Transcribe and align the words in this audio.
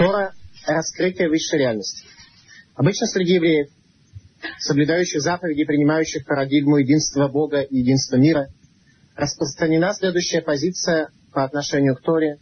Тора– 0.00 0.32
раскрытие 0.66 1.28
высшей 1.28 1.58
реальности. 1.58 2.06
Обычно 2.74 3.06
среди 3.06 3.34
евреев, 3.34 3.68
соблюдающих 4.58 5.20
заповеди, 5.20 5.66
принимающих 5.66 6.24
парадигму 6.24 6.78
единства 6.78 7.28
Бога 7.28 7.60
и 7.60 7.80
единства 7.80 8.16
мира, 8.16 8.48
распространена 9.14 9.92
следующая 9.92 10.40
позиция 10.40 11.10
по 11.34 11.44
отношению 11.44 11.96
к 11.96 12.00
Торе 12.00 12.38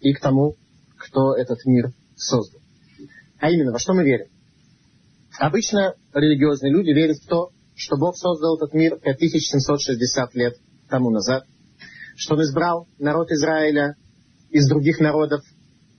и 0.00 0.14
к 0.14 0.20
тому, 0.20 0.56
кто 0.96 1.36
этот 1.36 1.66
мир 1.66 1.92
создал. 2.16 2.62
А 3.38 3.50
именно, 3.50 3.72
во 3.72 3.78
что 3.78 3.92
мы 3.92 4.04
верим? 4.04 4.28
Обычно 5.38 5.94
религиозные 6.14 6.72
люди 6.72 6.92
верят 6.92 7.18
в 7.18 7.26
то, 7.26 7.50
что 7.74 7.98
Бог 7.98 8.16
создал 8.16 8.56
этот 8.56 8.72
мир 8.72 8.98
5760 8.98 10.34
лет 10.34 10.54
тому 10.88 11.10
назад, 11.10 11.44
что 12.16 12.36
Он 12.36 12.42
избрал 12.42 12.88
народ 12.98 13.30
Израиля 13.32 13.96
из 14.48 14.66
других 14.66 14.98
народов, 14.98 15.42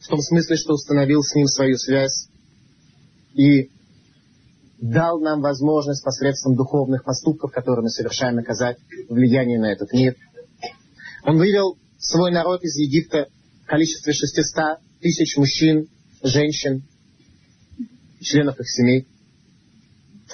в 0.03 0.07
том 0.07 0.19
смысле, 0.19 0.57
что 0.57 0.73
установил 0.73 1.21
с 1.23 1.33
ним 1.33 1.47
свою 1.47 1.77
связь 1.77 2.27
и 3.33 3.69
дал 4.79 5.19
нам 5.21 5.41
возможность 5.41 6.03
посредством 6.03 6.55
духовных 6.55 7.05
поступков, 7.05 7.51
которые 7.51 7.83
мы 7.83 7.89
совершаем, 7.89 8.37
оказать 8.37 8.77
влияние 9.09 9.59
на 9.59 9.71
этот 9.71 9.93
мир. 9.93 10.15
Он 11.23 11.37
вывел 11.37 11.77
свой 11.97 12.31
народ 12.31 12.63
из 12.63 12.75
Египта 12.75 13.27
в 13.63 13.65
количестве 13.65 14.11
600 14.11 14.79
тысяч 14.99 15.37
мужчин, 15.37 15.87
женщин, 16.21 16.83
членов 18.19 18.59
их 18.59 18.69
семей. 18.69 19.07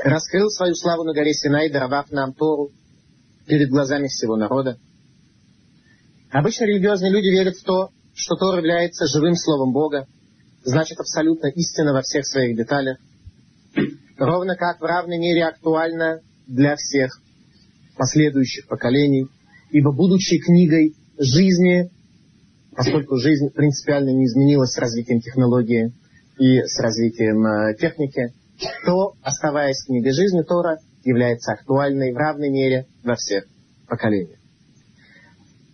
Раскрыл 0.04 0.50
свою 0.50 0.74
славу 0.74 1.04
на 1.04 1.14
горе 1.14 1.34
Синай, 1.34 1.70
даровав 1.70 2.10
нам 2.10 2.34
Тору 2.34 2.72
перед 3.46 3.70
глазами 3.70 4.08
всего 4.08 4.36
народа. 4.36 4.80
Обычно 6.32 6.66
религиозные 6.66 7.12
люди 7.12 7.28
верят 7.28 7.56
в 7.56 7.64
то, 7.64 7.92
что 8.14 8.36
Тор 8.36 8.58
является 8.58 9.06
живым 9.08 9.36
словом 9.36 9.72
Бога, 9.72 10.08
значит 10.64 11.00
абсолютно 11.00 11.48
истина 11.48 11.94
во 11.94 12.02
всех 12.02 12.26
своих 12.26 12.56
деталях, 12.58 12.98
ровно 14.18 14.56
как 14.56 14.80
в 14.80 14.84
равной 14.84 15.18
мере 15.18 15.46
актуальна 15.46 16.20
для 16.48 16.76
всех 16.76 17.22
последующих 17.98 18.68
поколений, 18.68 19.28
ибо 19.72 19.92
будучи 19.92 20.40
книгой 20.40 20.96
жизни, 21.18 21.90
поскольку 22.76 23.18
жизнь 23.18 23.50
принципиально 23.50 24.12
не 24.12 24.26
изменилась 24.26 24.72
с 24.72 24.78
развитием 24.78 25.22
технологии 25.22 25.94
и 26.38 26.62
с 26.62 26.80
развитием 26.80 27.46
э, 27.46 27.76
техники, 27.76 28.34
то, 28.86 29.14
оставаясь 29.22 29.84
книгой 29.84 30.12
жизни, 30.12 30.42
Тора 30.42 30.78
является 31.04 31.54
актуальной 31.54 32.14
в 32.14 32.18
равной 32.18 32.50
мере 32.50 32.88
во 33.04 33.16
всех 33.16 33.46
поколениях. 33.88 34.39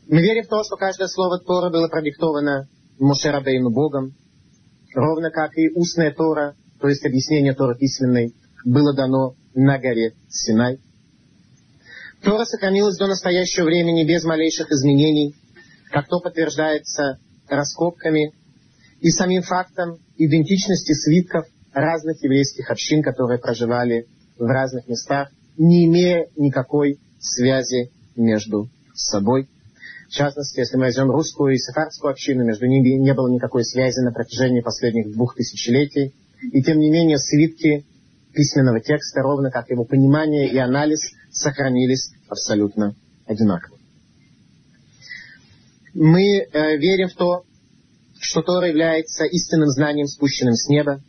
Мы 0.08 0.22
верим 0.22 0.44
в 0.44 0.50
то, 0.50 0.64
что 0.64 0.76
каждое 0.76 1.08
слово 1.08 1.40
Тора 1.40 1.72
было 1.72 1.88
продиктовано 1.88 2.68
Моше 3.00 3.32
Рабейну 3.32 3.72
Богом, 3.72 4.14
ровно 4.94 5.32
как 5.32 5.58
и 5.58 5.70
устная 5.74 6.14
Тора, 6.14 6.56
то 6.80 6.88
есть 6.88 7.04
объяснение 7.06 7.56
Торы 7.56 7.76
письменной, 7.76 8.36
было 8.64 8.94
дано 8.94 9.34
на 9.56 9.80
горе 9.80 10.14
Синай. 10.30 10.80
Тора 12.22 12.46
сохранилась 12.46 12.98
до 12.98 13.08
настоящего 13.08 13.66
времени 13.66 14.04
без 14.04 14.24
малейших 14.24 14.72
изменений, 14.72 15.36
как 15.92 16.08
то 16.08 16.20
подтверждается 16.20 17.18
раскопками 17.50 18.34
и 19.02 19.10
самим 19.10 19.42
фактом 19.42 19.98
идентичности 20.18 20.94
свитков 20.94 21.46
разных 21.74 22.24
еврейских 22.24 22.70
общин, 22.70 23.02
которые 23.02 23.40
проживали 23.40 24.06
в 24.38 24.46
разных 24.46 24.88
местах, 24.88 25.30
не 25.58 25.86
имея 25.86 26.28
никакой 26.38 27.00
связи 27.20 27.92
между 28.16 28.70
собой. 28.94 29.48
В 30.08 30.12
частности, 30.12 30.60
если 30.60 30.78
мы 30.78 30.86
возьмем 30.86 31.12
русскую 31.12 31.54
и 31.54 31.58
сефардскую 31.58 32.12
общину, 32.12 32.46
между 32.46 32.68
ними 32.68 32.90
не 32.90 33.14
было 33.14 33.28
никакой 33.28 33.64
связи 33.64 34.00
на 34.00 34.12
протяжении 34.12 34.62
последних 34.62 35.12
двух 35.12 35.36
тысячелетий. 35.36 36.14
И 36.42 36.62
тем 36.62 36.80
не 36.80 36.90
менее 36.90 37.18
свитки 37.18 37.86
письменного 38.34 38.82
текста, 38.82 39.22
ровно 39.22 39.50
как 39.50 39.70
его 39.70 39.84
понимание 39.84 40.50
и 40.50 40.58
анализ, 40.58 41.00
сохранились 41.32 42.12
абсолютно 42.28 42.96
одинаково. 43.26 43.78
Мы 45.94 46.40
э, 46.40 46.78
верим 46.78 47.08
в 47.08 47.16
то, 47.16 47.44
что 48.20 48.42
Тора 48.42 48.68
является 48.68 49.26
истинным 49.26 49.70
знанием, 49.70 50.08
спущенным 50.08 50.54
с 50.54 50.68
неба. 50.68 51.00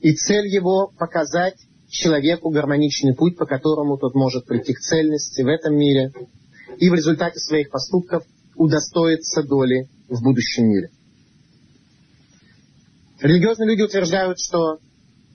И 0.00 0.12
цель 0.12 0.46
его— 0.46 0.92
показать 0.98 1.56
человеку 1.88 2.50
гармоничный 2.50 3.14
путь, 3.14 3.36
по 3.36 3.46
которому 3.46 3.96
тот 3.96 4.14
может 4.14 4.46
прийти 4.46 4.74
к 4.74 4.80
цельности 4.80 5.42
в 5.42 5.48
этом 5.48 5.76
мире 5.76 6.12
и 6.78 6.90
в 6.90 6.94
результате 6.94 7.38
своих 7.38 7.70
поступков 7.70 8.24
удостоиться 8.56 9.42
доли 9.42 9.88
в 10.08 10.22
будущем 10.22 10.66
мире. 10.66 10.90
Религиозные 13.20 13.68
люди 13.68 13.82
утверждают, 13.82 14.38
что 14.38 14.78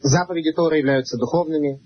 заповеди 0.01 0.51
Тора 0.51 0.77
являются 0.77 1.17
духовными 1.17 1.81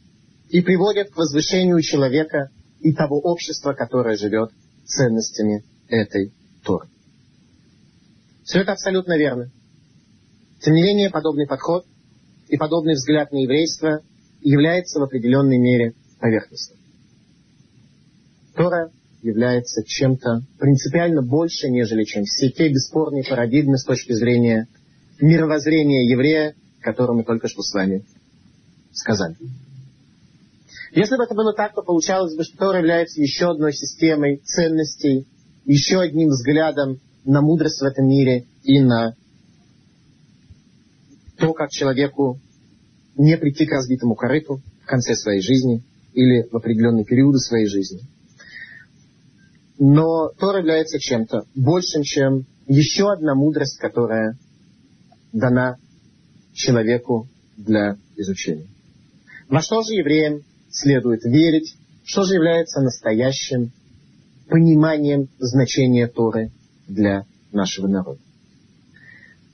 и 0.49 0.61
приводят 0.61 1.09
к 1.09 1.17
возвышению 1.17 1.81
человека 1.81 2.49
и 2.81 2.93
того 2.93 3.19
общества, 3.19 3.73
которое 3.73 4.17
живет 4.17 4.51
ценностями 4.85 5.63
этой 5.87 6.33
Торы. 6.63 6.89
Все 8.43 8.59
это 8.59 8.73
абсолютно 8.73 9.17
верно. 9.17 9.49
Тем 10.61 10.75
не 10.75 10.81
менее, 10.81 11.09
подобный 11.09 11.47
подход 11.47 11.85
и 12.49 12.57
подобный 12.57 12.93
взгляд 12.93 13.31
на 13.31 13.37
еврейство 13.37 14.01
является 14.41 14.99
в 14.99 15.03
определенной 15.03 15.57
мере 15.57 15.93
поверхностным. 16.19 16.79
Тора 18.55 18.91
является 19.23 19.83
чем-то 19.83 20.41
принципиально 20.59 21.21
больше, 21.21 21.69
нежели 21.69 22.03
чем 22.03 22.25
все 22.25 22.49
те 22.49 22.69
бесспорные 22.69 23.23
парадигмы 23.23 23.77
с 23.77 23.85
точки 23.85 24.11
зрения 24.11 24.67
мировоззрения 25.19 26.09
еврея, 26.09 26.55
которое 26.81 27.13
мы 27.13 27.23
только 27.23 27.47
что 27.47 27.61
с 27.61 27.73
вами 27.73 28.03
сказали. 28.91 29.35
Если 30.91 31.15
бы 31.15 31.23
это 31.23 31.33
было 31.33 31.53
так, 31.53 31.73
то 31.73 31.81
получалось 31.81 32.35
бы, 32.35 32.43
что 32.43 32.57
Тора 32.57 32.79
является 32.79 33.21
еще 33.21 33.49
одной 33.49 33.73
системой 33.73 34.41
ценностей, 34.43 35.25
еще 35.65 36.01
одним 36.01 36.29
взглядом 36.29 36.99
на 37.23 37.41
мудрость 37.41 37.81
в 37.81 37.85
этом 37.85 38.07
мире 38.07 38.45
и 38.63 38.79
на 38.79 39.15
то, 41.37 41.53
как 41.53 41.71
человеку 41.71 42.39
не 43.15 43.37
прийти 43.37 43.65
к 43.65 43.71
разбитому 43.71 44.15
корыту 44.15 44.61
в 44.83 44.85
конце 44.85 45.15
своей 45.15 45.41
жизни 45.41 45.81
или 46.13 46.47
в 46.51 46.55
определенные 46.55 47.05
периоды 47.05 47.39
своей 47.39 47.67
жизни. 47.67 48.01
Но 49.85 50.29
Тора 50.39 50.59
является 50.59 50.97
чем-то 50.97 51.43
большим, 51.55 52.03
чем 52.03 52.45
еще 52.67 53.11
одна 53.11 53.35
мудрость, 53.35 53.77
которая 53.79 54.37
дана 55.33 55.75
человеку 56.53 57.27
для 57.57 57.97
изучения. 58.15 58.69
Во 59.49 59.61
что 59.61 59.81
же 59.81 59.95
евреям 59.95 60.43
следует 60.71 61.25
верить? 61.25 61.75
Что 62.05 62.23
же 62.23 62.35
является 62.35 62.79
настоящим 62.79 63.73
пониманием 64.47 65.27
значения 65.37 66.07
Торы 66.07 66.51
для 66.87 67.25
нашего 67.51 67.87
народа? 67.87 68.21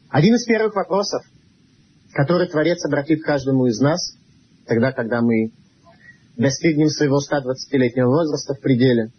Один 0.10 0.36
из 0.36 0.46
первых 0.46 0.76
вопросов, 0.76 1.24
который 2.14 2.48
Творец 2.48 2.86
обратит 2.86 3.24
каждому 3.24 3.66
из 3.66 3.80
нас, 3.80 4.16
тогда, 4.68 4.92
когда 4.92 5.24
мы 5.24 5.50
достигнем 6.38 6.90
своего 6.90 7.18
120-летнего 7.18 8.10
возраста 8.10 8.54
в 8.54 8.60
пределе, 8.60 9.10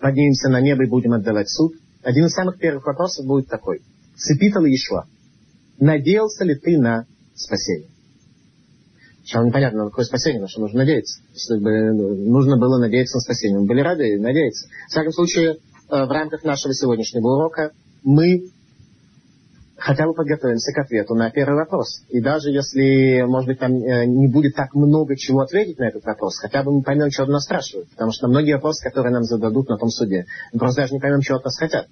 поднимемся 0.00 0.48
на 0.48 0.60
небо 0.60 0.84
и 0.84 0.88
будем 0.88 1.12
отдавать 1.12 1.48
суд, 1.48 1.74
один 2.02 2.26
из 2.26 2.32
самых 2.32 2.58
первых 2.58 2.86
вопросов 2.86 3.26
будет 3.26 3.48
такой. 3.48 3.80
Цепитал 4.16 4.64
Ишуа, 4.64 5.06
надеялся 5.78 6.44
ли 6.44 6.54
ты 6.54 6.78
на 6.78 7.06
спасение? 7.34 7.88
Сначала 9.18 9.46
непонятно, 9.46 9.84
на 9.84 9.90
какое 9.90 10.04
спасение, 10.04 10.40
на 10.40 10.48
что 10.48 10.60
нужно 10.60 10.78
надеяться. 10.78 11.20
Если 11.32 11.58
бы 11.58 11.92
нужно 12.30 12.58
было 12.58 12.78
надеяться 12.78 13.16
на 13.16 13.20
спасение, 13.20 13.58
мы 13.58 13.66
были 13.66 13.80
рады 13.80 14.20
надеяться. 14.20 14.68
В 14.86 14.90
всяком 14.90 15.12
случае, 15.12 15.54
э, 15.54 15.56
в 15.88 16.10
рамках 16.10 16.44
нашего 16.44 16.72
сегодняшнего 16.72 17.26
урока 17.26 17.72
мы 18.04 18.50
хотя 19.78 20.06
бы 20.06 20.14
подготовимся 20.14 20.72
к 20.72 20.78
ответу 20.78 21.14
на 21.14 21.30
первый 21.30 21.56
вопрос. 21.56 22.02
И 22.08 22.20
даже 22.20 22.50
если, 22.50 23.22
может 23.22 23.48
быть, 23.48 23.58
там 23.58 23.72
э, 23.72 24.06
не 24.06 24.28
будет 24.28 24.54
так 24.54 24.74
много 24.74 25.16
чего 25.16 25.40
ответить 25.40 25.78
на 25.78 25.88
этот 25.88 26.04
вопрос, 26.04 26.38
хотя 26.38 26.62
бы 26.62 26.72
мы 26.72 26.82
поймем, 26.82 27.08
от 27.16 27.28
нас 27.28 27.44
спрашивают. 27.44 27.90
Потому 27.90 28.12
что 28.12 28.28
многие 28.28 28.54
вопросы, 28.54 28.82
которые 28.88 29.12
нам 29.12 29.24
зададут 29.24 29.68
на 29.68 29.76
том 29.76 29.90
суде, 29.90 30.26
мы 30.52 30.58
просто 30.58 30.82
даже 30.82 30.94
не 30.94 31.00
поймем, 31.00 31.20
чего 31.20 31.38
от 31.38 31.44
нас 31.44 31.58
хотят. 31.58 31.86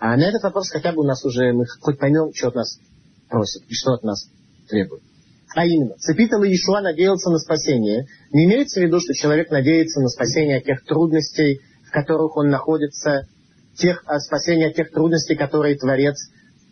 А 0.00 0.16
на 0.16 0.22
этот 0.22 0.42
вопрос 0.42 0.70
хотя 0.70 0.92
бы 0.92 1.02
у 1.02 1.04
нас 1.04 1.24
уже, 1.24 1.52
мы 1.52 1.66
хоть 1.80 1.98
поймем, 1.98 2.32
что 2.34 2.48
от 2.48 2.54
нас 2.56 2.78
просят 3.28 3.62
и 3.68 3.74
что 3.74 3.92
от 3.92 4.02
нас 4.02 4.28
требуют. 4.68 5.02
А 5.54 5.64
именно, 5.64 5.94
Цепитал 5.98 6.42
Иешуа 6.42 6.80
надеялся 6.80 7.30
на 7.30 7.38
спасение. 7.38 8.06
Не 8.32 8.44
имеется 8.44 8.80
в 8.80 8.82
виду, 8.82 9.00
что 9.00 9.14
человек 9.14 9.50
надеется 9.50 10.00
на 10.00 10.08
спасение 10.08 10.58
от 10.58 10.64
тех 10.64 10.84
трудностей, 10.84 11.60
в 11.86 11.90
которых 11.90 12.36
он 12.36 12.50
находится, 12.50 13.26
тех, 13.76 14.02
а 14.06 14.18
спасение 14.18 14.68
от 14.68 14.74
тех 14.74 14.90
трудностей, 14.90 15.36
которые 15.36 15.78
Творец 15.78 16.16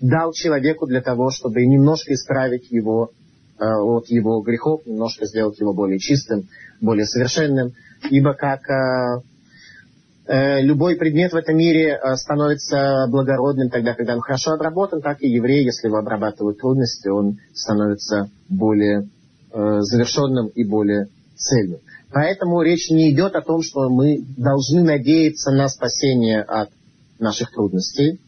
дал 0.01 0.33
человеку 0.33 0.87
для 0.87 1.01
того, 1.01 1.31
чтобы 1.31 1.65
немножко 1.65 2.13
исправить 2.13 2.71
его 2.71 3.11
э, 3.59 3.65
от 3.65 4.09
его 4.09 4.41
грехов, 4.41 4.87
немножко 4.87 5.27
сделать 5.27 5.59
его 5.61 5.73
более 5.73 5.99
чистым, 5.99 6.49
более 6.81 7.07
совершенным. 7.07 7.73
Ибо 8.11 8.35
как 8.35 8.61
э, 8.69 9.23
э, 10.27 10.63
любой 10.63 10.97
предмет 10.97 11.33
в 11.33 11.37
этом 11.37 11.57
мире 11.57 11.99
становится 12.17 13.07
благородным 13.09 13.71
тогда, 13.71 13.95
когда 13.95 14.15
он 14.15 14.21
хорошо 14.21 14.53
обработан, 14.53 15.01
так 15.01 15.23
и 15.23 15.29
еврей, 15.29 15.65
если 15.65 15.89
его 15.89 15.99
обрабатывают 15.99 16.59
трудности, 16.59 17.09
он 17.09 17.39
становится 17.55 18.31
более 18.49 19.09
завершенным 19.53 20.49
и 20.49 20.65
более 20.65 21.09
цельным. 21.35 21.81
Поэтому 22.13 22.61
речь 22.63 22.91
не 22.91 23.13
идет 23.13 23.35
о 23.35 23.43
том, 23.43 23.63
что 23.63 23.89
мы 23.89 24.23
должны 24.37 24.83
надеяться 24.83 25.51
на 25.51 25.69
спасение 25.69 26.43
от 26.43 26.71
наших 27.19 27.51
трудностей. 27.53 28.21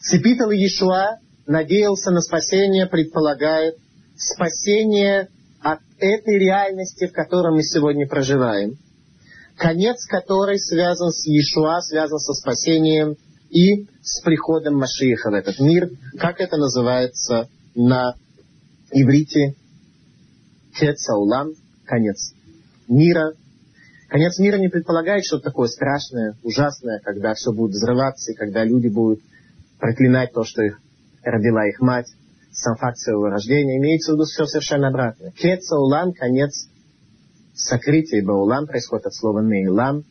Цепитал 0.00 0.50
Иешуа 0.50 1.18
надеялся 1.46 2.10
на 2.10 2.20
спасение, 2.20 2.86
предполагает 2.86 3.76
спасение 4.16 5.28
от 5.60 5.80
этой 5.98 6.38
реальности, 6.38 7.06
в 7.06 7.12
которой 7.12 7.54
мы 7.54 7.62
сегодня 7.62 8.06
проживаем, 8.06 8.78
конец 9.56 10.04
которой 10.06 10.58
связан 10.58 11.10
с 11.10 11.26
Иешуа, 11.26 11.80
связан 11.80 12.18
со 12.18 12.34
спасением 12.34 13.16
и 13.50 13.86
с 14.02 14.20
приходом 14.22 14.76
Машииха 14.76 15.30
в 15.30 15.34
этот 15.34 15.58
мир, 15.60 15.90
как 16.18 16.40
это 16.40 16.56
называется 16.56 17.48
на 17.74 18.14
иврите? 18.90 19.54
Кецаулам, 20.78 21.52
конец 21.84 22.34
мира. 22.86 23.32
Конец 24.08 24.38
мира 24.38 24.58
не 24.58 24.68
предполагает 24.68 25.24
что-то 25.24 25.44
такое 25.44 25.68
страшное, 25.68 26.36
ужасное, 26.42 27.00
когда 27.00 27.34
все 27.34 27.52
будет 27.52 27.72
взрываться, 27.72 28.32
и 28.32 28.34
когда 28.34 28.62
люди 28.62 28.88
будут 28.88 29.20
проклинать 29.78 30.32
то, 30.32 30.44
что 30.44 30.62
их 30.62 30.80
родила 31.22 31.66
их 31.68 31.80
мать, 31.80 32.06
сам 32.52 32.76
факт 32.76 32.98
своего 32.98 33.28
рождения. 33.28 33.76
Имеется 33.76 34.12
в 34.12 34.14
виду 34.14 34.24
все 34.24 34.46
совершенно 34.46 34.88
обратно. 34.88 35.32
Кеца 35.32 35.76
улам, 35.76 36.12
конец 36.12 36.68
сокрытия, 37.54 38.20
ибо 38.20 38.32
улам 38.32 38.66
происходит 38.66 39.06
от 39.06 39.14
слова 39.14 39.40
нейлам. 39.40 40.04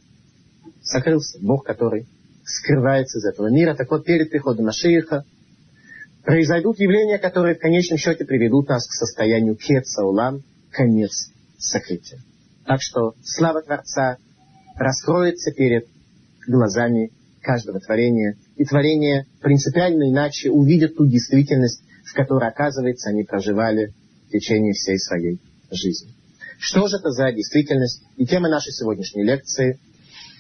Сокрылся 0.81 1.39
Бог, 1.41 1.65
который 1.65 2.07
скрывается 2.43 3.17
из 3.17 3.25
этого 3.25 3.49
мира. 3.49 3.75
Так 3.75 3.89
вот, 3.89 4.05
перед 4.05 4.29
приходом 4.29 4.65
Машииха 4.65 5.25
произойдут 6.23 6.79
явления, 6.79 7.17
которые 7.17 7.55
в 7.55 7.59
конечном 7.59 7.97
счете 7.97 8.25
приведут 8.25 8.67
нас 8.69 8.87
к 8.87 8.91
состоянию 8.91 9.55
кеца 9.55 10.03
улам, 10.03 10.43
конец 10.71 11.31
сокрытия. 11.57 12.19
Так 12.65 12.81
что 12.81 13.13
слава 13.23 13.61
Творца 13.61 14.17
раскроется 14.75 15.51
перед 15.51 15.87
глазами 16.47 17.11
каждого 17.41 17.79
творения, 17.79 18.37
и 18.55 18.65
творение 18.65 19.25
принципиально 19.41 20.09
иначе 20.09 20.49
увидят 20.49 20.95
ту 20.95 21.05
действительность, 21.05 21.81
в 22.05 22.13
которой, 22.13 22.49
оказывается, 22.49 23.09
они 23.09 23.23
проживали 23.23 23.93
в 24.27 24.31
течение 24.31 24.73
всей 24.73 24.97
своей 24.99 25.39
жизни. 25.71 26.09
Что 26.57 26.87
же 26.87 26.97
это 26.97 27.09
за 27.09 27.31
действительность? 27.31 28.01
И 28.17 28.25
тема 28.25 28.49
нашей 28.49 28.71
сегодняшней 28.71 29.23
лекции– 29.23 29.79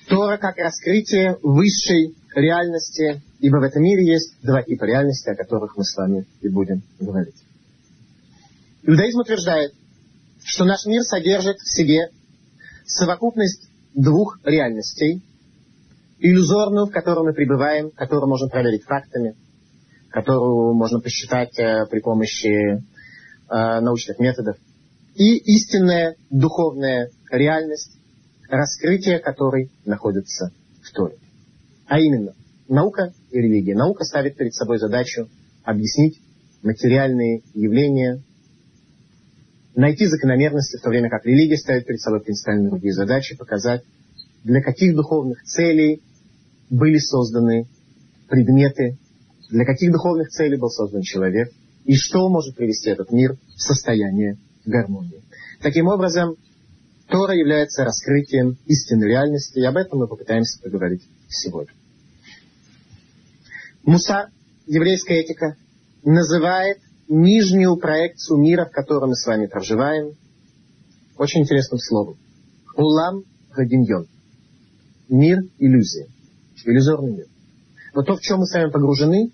Тора 0.07 0.37
как 0.37 0.57
раскрытие 0.57 1.37
высшей 1.41 2.15
реальности, 2.35 3.21
ибо 3.39 3.57
в 3.57 3.63
этом 3.63 3.81
мире 3.81 4.05
есть 4.05 4.35
два 4.43 4.61
типа 4.61 4.83
реальности, 4.85 5.29
о 5.29 5.35
которых 5.35 5.77
мы 5.77 5.83
с 5.83 5.95
вами 5.95 6.25
и 6.41 6.49
будем 6.49 6.83
говорить. 6.99 7.35
Иудаизм 8.83 9.19
утверждает, 9.19 9.73
что 10.43 10.65
наш 10.65 10.85
мир 10.85 11.01
содержит 11.03 11.57
в 11.57 11.75
себе 11.75 12.09
совокупность 12.85 13.67
двух 13.95 14.39
реальностей, 14.43 15.23
иллюзорную, 16.25 16.87
в 16.87 16.91
которой 16.91 17.25
мы 17.25 17.33
пребываем, 17.33 17.91
которую 17.91 18.29
можно 18.29 18.47
проверить 18.47 18.83
фактами, 18.83 19.35
которую 20.09 20.73
можно 20.73 20.99
посчитать 20.99 21.57
э, 21.59 21.85
при 21.89 21.99
помощи 21.99 22.47
э, 22.47 22.79
научных 23.49 24.17
методов, 24.19 24.57
и 25.15 25.37
истинная 25.37 26.15
духовная 26.29 27.09
реальность, 27.29 27.97
раскрытие 28.49 29.19
которой 29.19 29.71
находится 29.85 30.51
в 30.83 30.91
Торе. 30.93 31.17
А 31.87 31.99
именно, 31.99 32.33
наука 32.67 33.13
и 33.29 33.37
религия. 33.37 33.75
Наука 33.75 34.03
ставит 34.03 34.35
перед 34.35 34.53
собой 34.53 34.79
задачу 34.79 35.29
объяснить 35.63 36.21
материальные 36.63 37.43
явления, 37.53 38.21
найти 39.75 40.07
закономерности, 40.07 40.77
в 40.77 40.81
то 40.81 40.89
время 40.89 41.09
как 41.09 41.25
религия 41.25 41.57
ставит 41.57 41.85
перед 41.85 42.01
собой 42.01 42.21
принципиально 42.21 42.69
другие 42.69 42.93
задачи, 42.93 43.37
показать, 43.37 43.83
для 44.43 44.61
каких 44.61 44.95
духовных 44.95 45.43
целей 45.43 46.01
были 46.69 46.97
созданы 46.97 47.67
предметы, 48.27 48.97
для 49.49 49.65
каких 49.65 49.91
духовных 49.91 50.29
целей 50.29 50.57
был 50.57 50.69
создан 50.69 51.01
человек, 51.01 51.51
и 51.85 51.95
что 51.95 52.29
может 52.29 52.55
привести 52.55 52.89
этот 52.89 53.11
мир 53.11 53.37
в 53.55 53.61
состояние 53.61 54.37
гармонии. 54.65 55.23
Таким 55.61 55.87
образом, 55.87 56.35
Тора 57.07 57.35
является 57.35 57.83
раскрытием 57.83 58.57
истинной 58.65 59.07
реальности, 59.07 59.59
и 59.59 59.65
об 59.65 59.77
этом 59.77 59.99
мы 59.99 60.07
попытаемся 60.07 60.59
поговорить 60.59 61.03
сегодня. 61.29 61.73
Муса, 63.83 64.29
еврейская 64.65 65.19
этика, 65.19 65.55
называет 66.03 66.79
нижнюю 67.07 67.77
проекцию 67.77 68.39
мира, 68.39 68.65
в 68.65 68.71
котором 68.71 69.09
мы 69.09 69.15
с 69.15 69.25
вами 69.27 69.45
проживаем, 69.45 70.15
очень 71.17 71.41
интересным 71.41 71.79
словом. 71.79 72.17
Улам 72.75 73.23
Гадиньон. 73.55 74.07
Мир 75.07 75.43
иллюзия. 75.59 76.07
Иллюзорный 76.65 77.11
мир. 77.11 77.27
Но 77.93 78.03
то, 78.03 78.15
в 78.15 78.21
чем 78.21 78.39
мы 78.39 78.45
с 78.45 78.53
вами 78.53 78.71
погружены, 78.71 79.31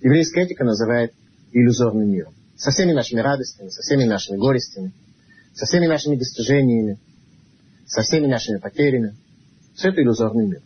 еврейская 0.00 0.42
этика 0.42 0.64
называет 0.64 1.12
иллюзорным 1.52 2.08
миром. 2.10 2.34
Со 2.56 2.70
всеми 2.70 2.92
нашими 2.92 3.20
радостями, 3.20 3.68
со 3.68 3.80
всеми 3.82 4.04
нашими 4.04 4.36
горестями, 4.36 4.92
со 5.54 5.66
всеми 5.66 5.86
нашими 5.86 6.16
достижениями, 6.16 6.98
со 7.86 8.02
всеми 8.02 8.26
нашими 8.26 8.58
потерями. 8.58 9.16
Все 9.74 9.88
это 9.88 10.02
иллюзорный 10.02 10.46
мир. 10.46 10.62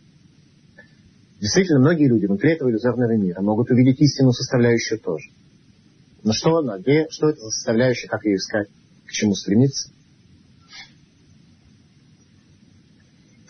Действительно, 1.39 1.79
многие 1.79 2.07
люди 2.07 2.25
внутри 2.25 2.51
этого 2.51 2.69
иллюзорного 2.69 3.15
мира 3.15 3.41
могут 3.41 3.71
увидеть 3.71 3.99
истинную 4.01 4.33
составляющую 4.33 4.99
тоже. 4.99 5.29
Но 6.23 6.33
что 6.33 6.57
она, 6.57 6.77
где, 6.79 7.07
что 7.09 7.29
это 7.29 7.39
за 7.39 7.49
составляющая, 7.49 8.07
как 8.07 8.25
ее 8.25 8.35
искать, 8.35 8.67
к 9.05 9.11
чему 9.11 9.35
стремиться? 9.35 9.89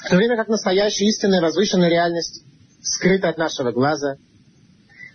В 0.10 0.12
то 0.12 0.16
время 0.18 0.38
как 0.38 0.48
настоящая 0.48 1.06
истинная 1.06 1.40
возвышенная 1.40 1.88
реальность 1.88 2.44
скрыта 2.82 3.30
от 3.30 3.38
нашего 3.38 3.72
глаза, 3.72 4.16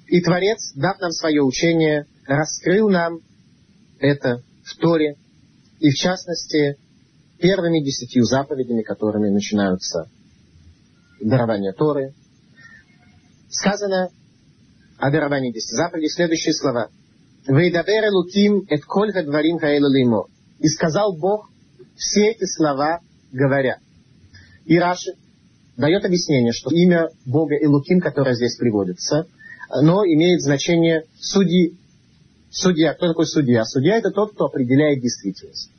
и 0.06 0.20
Творец, 0.20 0.70
дав 0.76 1.00
нам 1.00 1.11
свое 1.11 1.43
учение, 1.43 2.06
раскрыл 2.29 2.88
нам 2.88 3.19
это 3.99 4.44
в 4.62 4.76
Торе, 4.76 5.17
и 5.81 5.91
в 5.91 5.94
частности, 5.94 6.76
первыми 7.41 7.82
десятью 7.82 8.23
заповедями, 8.23 8.82
которыми 8.82 9.31
начинаются 9.31 10.08
дарование 11.20 11.73
Торы, 11.73 12.14
сказано 13.50 14.11
о 14.99 15.11
даровании 15.11 15.50
десяти 15.50 15.75
заповедей 15.75 16.11
следующие 16.11 16.55
слова– 16.55 16.88
«Вейдабер 17.49 18.12
Луким 18.12 18.64
эт 18.68 18.85
коль 18.85 19.11
гадварим 19.11 19.59
хаэлу 19.59 19.88
леймо». 19.88 20.26
И 20.61 20.68
сказал 20.68 21.16
Бог 21.16 21.50
все 21.97 22.30
эти 22.30 22.45
слова, 22.45 23.00
говоря. 23.33 23.80
И 24.66 24.78
Раши 24.78 25.12
дает 25.76 26.04
объяснение, 26.04 26.52
что 26.52 26.71
имя 26.71 27.09
Бога 27.26 27.54
Элуким, 27.56 28.00
которое 28.00 28.35
здесь 28.35 28.56
приводится, 28.56 29.26
оно 29.68 30.04
имеет 30.04 30.40
значение 30.40 31.04
судьи. 31.18 31.76
Судья. 32.50 32.94
Кто 32.94 33.09
такой 33.09 33.26
судья? 33.26 33.64
Судья 33.64 33.97
это 33.97 34.11
тот, 34.11 34.33
кто 34.33 34.47
определяет 34.47 35.00
действительность. 35.00 35.71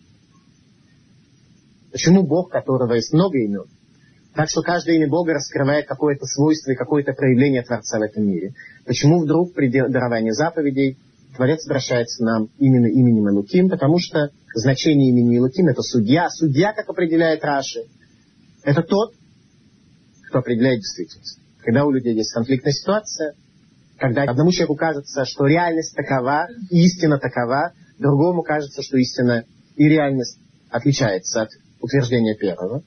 Почему 1.91 2.23
Бог, 2.27 2.51
которого 2.51 2.93
есть 2.93 3.13
много 3.13 3.37
имен, 3.37 3.63
так 4.35 4.49
что 4.49 4.61
каждое 4.61 4.97
имя 4.97 5.07
Бога 5.07 5.33
раскрывает 5.33 5.87
какое-то 5.87 6.25
свойство 6.25 6.71
и 6.71 6.75
какое-то 6.75 7.13
проявление 7.13 7.63
Творца 7.63 7.99
в 7.99 8.01
этом 8.01 8.27
мире. 8.27 8.53
Почему 8.85 9.21
вдруг 9.21 9.53
при 9.53 9.69
даровании 9.69 10.31
заповедей 10.31 10.97
Творец 11.37 11.65
обращается 11.65 12.17
к 12.17 12.25
нам 12.25 12.49
именно 12.59 12.87
именем 12.87 13.29
Элуким, 13.29 13.69
потому 13.69 13.97
что 13.97 14.31
значение 14.53 15.09
имени 15.09 15.37
Элуким 15.37 15.67
это 15.67 15.81
судья. 15.81 16.29
Судья, 16.29 16.73
как 16.73 16.89
определяет 16.89 17.45
Раши, 17.45 17.85
это 18.65 18.81
тот, 18.81 19.13
кто 20.27 20.39
определяет 20.39 20.79
действительность. 20.79 21.39
Когда 21.59 21.85
у 21.85 21.91
людей 21.91 22.15
есть 22.15 22.33
конфликтная 22.33 22.73
ситуация, 22.73 23.33
когда 23.97 24.23
одному 24.23 24.51
человеку 24.51 24.75
кажется, 24.75 25.23
что 25.25 25.45
реальность 25.45 25.95
такова, 25.95 26.47
истина 26.69 27.17
такова, 27.17 27.73
другому 27.97 28.41
кажется, 28.43 28.81
что 28.81 28.97
истина 28.97 29.45
и 29.75 29.87
реальность 29.87 30.39
отличается 30.69 31.43
от 31.43 31.49
утверждения 31.79 32.35
первого, 32.35 32.81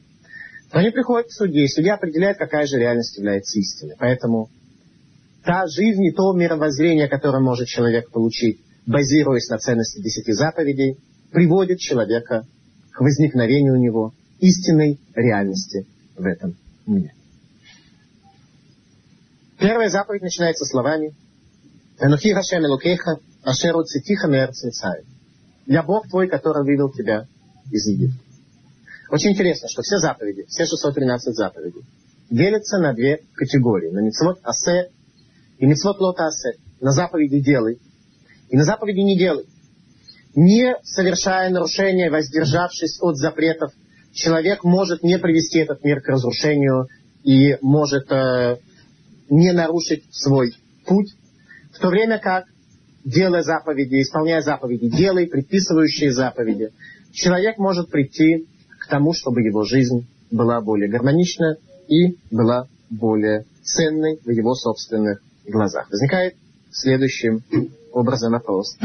то 0.71 0.79
они 0.79 0.91
приходят 0.91 1.29
к 1.29 1.33
судье, 1.33 1.65
и 1.65 1.69
судья 1.69 1.95
определяет, 1.95 2.37
какая 2.37 2.67
же 2.67 2.77
реальность 2.77 3.17
является 3.17 3.59
истиной. 3.59 3.95
Поэтому 3.99 4.51
та 5.45 5.67
жизнь 5.67 6.05
и 6.05 6.13
то 6.13 6.33
мировоззрение, 6.35 7.09
которое 7.09 7.41
может 7.41 7.69
человек 7.69 8.11
получить, 8.11 8.61
базируясь 8.85 9.49
на 9.49 9.59
ценности 9.59 10.03
десяти 10.03 10.33
заповедей, 10.33 10.99
приводит 11.33 11.79
человека 11.79 12.47
к 12.91 13.01
возникновению 13.01 13.75
у 13.75 13.77
него 13.77 14.13
истинной 14.41 14.99
реальности 15.15 15.87
в 16.17 16.25
этом 16.25 16.57
мире. 16.87 17.13
Первая 19.59 19.89
заповедь 19.89 20.23
начинается 20.23 20.65
словами 20.65 21.15
«Энухи 22.01 22.33
Хашем 22.33 22.65
Элукеха, 22.65 23.19
Ашеру 23.43 23.83
Цитиха 23.85 24.29
Мерц 24.29 24.63
«Я 25.67 25.83
Бог 25.83 26.09
твой, 26.09 26.29
который 26.29 26.65
вывел 26.65 26.91
тебя 26.91 27.27
из 27.71 27.87
Египта». 27.87 28.19
Очень 29.11 29.33
интересно, 29.33 29.69
что 29.69 29.83
все 29.83 29.99
заповеди, 29.99 30.45
все 30.49 30.65
613 30.65 31.35
заповедей, 31.35 31.83
делится 32.31 32.79
на 32.79 32.93
две 32.93 33.23
категории. 33.35 33.91
На 33.91 34.01
мицвод 34.01 34.39
асе 34.43 34.91
и 35.59 35.67
мицвод 35.67 35.99
лота 36.01 36.27
асе. 36.27 36.59
На 36.81 36.93
заповеди 36.93 37.41
делай 37.41 37.81
и 38.49 38.57
на 38.57 38.65
заповеди 38.65 39.01
не 39.01 39.19
делай. 39.19 39.47
Не 40.35 40.77
совершая 40.83 41.51
нарушения, 41.51 42.11
воздержавшись 42.11 42.99
от 43.01 43.17
запретов, 43.17 43.73
человек 44.13 44.65
может 44.65 45.03
не 45.03 45.19
привести 45.19 45.59
этот 45.61 45.85
мир 45.85 46.01
к 46.01 46.09
разрушению 46.09 46.89
и 47.25 47.57
может 47.61 48.11
э, 48.11 48.59
не 49.29 49.53
нарушить 49.53 50.05
свой 50.11 50.53
путь, 50.87 51.15
в 51.73 51.79
то 51.79 51.89
время 51.89 52.19
как, 52.19 52.47
делая 53.05 53.43
заповеди, 53.43 54.03
исполняя 54.03 54.41
заповеди, 54.41 54.89
делай 54.89 55.27
предписывающие 55.27 56.13
заповеди, 56.13 56.73
человек 57.13 57.59
может 57.59 57.91
прийти 57.91 58.47
к 58.81 58.89
тому, 58.89 59.13
чтобы 59.13 59.43
его 59.43 59.65
жизнь 59.65 60.07
была 60.31 60.61
более 60.61 60.89
гармонична 60.89 61.57
и 61.89 62.17
была 62.31 62.67
более 62.91 63.45
ценной 63.63 64.19
в 64.25 64.31
его 64.31 64.55
собственных 64.55 65.21
глазах. 65.47 65.91
Возникает 65.91 66.35
следующим 66.71 67.43
образом 67.93 68.33
вопрос. 68.33 68.77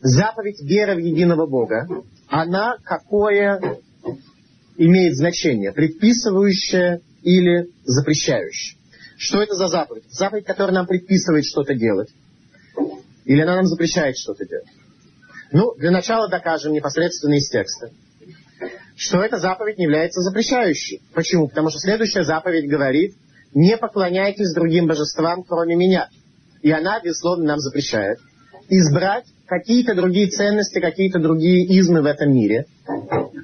Заповедь 0.00 0.62
веры 0.62 0.94
в 0.94 0.98
единого 0.98 1.46
Бога, 1.46 1.86
она 2.28 2.76
какое 2.84 3.60
имеет 4.80 5.14
значение? 5.14 5.72
Предписывающее 5.72 7.00
или 7.22 7.68
запрещающее? 7.84 8.78
Что 9.18 9.42
это 9.42 9.54
за 9.54 9.68
заповедь? 9.68 10.04
Заповедь, 10.10 10.46
которая 10.46 10.74
нам 10.74 10.86
предписывает 10.86 11.44
что-то 11.44 11.74
делать. 11.74 12.08
Или 13.26 13.42
она 13.42 13.56
нам 13.56 13.66
запрещает 13.66 14.16
что-то 14.16 14.46
делать? 14.46 14.66
Ну, 15.52 15.74
для 15.76 15.90
начала 15.90 16.28
докажем 16.28 16.72
непосредственно 16.72 17.34
из 17.34 17.50
текста, 17.50 17.90
что 18.96 19.18
эта 19.18 19.38
заповедь 19.38 19.76
не 19.76 19.84
является 19.84 20.22
запрещающей. 20.22 21.02
Почему? 21.12 21.48
Потому 21.48 21.68
что 21.68 21.78
следующая 21.80 22.24
заповедь 22.24 22.70
говорит, 22.70 23.14
не 23.52 23.76
поклоняйтесь 23.76 24.54
другим 24.54 24.86
божествам, 24.86 25.42
кроме 25.42 25.76
меня. 25.76 26.08
И 26.62 26.70
она, 26.70 27.00
безусловно, 27.00 27.44
нам 27.44 27.58
запрещает 27.58 28.18
избрать 28.68 29.26
какие-то 29.46 29.94
другие 29.94 30.28
ценности, 30.28 30.80
какие-то 30.80 31.18
другие 31.18 31.66
измы 31.80 32.02
в 32.02 32.06
этом 32.06 32.32
мире, 32.32 32.66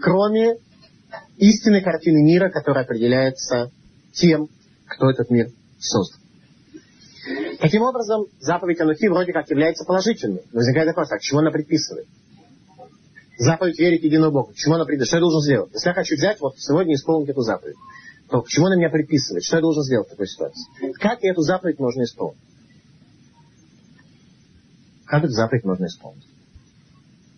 кроме 0.00 0.57
истинной 1.38 1.83
картины 1.83 2.23
мира, 2.23 2.50
которая 2.50 2.85
определяется 2.85 3.71
тем, 4.12 4.49
кто 4.87 5.11
этот 5.11 5.31
мир 5.31 5.49
создал. 5.78 6.21
Таким 7.61 7.83
образом, 7.83 8.26
заповедь 8.40 8.81
Анухи 8.81 9.09
вроде 9.09 9.33
как 9.33 9.50
является 9.50 9.85
положительной. 9.85 10.43
Возникает 10.52 10.88
вопрос, 10.88 11.11
а 11.11 11.19
чему 11.19 11.40
она 11.40 11.50
предписывает? 11.50 12.07
Заповедь 13.38 13.78
верить 13.78 14.33
Бога. 14.33 14.52
К 14.52 14.57
чему 14.57 14.75
она 14.75 14.85
предписывает? 14.85 15.09
Что 15.09 15.16
я 15.16 15.21
должен 15.21 15.40
сделать? 15.43 15.71
Если 15.75 15.88
я 15.88 15.95
хочу 15.95 16.14
взять, 16.14 16.40
вот 16.40 16.55
сегодня 16.59 16.95
исполнить 16.95 17.28
эту 17.28 17.43
заповедь, 17.43 17.76
то 18.31 18.43
к 18.43 18.49
чему 18.49 18.66
она 18.66 18.76
меня 18.76 18.90
предписывает? 18.90 19.45
Что 19.45 19.57
я 19.57 19.62
должен 19.62 19.83
сделать 19.83 20.07
в 20.07 20.11
такой 20.11 20.26
ситуации? 20.26 20.93
Как 21.00 21.23
эту 21.23 21.43
заповедь 21.43 21.78
можно 21.78 22.05
исполнить? 22.05 22.40
Как 25.05 25.25
эту 25.25 25.33
заповедь 25.33 25.64
можно 25.64 25.87
исполнить? 25.87 26.26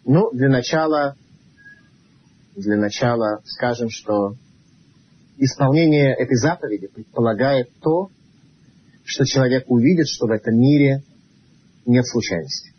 Ну, 0.05 0.31
для 0.33 0.49
начала, 0.49 1.17
для 2.59 2.77
начала 2.77 3.41
скажем, 3.45 3.88
что 3.91 4.35
исполнение 5.37 6.15
этой 6.15 6.37
заповеди 6.37 6.88
предполагает 6.88 7.71
то, 7.81 8.11
что 9.05 9.25
человек 9.25 9.65
увидит, 9.69 10.07
что 10.09 10.27
в 10.27 10.31
этом 10.31 10.59
мире 10.59 11.03
нет 11.87 12.07
случайности. 12.07 12.73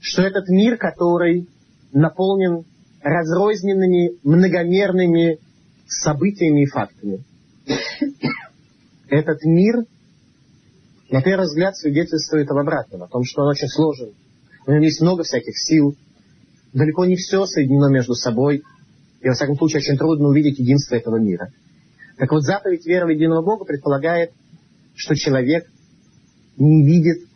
Что 0.00 0.22
этот 0.22 0.48
мир, 0.48 0.78
который 0.78 1.48
наполнен 1.92 2.64
разрозненными, 3.02 4.18
многомерными 4.22 5.38
событиями 5.86 6.62
и 6.62 6.66
фактами. 6.66 7.24
Этот 9.08 9.44
мир 9.44 9.84
на 11.10 11.20
первый 11.20 11.44
взгляд 11.44 11.76
свидетельствует 11.76 12.50
об 12.50 12.56
обратном, 12.56 13.02
о 13.02 13.08
том, 13.08 13.24
что 13.24 13.42
он 13.42 13.48
очень 13.48 13.68
сложен. 13.68 14.14
У 14.66 14.70
него 14.70 14.84
есть 14.84 15.02
много 15.02 15.24
всяких 15.24 15.58
сил. 15.58 15.94
Далеко 16.72 17.04
не 17.04 17.16
все 17.16 17.44
соединено 17.46 17.88
между 17.88 18.14
собой. 18.14 18.62
И, 19.20 19.28
во 19.28 19.34
всяком 19.34 19.56
случае, 19.56 19.80
очень 19.80 19.98
трудно 19.98 20.28
увидеть 20.28 20.58
единство 20.58 20.96
этого 20.96 21.16
мира. 21.16 21.52
Так 22.18 22.30
вот, 22.30 22.42
заповедь 22.42 22.86
веры 22.86 23.06
в 23.06 23.10
единого 23.10 23.42
Бога 23.42 23.64
предполагает, 23.64 24.32
что 24.94 25.14
человек 25.14 25.70
не 26.56 26.84
видит 26.84 27.26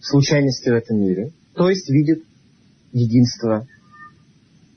случайности 0.00 0.68
в 0.68 0.74
этом 0.74 1.00
мире, 1.00 1.32
то 1.54 1.68
есть 1.68 1.88
видит 1.88 2.24
единство 2.92 3.66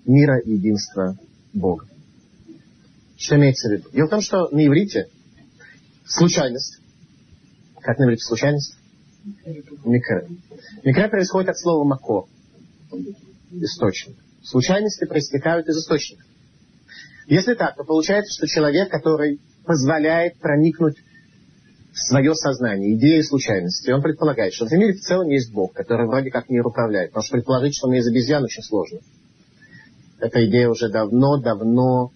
мира 0.06 0.40
и 0.40 0.52
единство 0.54 1.18
Бога. 1.54 1.86
Что 3.18 3.36
имеется 3.36 3.70
в 3.70 3.72
виду? 3.72 3.90
Дело 3.92 4.08
в 4.08 4.12
том, 4.12 4.22
что 4.22 4.50
на 4.50 4.66
иврите 4.66 5.08
случайность 6.06 6.80
как 7.88 8.00
на 8.00 8.04
иврите 8.04 8.26
случайность? 8.26 8.76
Микре. 9.86 10.28
Микре 10.84 11.08
происходит 11.08 11.52
от 11.52 11.58
слова 11.58 11.86
мако. 11.86 12.28
Источник. 13.52 14.18
Случайности 14.44 15.06
проистекают 15.06 15.68
из 15.68 15.78
источника. 15.78 16.24
Если 17.28 17.56
так, 17.56 17.76
то 17.76 17.84
получается, 17.84 18.34
что 18.34 18.48
человек, 18.48 18.90
который 18.90 19.40
позволяет 19.66 20.38
проникнуть 20.40 20.98
в 21.92 21.98
свое 21.98 22.34
сознание, 22.36 22.96
идеи 22.96 23.22
случайности, 23.22 23.92
он 23.92 24.02
предполагает, 24.02 24.54
что 24.54 24.66
в 24.66 24.72
мире 24.72 24.94
в 24.94 25.02
целом 25.02 25.28
есть 25.30 25.52
Бог, 25.52 25.74
который 25.74 26.08
вроде 26.08 26.30
как 26.30 26.50
мир 26.50 26.66
управляет. 26.66 27.12
Потому 27.12 27.24
что 27.24 27.34
предположить, 27.34 27.76
что 27.76 27.88
он 27.88 27.96
из 27.96 28.08
обезьян, 28.08 28.44
очень 28.44 28.64
сложно. 28.64 29.00
Эта 30.20 30.46
идея 30.46 30.70
уже 30.70 30.90
давно-давно 30.90 32.12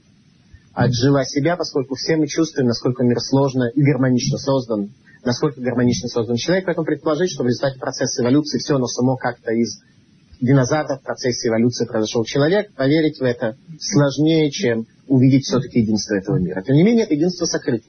отжила 0.74 1.26
себя, 1.26 1.58
поскольку 1.58 1.96
все 1.96 2.16
мы 2.16 2.28
чувствуем, 2.28 2.68
насколько 2.68 3.04
мир 3.04 3.20
сложно 3.20 3.70
и 3.70 3.82
гармонично 3.82 4.38
создан, 4.38 4.94
насколько 5.24 5.60
гармонично 5.62 6.08
создан 6.08 6.38
человек. 6.38 6.66
Поэтому 6.66 6.86
предположить, 6.86 7.32
что 7.32 7.44
в 7.44 7.48
результате 7.48 7.80
процесса 7.80 8.22
эволюции 8.22 8.60
все 8.60 8.76
оно 8.76 8.86
само 8.86 9.18
как-то 9.18 9.52
из 9.52 9.82
динозавров 10.42 11.00
в 11.00 11.04
процессе 11.04 11.48
эволюции 11.48 11.86
произошел 11.86 12.26
человек, 12.26 12.74
поверить 12.74 13.20
в 13.20 13.24
это 13.24 13.56
сложнее, 13.80 14.50
чем 14.52 14.88
увидеть 15.08 15.44
все-таки 15.46 15.80
единство 15.80 16.16
этого 16.16 16.38
мира. 16.38 16.62
Тем 16.64 16.76
не 16.76 16.84
менее, 16.84 17.06
это 17.06 17.14
единство 17.14 17.46
сокрыто. 17.46 17.86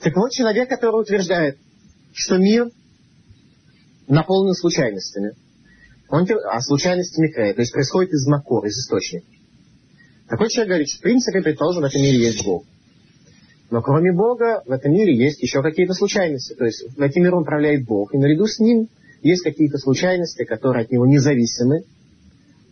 Так 0.00 0.16
вот, 0.16 0.30
человек, 0.30 0.68
который 0.68 1.00
утверждает, 1.00 1.58
что 2.12 2.38
мир 2.38 2.70
наполнен 4.06 4.54
случайностями, 4.54 5.32
он, 6.08 6.26
а 6.50 6.60
случайности 6.60 7.20
микроя, 7.20 7.54
то 7.54 7.60
есть 7.60 7.72
происходит 7.72 8.12
из 8.12 8.26
макор, 8.26 8.64
из 8.66 8.78
источника. 8.78 9.26
Такой 10.28 10.48
человек 10.50 10.68
говорит, 10.68 10.88
что 10.88 10.98
в 10.98 11.02
принципе, 11.02 11.40
предположим, 11.40 11.82
в 11.82 11.86
этом 11.86 12.02
мире 12.02 12.26
есть 12.26 12.44
Бог. 12.44 12.64
Но 13.70 13.80
кроме 13.80 14.12
Бога 14.12 14.62
в 14.66 14.70
этом 14.70 14.92
мире 14.92 15.16
есть 15.16 15.42
еще 15.42 15.62
какие-то 15.62 15.94
случайности. 15.94 16.54
То 16.54 16.64
есть 16.64 16.84
в 16.94 17.00
этом 17.00 17.22
мире 17.22 17.34
управляет 17.34 17.86
Бог. 17.86 18.12
И 18.14 18.18
наряду 18.18 18.46
с 18.46 18.58
ним 18.58 18.88
есть 19.22 19.42
какие-то 19.42 19.78
случайности, 19.78 20.44
которые 20.44 20.84
от 20.84 20.90
него 20.90 21.06
независимы. 21.06 21.84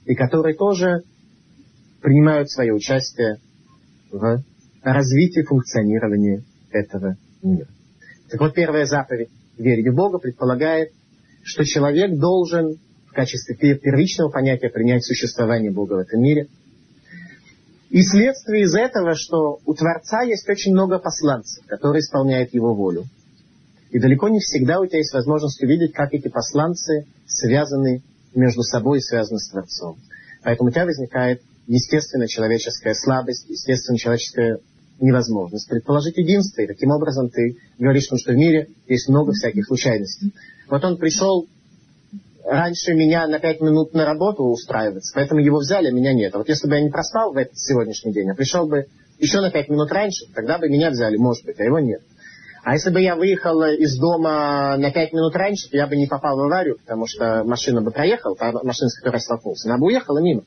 И 0.07 0.15
которые 0.15 0.57
тоже 0.57 1.03
принимают 2.01 2.51
свое 2.51 2.73
участие 2.73 3.39
в 4.11 4.43
развитии 4.83 5.43
функционирования 5.43 6.43
этого 6.71 7.17
мира. 7.43 7.69
Так 8.31 8.41
вот, 8.41 8.55
первая 8.55 8.87
заповедь 8.87 9.29
верить 9.59 9.89
в 9.89 9.95
Бога 9.95 10.19
предполагает, 10.19 10.93
что 11.43 11.65
человек 11.65 12.19
должен 12.19 12.79
в 13.07 13.13
качестве 13.13 13.55
первичного 13.77 14.31
понятия 14.31 14.71
принять 14.71 15.05
существование 15.05 15.71
Бога 15.71 15.95
в 15.95 15.99
этом 15.99 16.21
мире– 16.23 16.47
и 17.91 18.03
следствие 18.03 18.63
из 18.63 18.75
этого, 18.75 19.17
что 19.17 19.59
у 19.67 19.75
Творца 19.75 20.23
есть 20.23 20.49
очень 20.49 20.73
много 20.73 21.01
посланцев, 21.01 21.67
которые 21.67 22.01
исполняют 22.01 22.55
его 22.55 22.73
волю. 22.73 23.05
И 23.91 23.99
далеко 23.99 24.29
не 24.29 24.39
всегда 24.39 24.81
у 24.81 24.87
тебя 24.87 24.99
есть 24.99 25.13
возможность 25.13 25.63
увидеть, 25.63 25.93
как 25.93 26.15
эти 26.15 26.29
посланцы 26.29 27.07
связаны 27.27 28.03
между 28.35 28.63
собой 28.63 28.99
и 28.99 29.03
связаны 29.03 29.39
с 29.39 29.49
Творцом. 29.51 29.97
Поэтому 30.43 30.69
у 30.69 30.73
тебя 30.73 30.85
возникает 30.85 31.43
естественно 31.67 32.29
человеческая 32.29 32.95
слабость, 32.95 33.49
естественно 33.49 33.99
человеческая 33.99 34.59
невозможность 35.01 35.69
предположить 35.69 36.17
единство. 36.19 36.63
И 36.63 36.67
таким 36.67 36.91
образом 36.91 37.31
ты 37.31 37.57
говоришь, 37.79 38.05
что 38.05 38.33
в 38.33 38.37
мире 38.37 38.69
есть 38.87 39.09
много 39.09 39.33
всяких 39.33 39.67
случайностей. 39.67 40.33
Вот 40.69 40.85
он 40.85 40.97
пришел 40.97 41.47
раньше 42.45 42.95
меня 42.95 43.27
на 43.27 43.39
пять 43.39 43.61
минут 43.61 43.95
на 43.95 44.05
работу 44.05 44.45
устраиваться, 44.45 45.13
поэтому 45.15 45.41
его 45.41 45.59
взяли, 45.59 45.89
а 45.89 45.93
меня 45.93 46.13
нет. 46.13 46.35
А 46.35 46.39
вот 46.39 46.49
если 46.49 46.69
бы 46.69 46.75
я 46.75 46.83
не 46.83 46.91
проспал 46.91 47.33
в 47.33 47.37
этот 47.37 47.59
сегодняшний 47.59 48.13
день, 48.13 48.31
а 48.31 48.35
пришел 48.35 48.67
бы 48.67 48.87
еще 49.19 49.41
на 49.41 49.51
пять 49.51 49.69
минут 49.69 49.91
раньше, 49.93 50.27
тогда 50.35 50.59
бы 50.59 50.69
меня 50.69 50.91
взяли, 50.91 51.17
может 51.17 51.45
быть, 51.45 51.59
а 51.61 51.65
его 51.65 51.79
нет. 51.79 52.03
А 52.63 52.75
если 52.75 52.91
бы 52.91 53.01
я 53.01 53.17
выехал 53.17 53.63
из 53.63 53.99
дома 53.99 54.77
на 54.77 54.91
пять 54.93 55.13
минут 55.13 55.35
раньше, 55.35 55.69
то 55.71 55.77
я 55.77 55.87
бы 55.87 55.97
не 55.97 56.07
попал 56.07 56.37
в 56.37 56.43
аварию, 56.43 56.79
потому 56.79 57.07
что 57.07 57.43
машина 57.45 57.81
бы 57.81 57.91
проехала, 57.91 58.37
машина, 58.63 58.91
с 58.91 58.99
которой 58.99 59.21
столкнулся, 59.21 59.69
она 59.69 59.79
бы 59.79 59.87
уехала 59.87 60.19
мимо. 60.19 60.43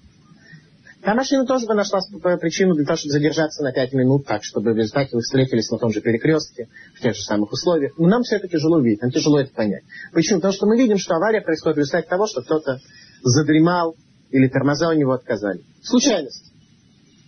Та 1.03 1.15
машина 1.15 1.45
тоже 1.45 1.65
бы 1.65 1.73
нашла 1.73 1.99
причину 2.39 2.75
для 2.75 2.85
того, 2.85 2.95
чтобы 2.95 3.11
задержаться 3.11 3.61
на 3.61 3.73
пять 3.73 3.91
минут, 3.91 4.25
так, 4.25 4.41
чтобы 4.43 4.71
в 4.71 4.77
результате 4.77 5.09
вы 5.13 5.21
встретились 5.21 5.69
на 5.69 5.77
том 5.77 5.91
же 5.91 5.99
перекрестке, 5.99 6.69
в 6.95 7.01
тех 7.01 7.13
же 7.13 7.21
самых 7.23 7.51
условиях. 7.51 7.97
Но 7.97 8.07
нам 8.07 8.23
все 8.23 8.37
это 8.37 8.47
тяжело 8.47 8.79
видеть, 8.79 9.01
нам 9.01 9.11
тяжело 9.11 9.41
это 9.41 9.53
понять. 9.53 9.83
Почему? 10.13 10.37
Потому 10.37 10.53
что 10.53 10.65
мы 10.65 10.77
видим, 10.77 10.97
что 10.97 11.15
авария 11.15 11.41
происходит 11.41 11.75
в 11.75 11.79
результате 11.79 12.07
того, 12.07 12.25
что 12.27 12.41
кто-то 12.41 12.79
задремал 13.21 13.95
или 14.31 14.47
тормоза 14.47 14.89
у 14.89 14.93
него 14.93 15.11
отказали. 15.11 15.61
Случайность. 15.81 16.53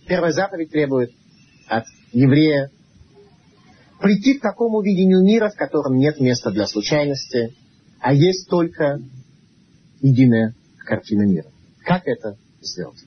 Первая 0.08 0.32
заповедь 0.32 0.70
требует 0.70 1.10
от 1.68 1.84
еврея 2.12 2.70
прийти 4.00 4.34
к 4.34 4.42
такому 4.42 4.82
видению 4.82 5.22
мира, 5.22 5.50
в 5.50 5.56
котором 5.56 5.96
нет 5.96 6.20
места 6.20 6.50
для 6.50 6.66
случайности, 6.66 7.54
а 8.00 8.12
есть 8.12 8.48
только 8.48 9.00
единая 10.00 10.54
картина 10.78 11.22
мира. 11.22 11.50
Как 11.84 12.02
это 12.06 12.36
сделать? 12.60 12.98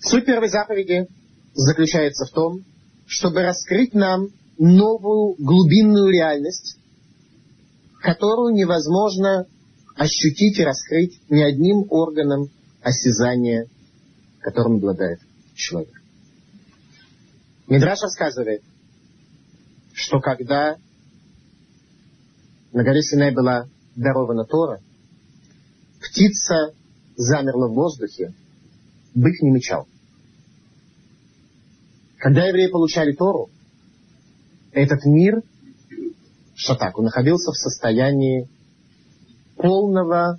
Суть 0.00 0.24
первой 0.24 0.48
заповеди 0.48 1.06
заключается 1.54 2.24
в 2.24 2.30
том, 2.30 2.64
чтобы 3.06 3.42
раскрыть 3.42 3.94
нам 3.94 4.28
новую 4.58 5.34
глубинную 5.38 6.10
реальность, 6.10 6.78
которую 8.00 8.54
невозможно 8.54 9.46
ощутить 9.96 10.58
и 10.58 10.64
раскрыть 10.64 11.20
ни 11.28 11.42
одним 11.42 11.86
органом 11.90 12.48
осязания, 12.80 13.66
которым 14.40 14.76
обладает 14.76 15.20
человек. 15.54 15.97
Мидраш 17.68 18.00
рассказывает, 18.00 18.62
что 19.92 20.20
когда 20.20 20.76
на 22.72 22.82
горе 22.82 23.02
Синай 23.02 23.34
была 23.34 23.66
дарована 23.94 24.44
Тора, 24.44 24.80
птица 26.00 26.72
замерла 27.16 27.68
в 27.68 27.74
воздухе, 27.74 28.32
бык 29.14 29.42
не 29.42 29.50
мечал. 29.50 29.86
Когда 32.16 32.46
евреи 32.46 32.68
получали 32.68 33.12
Тору, 33.12 33.50
этот 34.72 35.04
мир, 35.04 35.42
он 36.96 37.04
находился 37.04 37.52
в 37.52 37.56
состоянии 37.56 38.48
полного, 39.56 40.38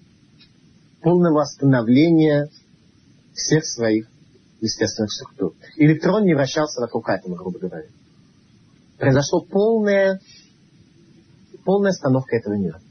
полного 1.02 1.44
остановления 1.44 2.50
всех 3.34 3.66
своих 3.66 4.10
естественных 4.62 5.12
структур. 5.12 5.54
Электрон 5.78 6.24
не 6.26 6.34
вращался 6.34 6.82
вокруг 6.82 7.10
атома, 7.10 7.38
грубо 7.38 7.60
говоря. 7.60 7.88
Произошло 8.98 9.42
полное, 9.42 10.20
полная 11.64 11.92
остановка 11.92 12.36
этого 12.36 12.56
мира. 12.56 12.82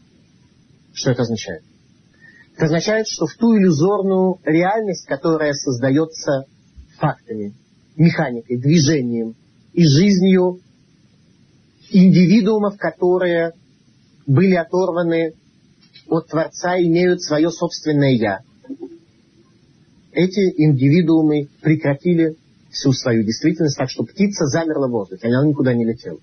Что 0.94 1.10
это 1.10 1.22
означает? 1.22 1.62
Это 2.56 2.66
означает, 2.66 3.06
что 3.06 3.26
в 3.26 3.34
ту 3.34 3.56
иллюзорную 3.56 4.40
реальность, 4.44 5.06
которая 5.06 5.52
создается 5.52 6.46
фактами, 6.96 7.54
механикой, 7.96 8.58
движением 8.58 9.34
и 9.72 9.84
жизнью 9.87 10.60
индивидуумов, 11.90 12.76
которые 12.76 13.52
были 14.26 14.54
оторваны 14.54 15.34
от 16.08 16.26
Творца, 16.28 16.78
имеют 16.80 17.22
свое 17.22 17.50
собственное 17.50 18.12
«я», 18.12 18.40
эти 20.18 20.40
индивидуумы 20.40 21.48
прекратили 21.62 22.37
всю 22.70 22.92
свою 22.92 23.22
действительность, 23.22 23.78
так 23.78 23.88
что 23.88 24.02
птица 24.02 24.46
замерла 24.46 24.88
в 24.88 24.90
воздухе, 24.90 25.28
она 25.28 25.46
никуда 25.46 25.72
не 25.75 25.84
летела. 25.84 26.18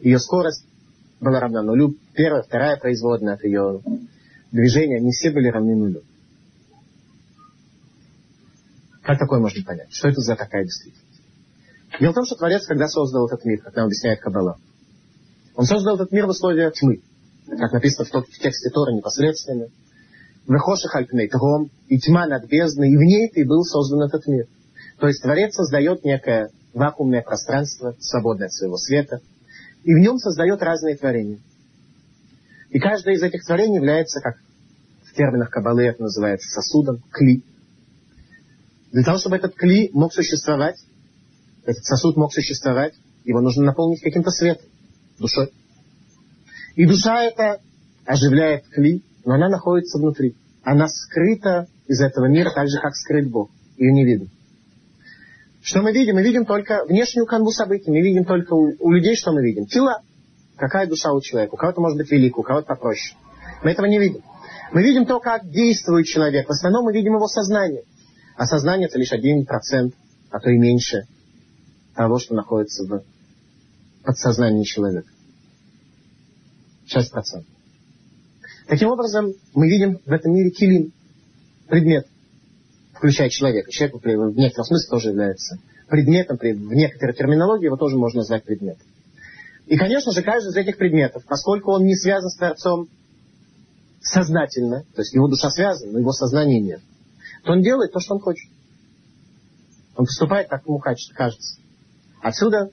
Ее 0.00 0.18
скорость 0.18 0.64
была 1.20 1.38
равна 1.38 1.62
нулю, 1.62 1.94
первая, 2.14 2.42
вторая 2.42 2.76
производная 2.76 3.34
от 3.34 3.44
ее 3.44 3.80
движения, 4.50 4.96
они 4.96 5.12
все 5.12 5.30
были 5.30 5.48
равны 5.48 5.76
нулю. 5.76 6.02
Как 9.02 9.20
такое 9.20 9.38
можно 9.38 9.64
понять? 9.64 9.92
Что 9.92 10.08
это 10.08 10.20
за 10.20 10.34
такая 10.34 10.64
действительность? 10.64 11.22
Дело 12.00 12.10
в 12.10 12.14
том, 12.16 12.24
что 12.24 12.34
Творец, 12.34 12.66
когда 12.66 12.88
создал 12.88 13.26
этот 13.26 13.44
мир, 13.44 13.62
как 13.62 13.74
нам 13.76 13.86
объясняет 13.86 14.20
Каббала, 14.20 14.58
он 15.54 15.64
создал 15.64 15.94
этот 15.94 16.10
мир 16.10 16.26
в 16.26 16.30
условиях 16.30 16.74
тьмы, 16.74 17.02
как 17.46 17.72
написано 17.72 18.04
в, 18.04 18.10
в 18.10 18.38
тексте 18.38 18.70
Тора 18.70 18.92
непосредственно, 18.92 19.68
Вехоших 20.48 20.96
альпней 20.96 21.28
тром, 21.28 21.70
и 21.88 21.98
тьма 21.98 22.26
над 22.26 22.48
бездной, 22.48 22.90
и 22.90 22.96
в 22.96 23.00
ней 23.00 23.28
ты 23.28 23.44
был 23.44 23.62
создан 23.64 24.00
этот 24.02 24.26
мир. 24.26 24.46
То 24.98 25.06
есть 25.06 25.22
Творец 25.22 25.54
создает 25.54 26.04
некое 26.04 26.48
вакуумное 26.72 27.22
пространство, 27.22 27.94
свободное 28.00 28.46
от 28.46 28.54
своего 28.54 28.78
света, 28.78 29.20
и 29.84 29.94
в 29.94 29.98
нем 29.98 30.16
создает 30.16 30.62
разные 30.62 30.96
творения. 30.96 31.38
И 32.70 32.78
каждое 32.78 33.14
из 33.14 33.22
этих 33.22 33.44
творений 33.44 33.76
является, 33.76 34.20
как 34.20 34.36
в 35.04 35.14
терминах 35.14 35.50
Кабалы 35.50 35.84
это 35.84 36.02
называется, 36.02 36.48
сосудом, 36.48 37.02
кли. 37.10 37.42
Для 38.90 39.04
того, 39.04 39.18
чтобы 39.18 39.36
этот 39.36 39.54
кли 39.54 39.90
мог 39.92 40.14
существовать, 40.14 40.82
этот 41.64 41.84
сосуд 41.84 42.16
мог 42.16 42.32
существовать, 42.32 42.94
его 43.24 43.42
нужно 43.42 43.64
наполнить 43.64 44.00
каким-то 44.00 44.30
светом, 44.30 44.66
душой. 45.18 45.52
И 46.74 46.86
душа 46.86 47.22
это 47.22 47.60
оживляет 48.06 48.66
кли, 48.68 49.02
но 49.28 49.34
она 49.34 49.50
находится 49.50 49.98
внутри. 49.98 50.34
Она 50.62 50.88
скрыта 50.88 51.66
из 51.86 52.00
этого 52.00 52.28
мира, 52.28 52.50
так 52.54 52.66
же, 52.66 52.80
как 52.80 52.94
скрыт 52.94 53.28
Бог. 53.28 53.50
Ее 53.76 53.92
не 53.92 54.02
видно. 54.02 54.28
Что 55.60 55.82
мы 55.82 55.92
видим? 55.92 56.14
Мы 56.14 56.22
видим 56.22 56.46
только 56.46 56.86
внешнюю 56.86 57.26
канву 57.26 57.50
событий. 57.50 57.90
Мы 57.90 58.00
видим 58.00 58.24
только 58.24 58.54
у, 58.54 58.72
у 58.78 58.90
людей, 58.90 59.16
что 59.16 59.32
мы 59.32 59.42
видим? 59.42 59.66
Тела. 59.66 60.00
Какая 60.56 60.86
душа 60.86 61.12
у 61.12 61.20
человека? 61.20 61.52
У 61.52 61.56
кого-то 61.58 61.78
может 61.82 61.98
быть 61.98 62.10
великая, 62.10 62.40
у 62.40 62.42
кого-то 62.42 62.68
попроще. 62.68 63.18
Мы 63.62 63.72
этого 63.72 63.84
не 63.84 63.98
видим. 63.98 64.22
Мы 64.72 64.82
видим 64.82 65.04
то, 65.04 65.20
как 65.20 65.46
действует 65.46 66.06
человек. 66.06 66.48
В 66.48 66.52
основном 66.52 66.86
мы 66.86 66.94
видим 66.94 67.12
его 67.12 67.26
сознание. 67.26 67.82
А 68.34 68.46
сознание 68.46 68.88
это 68.88 68.98
лишь 68.98 69.12
один 69.12 69.44
процент, 69.44 69.92
а 70.30 70.40
то 70.40 70.48
и 70.48 70.56
меньше 70.56 71.02
того, 71.94 72.18
что 72.18 72.34
находится 72.34 72.84
в 72.84 73.02
подсознании 74.04 74.64
человека. 74.64 75.10
Шесть 76.86 77.12
процентов. 77.12 77.57
Таким 78.68 78.90
образом, 78.90 79.32
мы 79.54 79.66
видим 79.66 79.98
в 80.04 80.12
этом 80.12 80.34
мире 80.34 80.50
килим, 80.50 80.92
предмет, 81.68 82.06
включая 82.92 83.30
человека. 83.30 83.70
Человек 83.70 83.96
в 83.96 84.36
некотором 84.36 84.66
смысле 84.66 84.90
тоже 84.90 85.08
является 85.08 85.58
предметом, 85.88 86.36
в 86.36 86.74
некоторой 86.74 87.14
терминологии 87.14 87.64
его 87.64 87.78
тоже 87.78 87.96
можно 87.96 88.18
назвать 88.18 88.44
предметом. 88.44 88.86
И, 89.66 89.76
конечно 89.78 90.12
же, 90.12 90.22
каждый 90.22 90.50
из 90.50 90.56
этих 90.56 90.76
предметов, 90.76 91.24
поскольку 91.26 91.72
он 91.72 91.84
не 91.84 91.96
связан 91.96 92.28
с 92.28 92.36
Творцом 92.36 92.88
сознательно, 94.02 94.84
то 94.94 95.00
есть 95.00 95.14
его 95.14 95.28
душа 95.28 95.48
связана, 95.48 95.92
но 95.92 96.00
его 96.00 96.12
сознание 96.12 96.60
нет, 96.60 96.80
то 97.44 97.52
он 97.52 97.62
делает 97.62 97.92
то, 97.92 98.00
что 98.00 98.16
он 98.16 98.20
хочет. 98.20 98.50
Он 99.96 100.04
поступает, 100.04 100.48
как 100.48 100.66
ему 100.66 100.78
кажется. 100.78 101.58
Отсюда 102.22 102.70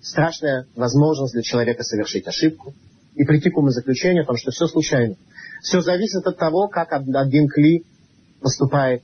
страшная 0.00 0.66
возможность 0.74 1.32
для 1.32 1.42
человека 1.42 1.84
совершить 1.84 2.26
ошибку, 2.26 2.74
и 3.14 3.24
прийти 3.24 3.50
к 3.50 3.58
умозаключению 3.58 4.22
о 4.22 4.26
том, 4.26 4.36
что 4.36 4.50
все 4.50 4.66
случайно. 4.66 5.16
Все 5.62 5.80
зависит 5.80 6.26
от 6.26 6.38
того, 6.38 6.68
как 6.68 6.92
один 6.92 7.48
кли 7.48 7.84
поступает, 8.40 9.02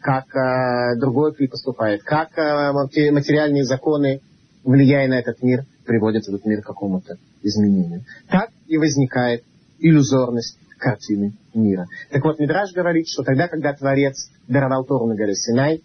как 0.00 0.24
э, 0.34 0.98
другой 0.98 1.34
кли 1.34 1.46
поступает, 1.46 2.02
как 2.02 2.36
э, 2.36 2.72
материальные 2.72 3.64
законы, 3.64 4.20
влияя 4.64 5.08
на 5.08 5.18
этот 5.18 5.42
мир, 5.42 5.64
приводят 5.84 6.26
этот 6.28 6.44
мир 6.46 6.62
к 6.62 6.66
какому-то 6.66 7.18
изменению. 7.42 8.04
Так 8.28 8.50
и 8.66 8.78
возникает 8.78 9.44
иллюзорность 9.78 10.58
картины 10.78 11.32
мира. 11.54 11.86
Так 12.10 12.24
вот, 12.24 12.38
Мидраж 12.38 12.72
говорит, 12.72 13.08
что 13.08 13.22
тогда, 13.22 13.48
когда 13.48 13.72
Творец 13.72 14.30
даровал 14.48 14.84
Тору 14.84 15.06
на 15.06 15.14
горе 15.14 15.34
Синай, 15.34 15.82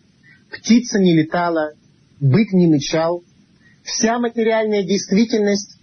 птица 0.52 1.00
не 1.00 1.16
летала, 1.16 1.72
бык 2.20 2.52
не 2.52 2.68
мычал, 2.68 3.24
вся 3.84 4.20
материальная 4.20 4.84
действительность 4.84 5.79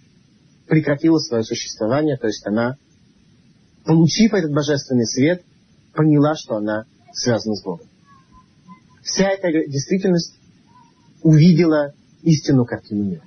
прекратила 0.67 1.17
свое 1.19 1.43
существование, 1.43 2.17
то 2.17 2.27
есть 2.27 2.45
она, 2.45 2.77
получив 3.85 4.33
этот 4.33 4.51
божественный 4.51 5.05
свет, 5.05 5.43
поняла, 5.93 6.35
что 6.35 6.55
она 6.55 6.85
связана 7.13 7.55
с 7.55 7.63
Богом. 7.63 7.87
Вся 9.03 9.29
эта 9.29 9.49
действительность 9.69 10.37
увидела 11.23 11.93
истину 12.23 12.65
картину 12.65 13.03
мира. 13.05 13.23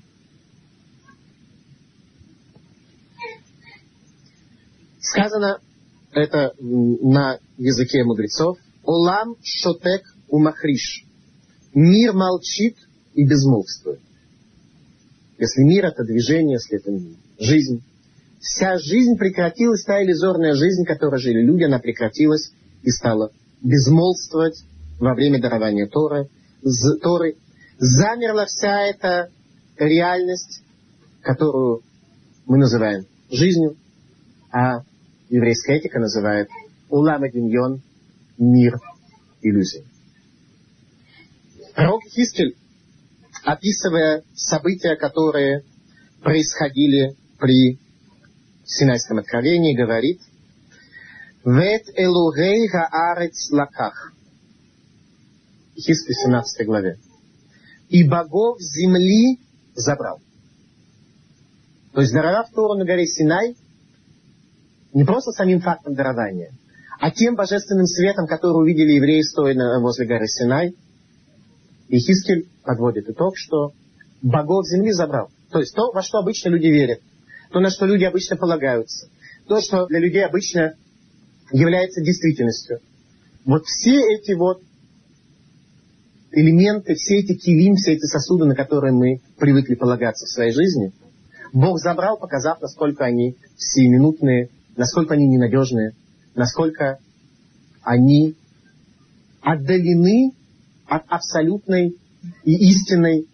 Сказано 5.01 5.59
это 6.13 6.55
на 6.61 7.39
языке 7.57 8.05
мудрецов. 8.05 8.59
Олам 8.85 9.37
шотек 9.43 10.03
умахриш. 10.29 11.05
Мир 11.75 12.13
молчит 12.13 12.77
и 13.15 13.25
безмолвствует. 13.25 14.01
Если 15.39 15.63
мир 15.63 15.87
это 15.87 16.05
движение, 16.05 16.55
если 16.55 16.79
это 16.79 16.91
жизнь. 17.41 17.83
Вся 18.39 18.79
жизнь 18.79 19.17
прекратилась, 19.19 19.85
та 19.85 20.03
иллюзорная 20.03 20.55
жизнь, 20.55 20.85
которой 20.85 21.21
жили 21.21 21.43
люди, 21.43 21.65
она 21.65 21.79
прекратилась 21.79 22.53
и 22.83 22.91
стала 22.91 23.33
безмолвствовать 23.61 24.63
во 24.99 25.15
время 25.15 25.41
дарования 25.41 25.87
Торы. 25.87 26.29
З, 26.63 26.99
Торы. 26.99 27.37
Замерла 27.79 28.45
вся 28.47 28.87
эта 28.87 29.31
реальность, 29.79 30.63
которую 31.23 31.83
мы 32.47 32.59
называем 32.59 33.07
жизнью, 33.31 33.77
а 34.53 34.83
еврейская 35.31 35.77
этика 35.77 35.99
называет 35.99 36.49
улам 36.91 37.23
Диньон 37.31 37.83
мир 38.37 38.79
иллюзий. 39.41 39.85
Пророк 41.75 42.03
Хискель, 42.05 42.57
описывая 43.45 44.25
события, 44.35 44.97
которые 44.97 45.63
происходили 46.23 47.17
при 47.41 47.79
Синайском 48.65 49.19
откровении 49.19 49.75
говорит 49.75 50.21
«Вет 51.45 51.85
элугей 51.97 52.69
гаарец 52.69 53.51
лаках» 53.51 54.13
Хискли 55.75 56.13
17 56.13 56.67
главе. 56.67 56.99
и 57.89 58.07
богов 58.07 58.61
земли 58.61 59.41
забрал. 59.75 60.21
То 61.93 62.03
есть 62.03 62.13
даровав 62.13 62.51
Тору 62.51 62.79
на 62.79 62.85
горе 62.85 63.07
Синай, 63.07 63.57
не 64.93 65.05
просто 65.05 65.33
самим 65.33 65.61
фактом 65.61 65.95
дарования, 65.95 66.53
а 67.01 67.11
тем 67.11 67.35
божественным 67.35 67.87
светом, 67.87 68.27
который 68.27 68.63
увидели 68.63 68.93
евреи, 68.93 69.23
стоя 69.23 69.55
возле 69.81 70.07
горы 70.07 70.27
Синай, 70.29 70.75
и 71.89 71.99
Хискель 71.99 72.49
подводит 72.63 73.09
итог, 73.09 73.37
что 73.37 73.73
богов 74.23 74.67
земли 74.67 74.93
забрал. 74.93 75.31
То 75.51 75.59
есть 75.59 75.75
то, 75.75 75.91
во 75.91 76.03
что 76.03 76.19
обычно 76.19 76.51
люди 76.51 76.67
верят, 76.67 77.01
то, 77.51 77.61
на 77.61 77.71
что 77.71 77.87
люди 77.87 78.05
обычно 78.05 78.37
полагаются, 78.37 79.09
то, 79.47 79.61
что 79.61 79.87
для 79.87 79.99
людей 79.99 80.25
обычно 80.25 80.75
является 81.53 82.03
действительностью. 82.03 82.81
Вот 83.45 83.65
все 83.67 84.01
эти 84.15 84.33
вот 84.33 84.63
элементы, 86.33 86.95
все 86.95 87.19
эти 87.19 87.35
килим, 87.35 87.75
все 87.75 87.95
эти 87.95 88.05
сосуды, 88.05 88.45
на 88.45 88.55
которые 88.55 88.93
мы 88.93 89.21
привыкли 89.39 89.75
полагаться 89.75 90.27
в 90.27 90.31
своей 90.31 90.53
жизни, 90.53 90.93
Бог 91.53 91.79
забрал, 91.81 92.17
показав, 92.17 92.61
насколько 92.61 93.05
они 93.05 93.37
сиюминутные, 93.57 94.51
насколько 94.77 95.15
они 95.15 95.27
ненадежные, 95.27 95.93
насколько 96.37 96.99
они 97.83 98.37
отдалены 99.41 100.33
от 100.87 101.03
абсолютной 101.09 101.97
и 102.45 102.71
истинной 102.71 103.27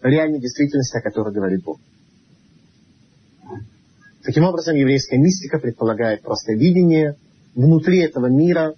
реальной 0.00 0.40
действительности, 0.40 0.96
о 0.96 1.02
которой 1.02 1.34
говорит 1.34 1.62
Бог. 1.62 1.78
Таким 4.24 4.44
образом, 4.44 4.76
еврейская 4.76 5.18
мистика 5.18 5.58
предполагает 5.58 6.22
просто 6.22 6.52
видение 6.52 7.16
внутри 7.54 8.00
этого 8.00 8.26
мира 8.26 8.74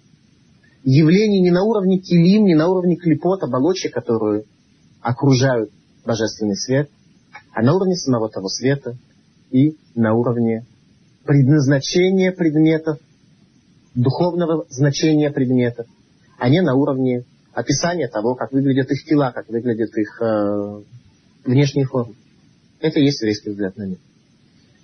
явлений 0.84 1.40
не 1.40 1.50
на 1.50 1.62
уровне 1.62 1.98
килим, 1.98 2.44
не 2.44 2.54
на 2.54 2.68
уровне 2.68 2.96
клепот, 2.96 3.42
оболочек, 3.42 3.92
которую 3.92 4.44
окружают 5.00 5.70
божественный 6.04 6.56
свет, 6.56 6.90
а 7.52 7.62
на 7.62 7.74
уровне 7.74 7.94
самого 7.94 8.28
того 8.30 8.48
света 8.48 8.96
и 9.50 9.76
на 9.94 10.14
уровне 10.14 10.64
предназначения 11.24 12.32
предметов, 12.32 12.98
духовного 13.94 14.66
значения 14.70 15.30
предметов, 15.30 15.86
а 16.38 16.48
не 16.48 16.60
на 16.62 16.74
уровне 16.74 17.24
описания 17.52 18.08
того, 18.08 18.34
как 18.34 18.52
выглядят 18.52 18.90
их 18.90 19.04
тела, 19.04 19.30
как 19.30 19.48
выглядят 19.48 19.96
их 19.96 20.20
э, 20.20 20.82
внешние 21.44 21.86
формы. 21.86 22.14
Это 22.80 22.98
и 22.98 23.04
есть 23.04 23.20
еврейский 23.20 23.50
взгляд 23.50 23.76
на 23.76 23.84
мир. 23.84 23.98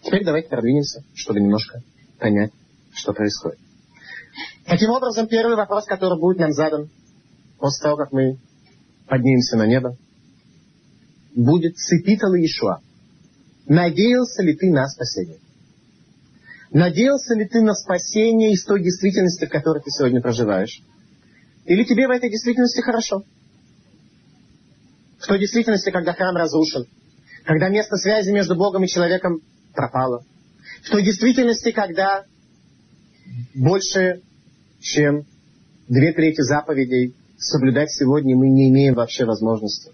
Теперь 0.03 0.25
давайте 0.25 0.49
продвинемся, 0.49 1.05
чтобы 1.15 1.41
немножко 1.41 1.83
понять, 2.19 2.53
что 2.95 3.13
происходит. 3.13 3.59
Таким 4.65 4.91
образом, 4.91 5.27
первый 5.27 5.57
вопрос, 5.57 5.85
который 5.85 6.19
будет 6.19 6.39
нам 6.39 6.53
задан 6.53 6.89
после 7.59 7.83
того, 7.83 7.97
как 7.97 8.13
мы 8.13 8.39
поднимемся 9.07 9.57
на 9.57 9.67
небо, 9.67 9.97
будет 11.35 11.77
«Цепитала 11.77 12.35
Иешуа». 12.35 12.81
Надеялся 13.67 14.43
ли 14.43 14.55
ты 14.55 14.71
на 14.71 14.87
спасение? 14.89 15.39
Надеялся 16.71 17.35
ли 17.35 17.47
ты 17.47 17.61
на 17.61 17.75
спасение 17.75 18.53
из 18.53 18.65
той 18.65 18.83
действительности, 18.83 19.47
в 19.47 19.51
которой 19.51 19.83
ты 19.83 19.91
сегодня 19.91 20.21
проживаешь? 20.21 20.81
Или 21.67 21.85
тебе 21.85 22.07
в 22.07 22.11
этой 22.11 22.31
действительности 22.31 22.81
хорошо? 22.81 23.23
В 25.19 25.27
той 25.27 25.39
действительности, 25.39 25.91
когда 25.91 26.15
храм 26.15 26.35
разрушен, 26.35 26.87
когда 27.45 27.69
место 27.69 27.97
связи 27.97 28.31
между 28.31 28.57
Богом 28.57 28.85
и 28.85 28.89
человеком 28.89 29.41
пропало. 29.75 30.25
В 30.83 30.91
той 30.91 31.05
действительности, 31.05 31.73
когда 31.73 32.25
больше, 33.55 34.23
чем 34.81 35.25
две 35.89 36.13
трети 36.13 36.41
заповедей 36.41 37.15
соблюдать 37.37 37.91
сегодня 37.91 38.37
мы 38.37 38.49
не 38.49 38.69
имеем 38.69 38.95
вообще 38.95 39.25
возможности. 39.25 39.93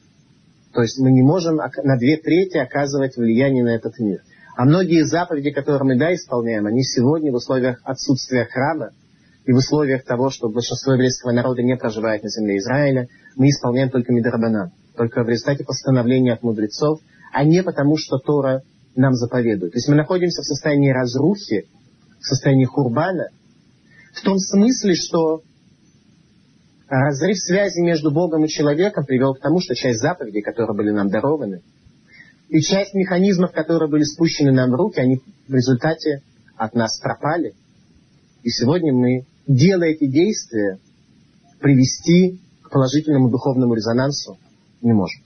То 0.72 0.82
есть 0.82 0.98
мы 0.98 1.10
не 1.10 1.22
можем 1.22 1.56
на 1.56 1.96
две 1.96 2.18
трети 2.18 2.58
оказывать 2.58 3.16
влияние 3.16 3.64
на 3.64 3.74
этот 3.74 3.98
мир. 3.98 4.20
А 4.56 4.64
многие 4.64 5.04
заповеди, 5.04 5.50
которые 5.50 5.84
мы 5.84 5.98
да 5.98 6.14
исполняем, 6.14 6.66
они 6.66 6.82
сегодня 6.82 7.32
в 7.32 7.36
условиях 7.36 7.80
отсутствия 7.84 8.46
храма 8.46 8.90
и 9.44 9.52
в 9.52 9.56
условиях 9.56 10.04
того, 10.04 10.30
что 10.30 10.48
большинство 10.48 10.94
еврейского 10.94 11.32
народа 11.32 11.62
не 11.62 11.76
проживает 11.76 12.22
на 12.22 12.30
земле 12.30 12.58
Израиля, 12.58 13.08
мы 13.36 13.48
исполняем 13.50 13.90
только 13.90 14.12
Мидрабана, 14.12 14.72
только 14.96 15.22
в 15.22 15.28
результате 15.28 15.64
постановления 15.64 16.32
от 16.32 16.42
мудрецов, 16.42 17.00
а 17.32 17.44
не 17.44 17.62
потому, 17.62 17.96
что 17.96 18.18
Тора 18.18 18.62
нам 18.96 19.14
заповедует. 19.14 19.72
То 19.72 19.78
есть 19.78 19.88
мы 19.88 19.94
находимся 19.94 20.42
в 20.42 20.46
состоянии 20.46 20.90
разрухи, 20.90 21.66
в 22.20 22.24
состоянии 22.24 22.64
хурбана, 22.64 23.28
в 24.14 24.22
том 24.22 24.38
смысле, 24.38 24.94
что 24.94 25.42
разрыв 26.88 27.38
связи 27.38 27.80
между 27.80 28.10
Богом 28.10 28.44
и 28.44 28.48
человеком 28.48 29.04
привел 29.04 29.34
к 29.34 29.40
тому, 29.40 29.60
что 29.60 29.74
часть 29.74 30.00
заповедей, 30.00 30.42
которые 30.42 30.76
были 30.76 30.90
нам 30.90 31.08
дарованы, 31.08 31.62
и 32.48 32.60
часть 32.60 32.94
механизмов, 32.94 33.52
которые 33.52 33.90
были 33.90 34.04
спущены 34.04 34.52
нам 34.52 34.70
в 34.70 34.74
руки, 34.74 35.00
они 35.00 35.20
в 35.48 35.54
результате 35.54 36.22
от 36.56 36.74
нас 36.74 36.98
пропали. 37.00 37.54
И 38.42 38.50
сегодня 38.50 38.92
мы, 38.92 39.26
делая 39.46 39.90
эти 39.90 40.06
действия, 40.06 40.78
привести 41.60 42.40
к 42.62 42.70
положительному 42.70 43.30
духовному 43.30 43.74
резонансу 43.74 44.38
не 44.80 44.92
можем. 44.92 45.22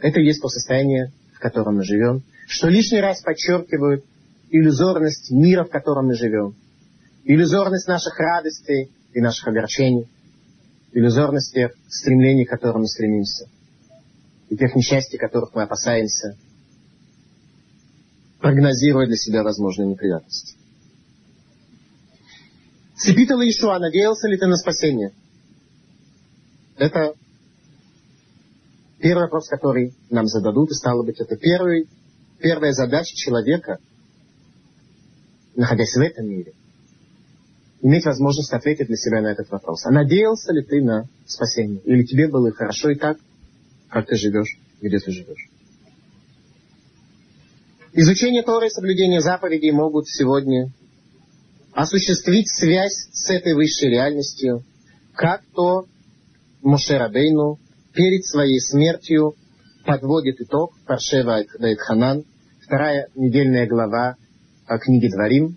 Это 0.00 0.20
и 0.20 0.24
есть 0.24 0.42
то 0.42 0.48
состояние, 0.48 1.12
котором 1.42 1.76
мы 1.76 1.84
живем, 1.84 2.22
что 2.46 2.68
лишний 2.68 3.00
раз 3.00 3.20
подчеркивают 3.22 4.04
иллюзорность 4.50 5.30
мира, 5.30 5.64
в 5.64 5.70
котором 5.70 6.06
мы 6.06 6.14
живем, 6.14 6.54
иллюзорность 7.24 7.88
наших 7.88 8.18
радостей 8.18 8.90
и 9.12 9.20
наших 9.20 9.48
огорчений, 9.48 10.08
иллюзорность 10.92 11.52
тех 11.52 11.72
стремлений, 11.88 12.44
к 12.44 12.50
которым 12.50 12.82
мы 12.82 12.86
стремимся– 12.86 13.46
и 14.52 14.56
тех 14.56 14.74
несчастий, 14.74 15.16
которых 15.16 15.54
мы 15.54 15.62
опасаемся, 15.62 16.36
прогнозируя 18.38 19.06
для 19.06 19.16
себя 19.16 19.42
возможные 19.42 19.88
неприятности. 19.88 20.56
Цепитал 22.94 23.40
Ишуа, 23.40 23.78
надеялся 23.78 24.28
ли 24.28 24.36
ты 24.36 24.46
на 24.46 24.56
спасение? 24.56 25.12
Это 26.76 27.14
первый 29.02 29.24
вопрос, 29.24 29.48
который 29.48 29.92
нам 30.08 30.26
зададут, 30.26 30.70
и 30.70 30.74
стало 30.74 31.02
быть, 31.02 31.20
это 31.20 31.36
первый, 31.36 31.88
первая 32.38 32.72
задача 32.72 33.14
человека, 33.16 33.78
находясь 35.56 35.94
в 35.94 36.00
этом 36.00 36.28
мире, 36.28 36.52
иметь 37.82 38.06
возможность 38.06 38.52
ответить 38.52 38.86
для 38.86 38.96
себя 38.96 39.20
на 39.20 39.32
этот 39.32 39.50
вопрос. 39.50 39.84
А 39.84 39.90
надеялся 39.90 40.52
ли 40.52 40.62
ты 40.62 40.80
на 40.80 41.06
спасение? 41.26 41.80
Или 41.84 42.04
тебе 42.04 42.28
было 42.28 42.52
хорошо 42.52 42.90
и 42.90 42.94
так, 42.94 43.18
как 43.90 44.06
ты 44.06 44.14
живешь, 44.14 44.56
где 44.80 44.98
ты 45.00 45.10
живешь. 45.10 45.48
Изучение 47.92 48.42
Торы 48.42 48.68
и 48.68 48.70
соблюдение 48.70 49.20
заповедей 49.20 49.72
могут 49.72 50.08
сегодня 50.08 50.70
осуществить 51.74 52.48
связь 52.48 53.08
с 53.12 53.28
этой 53.30 53.54
высшей 53.54 53.90
реальностью, 53.90 54.62
как 55.14 55.42
то 55.54 55.86
Моше 56.62 56.96
Рабейну 56.96 57.58
перед 57.94 58.24
своей 58.24 58.60
смертью 58.60 59.34
подводит 59.84 60.40
итог 60.40 60.72
Паршева 60.86 61.42
Ханан, 61.78 62.24
вторая 62.60 63.08
недельная 63.14 63.66
глава 63.66 64.16
книги 64.80 65.08
Дворим, 65.08 65.56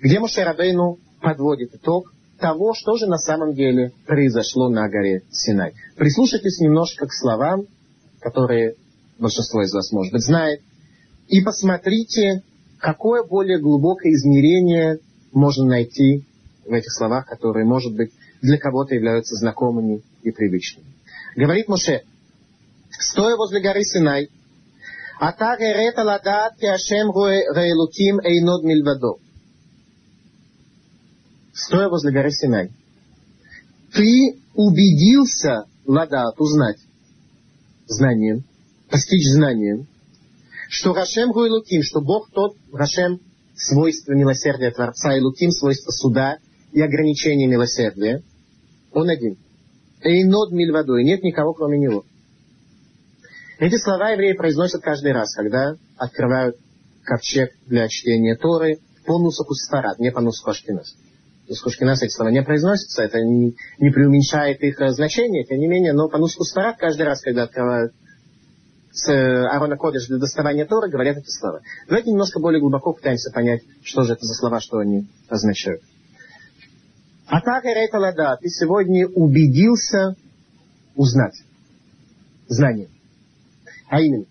где 0.00 0.18
Моше 0.18 0.42
Рабейну 0.42 0.98
подводит 1.20 1.74
итог 1.74 2.12
того, 2.38 2.74
что 2.74 2.96
же 2.96 3.06
на 3.06 3.18
самом 3.18 3.54
деле 3.54 3.92
произошло 4.06 4.68
на 4.68 4.88
горе 4.88 5.22
Синай. 5.30 5.74
Прислушайтесь 5.96 6.60
немножко 6.60 7.06
к 7.06 7.12
словам, 7.12 7.66
которые 8.20 8.74
большинство 9.18 9.62
из 9.62 9.72
вас, 9.72 9.92
может 9.92 10.12
быть, 10.12 10.22
знает, 10.22 10.60
и 11.28 11.40
посмотрите, 11.42 12.42
какое 12.78 13.24
более 13.24 13.58
глубокое 13.58 14.12
измерение 14.12 14.98
можно 15.32 15.66
найти 15.66 16.24
в 16.64 16.72
этих 16.72 16.92
словах, 16.92 17.26
которые, 17.26 17.66
может 17.66 17.94
быть, 17.94 18.12
для 18.40 18.56
кого-то 18.56 18.94
являются 18.94 19.34
знакомыми 19.34 20.02
и 20.22 20.30
привычными. 20.30 20.86
Говорит 21.38 21.68
Моше, 21.68 22.02
стоя 22.98 23.36
возле 23.36 23.60
горы 23.60 23.84
Синай, 23.84 24.28
«Ата 25.20 25.56
герета 25.56 26.02
ладат 26.02 26.56
ки 26.58 26.66
Ашем 26.66 27.12
реэлуким 27.14 28.18
эйнод 28.18 28.64
мильвадо» 28.64 29.20
стоя 31.52 31.88
возле 31.88 32.10
горы 32.10 32.32
Синай, 32.32 32.72
ты 33.92 34.40
убедился, 34.54 35.66
ладат, 35.86 36.40
узнать, 36.40 36.78
знанием, 37.86 38.42
постичь 38.90 39.28
знанием, 39.28 39.86
что 40.68 40.92
Рашем 40.92 41.30
Гуилуким, 41.30 41.84
что 41.84 42.00
Бог 42.00 42.30
тот, 42.32 42.56
Рашем, 42.72 43.20
свойство 43.54 44.12
милосердия 44.12 44.72
Творца, 44.72 45.16
и 45.16 45.20
Луким, 45.20 45.52
свойство 45.52 45.92
суда 45.92 46.38
и 46.72 46.80
ограничения 46.80 47.46
милосердия, 47.46 48.24
он 48.90 49.08
один. 49.08 49.36
Эйнод 50.02 50.52
мильвадой, 50.52 51.04
нет 51.04 51.22
никого, 51.22 51.54
кроме 51.54 51.78
него. 51.78 52.04
Эти 53.58 53.76
слова 53.76 54.10
евреи 54.10 54.34
произносят 54.34 54.82
каждый 54.82 55.12
раз, 55.12 55.34
когда 55.34 55.74
открывают 55.96 56.56
ковчег 57.02 57.50
для 57.66 57.88
чтения 57.88 58.36
Торы 58.36 58.78
по 59.04 59.18
нусаху 59.18 59.54
Сфарад, 59.54 59.98
не 59.98 60.12
по 60.12 60.20
нусаху 60.20 60.50
Ашкиназ. 60.50 60.94
из 61.48 61.60
Хушкинаса 61.60 62.04
эти 62.04 62.12
слова 62.12 62.30
не 62.30 62.42
произносятся, 62.42 63.02
это 63.02 63.20
не, 63.20 63.56
не 63.78 63.90
преуменьшает 63.90 64.60
их 64.60 64.80
э, 64.80 64.90
значение, 64.90 65.44
тем 65.44 65.58
не 65.58 65.66
менее, 65.66 65.92
но 65.92 66.08
по 66.08 66.18
Нуску 66.18 66.44
Сфарат 66.44 66.76
каждый 66.76 67.02
раз, 67.02 67.20
когда 67.22 67.44
открывают 67.44 67.92
с 68.92 69.08
э, 69.08 69.46
Арона 69.46 69.76
Кодыш 69.76 70.06
для 70.06 70.18
доставания 70.18 70.66
Тора, 70.66 70.88
говорят 70.88 71.16
эти 71.16 71.30
слова. 71.30 71.60
Давайте 71.88 72.10
немножко 72.10 72.38
более 72.38 72.60
глубоко 72.60 72.92
пытаемся 72.92 73.30
понять, 73.32 73.62
что 73.82 74.02
же 74.02 74.12
это 74.12 74.24
за 74.24 74.34
слова, 74.34 74.60
что 74.60 74.78
они 74.78 75.08
означают. 75.28 75.82
Атака 77.28 77.68
Рейта 77.68 77.98
Лада, 77.98 78.38
ты 78.40 78.48
сегодня 78.48 79.06
убедился 79.06 80.16
узнать 80.96 81.34
знание. 82.48 82.88
А 83.88 84.00
именно, 84.00 84.24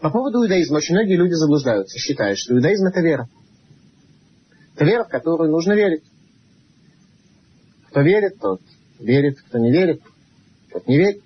по 0.00 0.10
поводу 0.10 0.42
иудаизма 0.42 0.76
очень 0.76 0.94
многие 0.94 1.16
люди 1.16 1.34
заблуждаются, 1.34 1.98
считают, 1.98 2.38
что 2.38 2.54
иудаизм 2.54 2.86
это 2.86 3.00
вера. 3.00 3.28
Это 4.74 4.84
вера, 4.86 5.04
в 5.04 5.08
которую 5.08 5.50
нужно 5.50 5.74
верить. 5.74 6.04
Кто 7.90 8.00
верит, 8.00 8.38
тот 8.40 8.62
верит, 8.98 9.40
кто 9.40 9.58
не 9.58 9.70
верит, 9.70 10.00
тот 10.72 10.86
не 10.88 10.96
верит. 10.96 11.22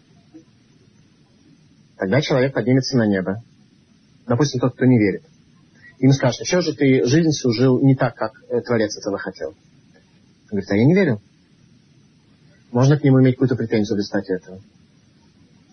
Тогда 1.99 2.21
человек 2.21 2.53
поднимется 2.53 2.97
на 2.97 3.07
небо. 3.07 3.45
Допустим, 4.27 4.59
тот, 4.59 4.75
кто 4.75 4.87
не 4.87 4.99
верит. 4.99 5.23
Ему 6.01 6.15
скажет, 6.15 6.41
а 6.41 6.45
что 6.45 6.63
же 6.63 6.75
ты 6.75 7.05
жизнь 7.05 7.31
всю 7.31 7.53
жил 7.53 7.81
не 7.81 7.95
так, 7.95 8.17
как 8.17 8.33
э, 8.49 8.61
Творец 8.61 8.97
этого 8.97 9.19
хотел? 9.19 9.55
Говорит, 10.53 10.71
а 10.71 10.77
я 10.77 10.85
не 10.85 10.95
верю. 10.95 11.21
Можно 12.73 12.99
к 12.99 13.05
нему 13.05 13.21
иметь 13.23 13.37
какую-то 13.37 13.57
претензию 13.57 13.97
в 13.97 13.99
результате 13.99 14.35
этого? 14.35 14.61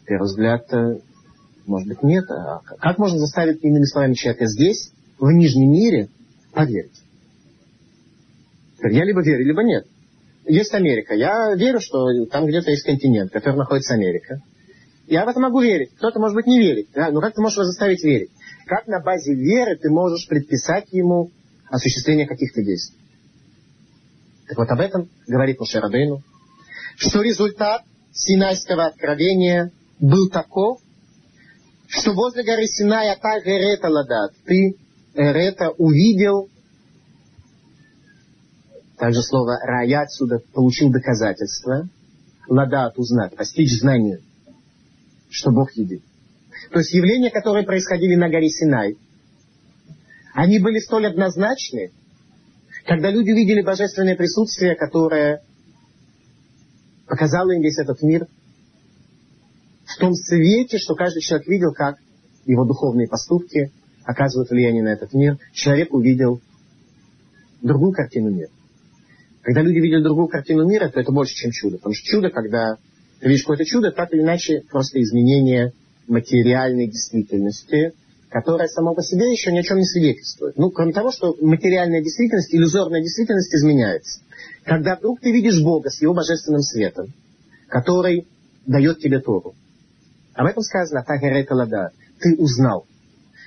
Первый 0.05 0.25
взгляд, 0.25 0.73
э, 0.73 0.99
может 1.65 1.87
быть, 1.89 2.01
нет. 2.01 2.23
А 2.31 2.61
как 2.79 2.97
можно 2.97 3.19
заставить, 3.19 3.61
иными 3.61 3.83
словами, 3.83 4.13
человека 4.13 4.45
здесь, 4.47 4.91
в 5.19 5.29
Нижнем 5.31 5.71
мире, 5.71 6.07
поверить? 6.53 7.03
Я 8.81 9.03
либо 9.03 9.21
верю, 9.21 9.45
либо 9.45 9.63
нет. 9.63 9.85
Есть 10.45 10.73
Америка. 10.73 11.13
Я 11.13 11.53
верю, 11.55 11.81
что 11.81 12.25
там 12.31 12.45
где-то 12.45 12.71
есть 12.71 12.85
континент, 12.85 13.33
который 13.33 13.57
находится 13.57 13.95
Америка. 13.95 14.39
Я 15.07 15.25
в 15.25 15.27
это 15.27 15.41
могу 15.41 15.59
верить. 15.59 15.89
Кто-то, 15.97 16.19
может 16.19 16.35
быть, 16.35 16.47
не 16.47 16.57
верит. 16.57 16.87
Да? 16.95 17.11
Но 17.11 17.19
как 17.19 17.33
ты 17.33 17.41
можешь 17.41 17.57
его 17.57 17.65
заставить 17.65 18.01
верить? 18.01 18.29
Как 18.65 18.87
на 18.87 19.01
базе 19.01 19.33
веры 19.33 19.75
ты 19.75 19.89
можешь 19.89 20.25
предписать 20.25 20.85
ему 20.93 21.31
осуществление 21.69 22.27
каких-то 22.27 22.63
действий? 22.63 22.97
Так 24.49 24.57
вот 24.57 24.69
об 24.71 24.79
этом 24.79 25.09
говорит 25.27 25.59
Мушерабейну, 25.59 26.23
что 26.97 27.21
результат 27.21 27.83
Синайского 28.11 28.87
откровения 28.87 29.71
был 29.99 30.27
таков, 30.29 30.79
что 31.87 32.13
возле 32.13 32.43
горы 32.43 32.65
Синая 32.65 33.15
так 33.15 33.45
Эрета 33.45 33.89
Ладат, 33.89 34.33
ты, 34.45 34.75
Эрета, 35.13 35.69
увидел, 35.69 36.49
также 38.97 39.21
слово 39.21 39.59
рая 39.61 40.01
отсюда 40.01 40.39
получил 40.51 40.91
доказательство, 40.91 41.87
Ладат 42.47 42.97
узнать, 42.97 43.35
постичь 43.35 43.79
знание, 43.79 44.19
что 45.29 45.51
Бог 45.51 45.73
един. 45.73 46.01
То 46.71 46.79
есть 46.79 46.91
явления, 46.91 47.29
которые 47.29 47.67
происходили 47.67 48.15
на 48.15 48.29
горе 48.29 48.49
Синай, 48.49 48.97
они 50.33 50.57
были 50.57 50.79
столь 50.79 51.05
однозначны, 51.05 51.91
когда 52.85 53.11
люди 53.11 53.31
видели 53.31 53.61
божественное 53.61 54.15
присутствие, 54.15 54.75
которое 54.75 55.41
показало 57.07 57.51
им 57.51 57.61
весь 57.61 57.77
этот 57.77 58.01
мир– 58.01 58.27
в 59.89 59.97
том 59.97 60.13
свете, 60.13 60.77
что 60.77 60.95
каждый 60.95 61.21
человек 61.21 61.47
видел, 61.47 61.73
как 61.73 61.97
его 62.45 62.65
духовные 62.65 63.07
поступки 63.07 63.71
оказывают 64.03 64.49
влияние 64.49 64.83
на 64.83 64.89
этот 64.89 65.13
мир. 65.13 65.37
Человек 65.51 65.93
увидел 65.93 66.41
другую 67.61 67.91
картину 67.91 68.29
мира. 68.29 68.49
Когда 69.41 69.61
люди 69.61 69.79
видят 69.79 70.03
другую 70.03 70.27
картину 70.27 70.67
мира, 70.67 70.89
то 70.89 70.99
это 70.99 71.11
больше, 71.11 71.33
чем 71.33 71.51
чудо. 71.51 71.77
Потому 71.77 71.95
что 71.95 72.05
чудо, 72.05 72.29
когда 72.29 72.75
ты 73.19 73.27
видишь 73.27 73.43
какое-то 73.43 73.65
чудо, 73.65 73.91
так 73.91 74.13
или 74.13 74.21
иначе 74.21 74.61
просто 74.69 75.01
изменение 75.01 75.73
материальной 76.07 76.87
действительности, 76.87 77.93
которая 78.29 78.67
само 78.67 78.93
по 78.93 79.01
себе 79.01 79.31
еще 79.31 79.51
ни 79.51 79.59
о 79.59 79.63
чем 79.63 79.77
не 79.77 79.85
свидетельствует. 79.85 80.57
Ну, 80.57 80.69
кроме 80.69 80.93
того, 80.93 81.11
что 81.11 81.35
материальная 81.41 82.01
действительность, 82.01 82.53
иллюзорная 82.53 83.01
действительность 83.01 83.53
изменяется. 83.53 84.21
Когда 84.63 84.95
вдруг 84.95 85.19
ты 85.19 85.31
видишь 85.31 85.61
Бога 85.61 85.89
с 85.89 86.01
Его 86.01 86.13
божественным 86.13 86.61
светом, 86.61 87.07
который 87.67 88.27
дает 88.65 88.99
тебе 88.99 89.19
Тору, 89.19 89.55
об 90.33 90.45
этом 90.45 90.61
сказано, 90.63 91.03
Тагерета 91.03 91.55
Лада. 91.55 91.91
Ты 92.19 92.35
узнал. 92.37 92.85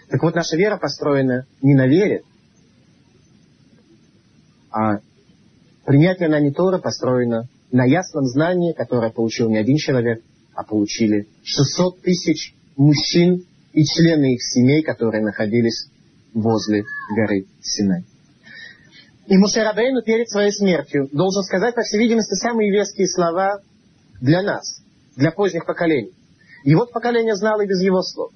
Так 0.09 0.23
вот, 0.23 0.35
наша 0.35 0.57
вера 0.57 0.77
построена 0.77 1.47
не 1.62 1.75
на 1.75 1.87
вере, 1.87 2.23
а 4.71 4.99
принятие 5.85 6.29
на 6.29 6.53
Тора 6.53 6.79
построено 6.79 7.49
на 7.71 7.85
ясном 7.85 8.27
знании, 8.27 8.73
которое 8.73 9.11
получил 9.11 9.49
не 9.49 9.59
один 9.59 9.77
человек, 9.77 10.23
а 10.55 10.64
получили 10.64 11.29
600 11.45 12.03
тысяч 12.03 12.55
мужчин 12.77 13.47
и 13.72 13.85
члены 13.85 14.35
их 14.35 14.42
семей, 14.42 14.82
которые 14.82 15.22
находились 15.22 15.87
возле 16.35 16.85
горы 17.14 17.46
Синай. 17.61 18.04
И 19.26 19.37
Мушерабейну 19.37 20.02
перед 20.02 20.28
своей 20.28 20.52
смертью 20.52 21.08
должен 21.12 21.42
сказать, 21.42 21.74
по 21.74 21.82
всей 21.82 21.98
видимости, 21.98 22.35
самые 22.35 22.70
веские 22.70 23.08
слова 23.08 23.61
для 24.20 24.42
нас, 24.42 24.82
для 25.16 25.30
поздних 25.30 25.64
поколений. 25.64 26.12
Его 26.64 26.87
поколение 26.87 27.35
знало 27.35 27.62
и 27.62 27.68
без 27.68 27.80
его 27.82 28.02
слов. 28.02 28.32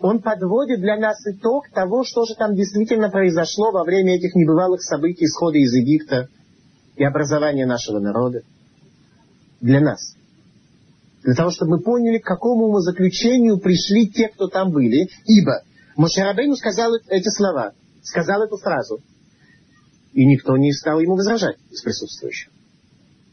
Он 0.00 0.22
подводит 0.22 0.80
для 0.80 0.96
нас 0.96 1.18
итог 1.26 1.68
того, 1.70 2.04
что 2.04 2.24
же 2.24 2.34
там 2.36 2.54
действительно 2.54 3.10
произошло 3.10 3.72
во 3.72 3.82
время 3.82 4.16
этих 4.16 4.34
небывалых 4.36 4.80
событий 4.80 5.24
исхода 5.24 5.58
из 5.58 5.74
Египта 5.74 6.28
и 6.96 7.04
образования 7.04 7.66
нашего 7.66 7.98
народа. 7.98 8.42
Для 9.60 9.80
нас. 9.80 10.14
Для 11.28 11.34
того, 11.34 11.50
чтобы 11.50 11.72
мы 11.72 11.80
поняли, 11.80 12.20
к 12.20 12.24
какому 12.24 12.74
заключению 12.78 13.58
пришли 13.58 14.08
те, 14.08 14.28
кто 14.28 14.48
там 14.48 14.70
были. 14.70 15.10
Ибо 15.26 15.62
Мошерабейну 15.94 16.56
сказал 16.56 16.94
эти 17.10 17.28
слова, 17.28 17.72
сказал 18.02 18.44
эту 18.44 18.56
фразу. 18.56 19.02
И 20.14 20.24
никто 20.24 20.56
не 20.56 20.72
стал 20.72 21.00
ему 21.00 21.16
возражать 21.16 21.56
из 21.70 21.82
присутствующих. 21.82 22.48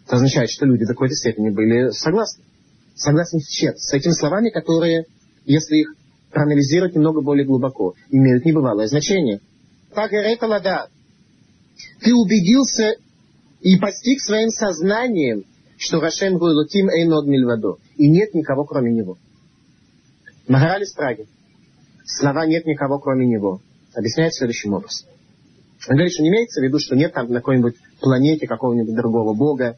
Это 0.06 0.18
означает, 0.18 0.50
что 0.50 0.66
люди 0.66 0.84
до 0.84 0.92
какой-то 0.92 1.16
степени 1.16 1.52
были 1.52 1.92
согласны. 1.92 2.44
Согласен 2.96 3.40
с 3.40 3.48
чем? 3.48 3.78
С 3.78 3.94
этими 3.94 4.12
словами, 4.12 4.50
которые, 4.50 5.06
если 5.46 5.78
их 5.78 5.96
проанализировать 6.32 6.96
немного 6.96 7.22
более 7.22 7.46
глубоко, 7.46 7.94
имеют 8.10 8.44
небывалое 8.44 8.88
значение. 8.88 9.40
Так. 9.94 10.12
Ты 12.02 12.14
убедился 12.14 12.96
и 13.62 13.78
постиг 13.78 14.20
своим 14.20 14.50
сознанием, 14.50 15.46
что 15.78 16.00
Рашем 16.00 16.38
Гуйлутим 16.38 16.90
Эйнод 16.90 17.26
Мильвадо. 17.26 17.78
И 17.98 18.10
нет 18.10 18.34
никого, 18.34 18.66
кроме 18.66 18.92
него. 18.92 19.18
Магараль 20.48 20.84
из 20.84 20.94
Праги. 20.94 21.28
Слова 22.06 22.46
«нет 22.46 22.66
никого, 22.66 23.00
кроме 23.00 23.26
него» 23.26 23.62
объясняет 23.96 24.34
следующим 24.36 24.74
образом. 24.74 25.08
Он 25.88 25.96
говорит, 25.96 26.14
что 26.14 26.24
не 26.24 26.30
имеется 26.30 26.62
в 26.62 26.64
виду, 26.64 26.80
что 26.80 26.96
нет 26.96 27.14
там 27.14 27.28
на 27.28 27.36
какой-нибудь 27.36 27.76
планете 28.00 28.48
какого-нибудь 28.48 28.96
другого 28.96 29.34
бога, 29.34 29.78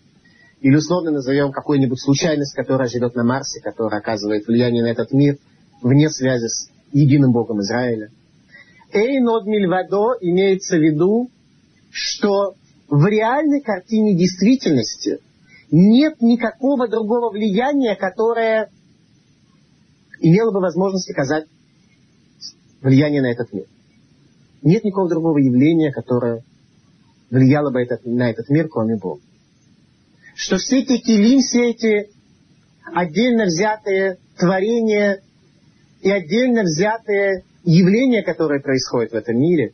или 0.61 0.75
условно 0.75 1.11
назовем 1.11 1.51
какую-нибудь 1.51 2.01
случайность, 2.01 2.55
которая 2.55 2.87
живет 2.87 3.15
на 3.15 3.23
Марсе, 3.23 3.61
которая 3.61 4.01
оказывает 4.01 4.47
влияние 4.47 4.83
на 4.83 4.87
этот 4.87 5.11
мир 5.11 5.37
вне 5.81 6.09
связи 6.09 6.47
с 6.47 6.69
единым 6.91 7.31
Богом 7.31 7.61
Израиля. 7.61 8.09
Эйнод 8.91 9.45
Мильвадо 9.45 10.15
имеется 10.21 10.77
в 10.77 10.81
виду, 10.81 11.29
что 11.91 12.55
в 12.89 13.05
реальной 13.05 13.61
картине 13.61 14.15
действительности 14.15 15.19
нет 15.71 16.21
никакого 16.21 16.87
другого 16.87 17.29
влияния, 17.31 17.95
которое 17.95 18.69
имело 20.19 20.51
бы 20.51 20.59
возможность 20.59 21.09
оказать 21.09 21.45
влияние 22.81 23.21
на 23.21 23.31
этот 23.31 23.51
мир. 23.53 23.65
Нет 24.61 24.83
никакого 24.83 25.09
другого 25.09 25.37
явления, 25.37 25.91
которое 25.91 26.43
влияло 27.29 27.71
бы 27.71 27.81
этот, 27.81 28.05
на 28.05 28.29
этот 28.29 28.49
мир, 28.49 28.67
кроме 28.69 28.97
Бога 28.97 29.21
что 30.37 30.57
все 30.57 30.81
эти 30.81 30.99
килим, 30.99 31.39
все 31.39 31.71
эти 31.71 32.11
отдельно 32.93 33.45
взятые 33.45 34.17
творения 34.37 35.21
и 36.01 36.11
отдельно 36.11 36.61
взятые 36.61 37.43
явления, 37.63 38.21
которые 38.21 38.61
происходят 38.61 39.11
в 39.11 39.15
этом 39.15 39.39
мире, 39.39 39.73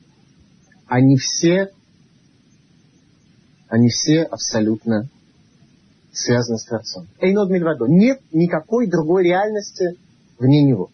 они 0.88 1.18
все, 1.18 1.70
они 3.68 3.90
все 3.90 4.24
абсолютно 4.24 5.10
связаны 6.14 6.58
с 6.58 6.66
Творцом. 6.66 7.08
Эйнод 7.20 7.50
Мильвадо. 7.50 7.86
Нет 7.88 8.22
никакой 8.32 8.88
другой 8.88 9.24
реальности 9.24 9.98
вне 10.40 10.64
него. 10.64 10.90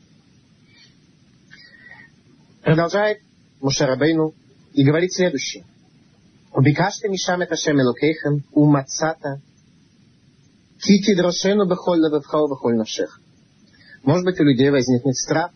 Продолжает 2.64 3.20
Мушарабейну 3.62 4.34
и 4.74 4.84
говорит 4.84 5.14
следующее. 5.14 5.66
Убикаште 6.54 7.10
мишам 7.10 7.42
это 7.42 7.56
шем 7.56 7.80
элокейхем, 7.80 8.44
умацата 8.52 9.42
Кити 10.80 11.14
дрошену 11.14 11.68
бехоль 11.68 12.00
левевхау 12.00 12.48
бехоль 12.48 12.78
навшех. 12.78 13.20
Может 14.04 14.24
быть, 14.24 14.40
у 14.40 14.44
людей 14.44 14.70
возникнет 14.70 15.16
страх, 15.16 15.52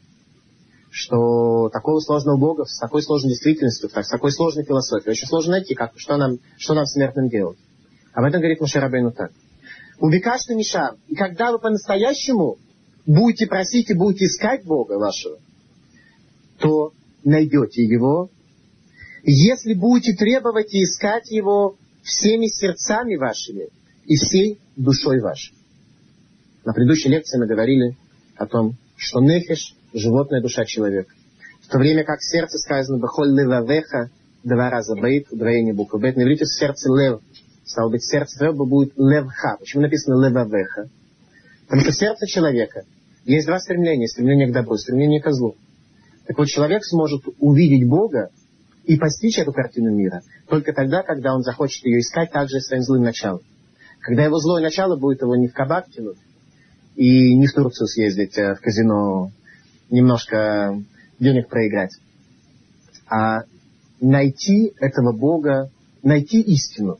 что 0.91 1.69
такого 1.69 1.99
сложного 2.01 2.37
Бога, 2.37 2.65
с 2.65 2.77
такой 2.77 3.01
сложной 3.01 3.29
действительностью, 3.29 3.89
с 3.89 4.09
такой 4.09 4.31
сложной 4.31 4.65
философией, 4.65 5.11
очень 5.11 5.27
сложно 5.27 5.53
найти, 5.53 5.75
как, 5.75 5.93
что, 5.95 6.17
нам, 6.17 6.39
что 6.57 6.73
нам 6.73 6.85
смертным 6.85 7.29
делать. 7.29 7.57
Об 8.13 8.25
этом 8.25 8.41
говорит 8.41 8.59
Мушарабейну 8.59 9.11
так. 9.11 9.31
Убекашный 9.99 10.55
Мишам. 10.55 10.97
И 11.07 11.15
когда 11.15 11.51
вы 11.51 11.59
по-настоящему 11.59 12.57
будете 13.05 13.47
просить 13.47 13.89
и 13.89 13.93
будете 13.93 14.25
искать 14.25 14.63
Бога 14.65 14.93
вашего, 14.93 15.37
то 16.59 16.93
найдете 17.23 17.83
Его. 17.83 18.29
Если 19.23 19.73
будете 19.73 20.13
требовать 20.13 20.73
и 20.73 20.83
искать 20.83 21.31
Его 21.31 21.77
всеми 22.03 22.47
сердцами 22.47 23.15
вашими 23.15 23.69
и 24.05 24.15
всей 24.15 24.59
душой 24.75 25.21
вашей. 25.21 25.53
На 26.65 26.73
предыдущей 26.73 27.09
лекции 27.09 27.39
мы 27.39 27.47
говорили 27.47 27.95
о 28.35 28.45
том, 28.45 28.75
что 28.97 29.21
нефиш– 29.21 29.75
животная 29.93 30.41
душа 30.41 30.65
человека. 30.65 31.13
В 31.61 31.67
то 31.67 31.77
время 31.77 32.03
как 32.03 32.21
сердце 32.21 32.57
сказано 32.57 32.99
«бахоль 32.99 33.29
левавеха» 33.29 34.09
два 34.43 34.69
раза 34.69 34.95
бейт, 34.95 35.31
удвоение 35.31 35.73
буквы 35.73 35.99
бейт. 35.99 36.17
На 36.17 36.23
иврите 36.23 36.45
сердце 36.45 36.89
лев. 36.93 37.21
Стало 37.65 37.89
быть, 37.89 38.03
сердце 38.03 38.37
твоего 38.37 38.65
будет 38.65 38.93
левха. 38.97 39.57
Почему 39.59 39.83
написано 39.83 40.23
левавеха? 40.25 40.89
Потому 41.63 41.81
что 41.81 41.91
сердце 41.91 42.27
человека 42.27 42.83
есть 43.25 43.47
два 43.47 43.59
стремления. 43.59 44.07
Стремление 44.07 44.49
к 44.49 44.53
добру, 44.53 44.77
стремление 44.77 45.21
к 45.21 45.31
злу. 45.31 45.55
Так 46.27 46.37
вот, 46.37 46.47
человек 46.47 46.83
сможет 46.85 47.23
увидеть 47.39 47.87
Бога 47.87 48.29
и 48.85 48.97
постичь 48.97 49.39
эту 49.39 49.53
картину 49.53 49.91
мира 49.91 50.21
только 50.47 50.73
тогда, 50.73 51.03
когда 51.03 51.33
он 51.33 51.41
захочет 51.41 51.85
ее 51.85 51.99
искать 51.99 52.31
также 52.31 52.59
своим 52.59 52.83
злым 52.83 53.03
началом. 53.03 53.41
Когда 53.99 54.23
его 54.23 54.37
злое 54.37 54.61
начало 54.61 54.97
будет 54.97 55.21
его 55.21 55.35
не 55.35 55.47
в 55.47 55.53
кабак 55.53 55.89
тянуть, 55.89 56.17
и 56.95 57.35
не 57.35 57.47
в 57.47 57.53
Турцию 57.53 57.87
съездить 57.87 58.37
э, 58.37 58.55
в 58.55 58.59
казино, 58.59 59.31
немножко 59.89 60.79
денег 61.19 61.47
проиграть, 61.47 61.97
а 63.09 63.43
найти 63.99 64.73
этого 64.79 65.11
Бога, 65.11 65.71
найти 66.03 66.41
истину. 66.41 66.99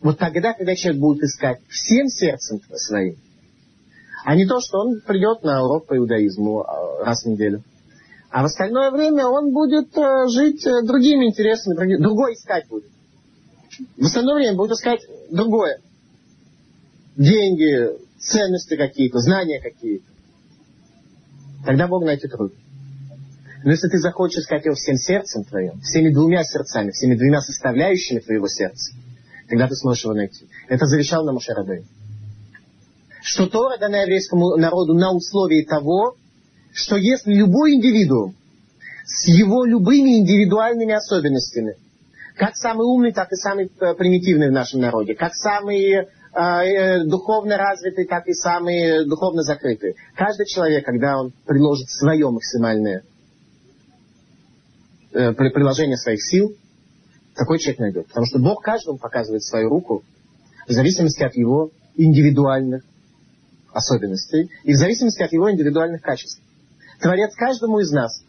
Вот 0.00 0.18
тогда, 0.18 0.52
когда 0.52 0.74
человек 0.74 1.00
будет 1.00 1.24
искать 1.24 1.60
всем 1.68 2.08
сердцем 2.08 2.60
своим, 2.74 3.16
а 4.24 4.36
не 4.36 4.46
то, 4.46 4.60
что 4.60 4.78
он 4.78 5.00
придет 5.00 5.42
на 5.42 5.64
урок 5.64 5.86
по 5.86 5.96
иудаизму 5.96 6.60
а, 6.60 7.04
раз 7.04 7.22
в 7.22 7.26
неделю. 7.26 7.62
А 8.30 8.42
в 8.42 8.46
остальное 8.46 8.90
время 8.90 9.26
он 9.26 9.52
будет 9.52 9.96
э, 9.96 10.28
жить 10.28 10.66
э, 10.66 10.82
другими 10.82 11.26
интересами, 11.26 11.96
другое 11.96 12.34
искать 12.34 12.68
будет. 12.68 12.90
В 13.96 14.04
остальное 14.04 14.34
время 14.34 14.56
будет 14.56 14.72
искать 14.72 15.00
другое. 15.30 15.80
Деньги, 17.16 17.98
ценности 18.18 18.76
какие-то, 18.76 19.18
знания 19.18 19.60
какие-то. 19.60 20.04
Тогда 21.64 21.88
Бог 21.88 22.04
найти 22.04 22.28
трудно. 22.28 22.56
Но 23.64 23.70
если 23.70 23.88
ты 23.88 23.98
захочешь 23.98 24.42
искать 24.42 24.64
его 24.64 24.74
всем 24.74 24.96
сердцем 24.96 25.44
твоим, 25.44 25.80
всеми 25.80 26.12
двумя 26.12 26.44
сердцами, 26.44 26.90
всеми 26.90 27.16
двумя 27.16 27.40
составляющими 27.40 28.20
твоего 28.20 28.46
сердца, 28.46 28.92
тогда 29.48 29.66
ты 29.66 29.74
сможешь 29.74 30.04
его 30.04 30.14
найти. 30.14 30.46
Это 30.68 30.86
завещал 30.86 31.24
нам 31.24 31.34
Мушарабей. 31.34 31.84
Что 33.22 33.46
Тора 33.46 33.78
дана 33.78 34.02
еврейскому 34.02 34.56
народу 34.56 34.94
на 34.94 35.12
условии 35.12 35.64
того, 35.64 36.16
что 36.72 36.96
если 36.96 37.32
любой 37.32 37.74
индивидуум 37.74 38.34
с 39.04 39.26
его 39.26 39.64
любыми 39.64 40.18
индивидуальными 40.18 40.94
особенностями, 40.94 41.76
как 42.36 42.54
самый 42.56 42.84
умный, 42.86 43.12
так 43.12 43.32
и 43.32 43.36
самый 43.36 43.66
э, 43.66 43.94
примитивный 43.94 44.48
в 44.48 44.52
нашем 44.52 44.80
народе, 44.80 45.14
как 45.14 45.34
самый 45.34 45.92
э, 45.92 46.04
э, 46.34 47.04
духовно 47.04 47.56
развитый, 47.56 48.06
так 48.06 48.28
и 48.28 48.32
самый 48.32 49.06
духовно 49.06 49.42
закрытый. 49.42 49.96
Каждый 50.14 50.46
человек, 50.46 50.84
когда 50.84 51.18
он 51.18 51.32
приложит 51.46 51.88
свое 51.90 52.30
максимальное 52.30 53.02
приложение 55.10 55.96
своих 55.96 56.22
сил, 56.22 56.54
такой 57.38 57.58
человек 57.58 57.78
найдет. 57.78 58.08
Потому 58.08 58.26
что 58.26 58.38
Бог 58.40 58.62
каждому 58.62 58.98
показывает 58.98 59.44
свою 59.44 59.68
руку 59.68 60.02
в 60.66 60.72
зависимости 60.72 61.22
от 61.22 61.34
его 61.36 61.70
индивидуальных 61.96 62.82
особенностей 63.72 64.50
и 64.64 64.72
в 64.72 64.76
зависимости 64.76 65.22
от 65.22 65.32
его 65.32 65.50
индивидуальных 65.50 66.02
качеств. 66.02 66.42
Творец 67.00 67.34
каждому 67.34 67.78
из 67.78 67.90
нас 67.92 68.22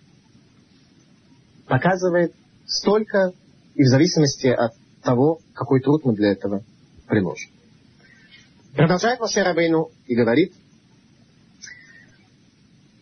показывает 1.67 2.33
столько 2.67 3.33
и 3.73 3.83
в 3.83 3.87
зависимости 3.87 4.47
от 4.47 4.73
того, 5.03 5.39
какой 5.53 5.81
труд 5.81 6.05
мы 6.05 6.13
для 6.15 6.31
этого 6.31 6.63
приложим. 7.07 7.51
Продолжает 8.75 9.19
Маше 9.19 9.41
Рабейну 9.41 9.89
и 10.05 10.15
говорит, 10.15 10.53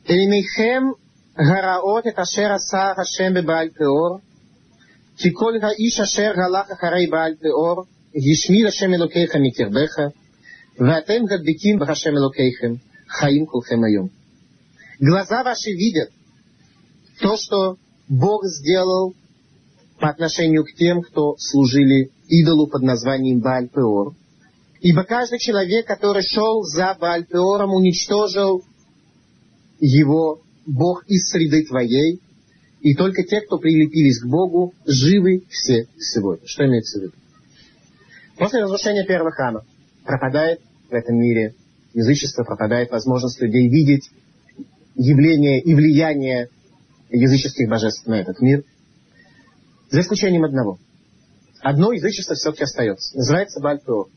«Эльмихем 0.06 0.96
гараот 1.36 2.06
это 2.06 2.24
шераса 2.24 2.94
хашем 2.96 3.34
бебаль 3.34 3.72
пеор, 3.72 4.22
Киколь 5.18 5.60
гаиш 5.60 6.00
ашер 6.00 6.36
галаха 6.36 6.76
харей 6.76 7.08
бааль 7.10 7.38
пеор, 7.38 7.88
ешмир 8.14 8.68
ашем 8.68 8.94
элокейха 8.96 9.40
микербеха, 9.40 10.14
ватем 10.78 11.26
гадбиким 11.26 11.80
бахашем 11.80 12.18
элокейхем, 12.18 12.80
хаим 13.08 13.46
кулхем 13.48 13.84
айом. 13.84 14.12
Глаза 15.00 15.44
ваши 15.44 15.72
видят 15.72 16.10
то, 17.20 17.36
что 17.36 17.78
Бог 18.08 18.46
сделал 18.46 19.16
по 20.00 20.10
отношению 20.10 20.64
к 20.64 20.74
тем, 20.78 21.02
кто 21.02 21.36
служили 21.38 22.12
идолу 22.28 22.68
под 22.68 22.84
названием 22.84 23.40
Бааль 23.40 23.70
Ибо 24.82 25.04
каждый 25.04 25.40
человек, 25.40 25.88
который 25.88 26.22
шел 26.22 26.62
за 26.62 26.96
Баальпеором, 27.00 27.74
уничтожил 27.74 28.64
его 29.80 30.42
Бог 30.68 31.06
из 31.08 31.28
среды 31.30 31.66
твоей, 31.66 32.22
и 32.88 32.96
только 32.96 33.24
те, 33.24 33.42
кто 33.42 33.58
прилепились 33.58 34.22
к 34.22 34.26
Богу, 34.26 34.74
живы 34.86 35.44
все 35.50 35.88
сегодня. 36.00 36.48
Что 36.48 36.66
имеется 36.66 37.00
в 37.00 37.02
виду? 37.02 37.14
После 38.38 38.62
разрушения 38.62 39.06
первого 39.06 39.32
храма 39.32 39.66
пропадает 40.06 40.62
в 40.90 40.94
этом 40.94 41.18
мире 41.18 41.54
язычество, 41.94 42.46
пропадает 42.46 42.90
возможность 42.92 43.42
людей 43.42 43.68
видеть 43.68 44.10
явление 44.96 45.60
и 45.60 45.76
влияние 45.76 46.48
языческих 47.10 47.68
божеств 47.70 48.08
на 48.08 48.22
этот 48.22 48.40
мир, 48.40 48.64
за 49.90 50.00
исключением 50.00 50.46
одного. 50.46 50.80
Одно 51.60 51.92
язычество 51.92 52.36
все-таки 52.36 52.64
остается. 52.64 53.18
Называется 53.18 53.60
Бальпеор. 53.60 54.08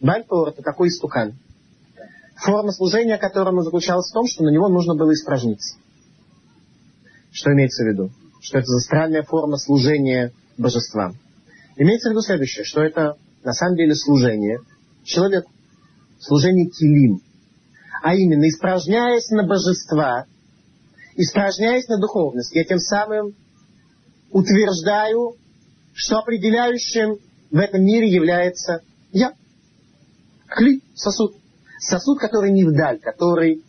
Бальпеор 0.00 0.48
это 0.48 0.62
такой 0.62 0.88
истукан. 0.88 1.34
Форма 2.34 2.72
служения 2.72 3.16
которому 3.16 3.62
заключалась 3.62 4.10
в 4.10 4.14
том, 4.14 4.26
что 4.26 4.42
на 4.42 4.48
него 4.48 4.68
нужно 4.68 4.96
было 4.96 5.12
испражниться. 5.12 5.76
Что 7.32 7.52
имеется 7.52 7.84
в 7.84 7.88
виду? 7.88 8.10
Что 8.40 8.58
это 8.58 8.66
за 8.66 8.80
странная 8.80 9.22
форма 9.22 9.56
служения 9.56 10.32
божествам. 10.58 11.16
Имеется 11.76 12.08
в 12.08 12.12
виду 12.12 12.20
следующее, 12.22 12.64
что 12.64 12.82
это 12.82 13.16
на 13.42 13.52
самом 13.52 13.76
деле 13.76 13.94
служение 13.94 14.58
человеку. 15.04 15.50
Служение 16.20 16.68
килим 16.68 17.20
а 18.02 18.14
именно 18.16 18.48
испражняясь 18.48 19.30
на 19.30 19.44
божества, 19.44 20.26
испражняясь 21.14 21.86
на 21.86 21.98
духовность, 21.98 22.54
я 22.54 22.64
тем 22.64 22.78
самым 22.78 23.34
утверждаю, 24.32 25.36
что 25.94 26.18
определяющим 26.18 27.18
в 27.50 27.56
этом 27.56 27.84
мире 27.84 28.08
является 28.10 28.80
я. 29.12 29.32
Хли, 30.48 30.82
сосуд. 30.94 31.36
Сосуд, 31.78 32.18
который 32.18 32.50
не 32.50 32.64
вдаль, 32.64 32.98
который 32.98 33.62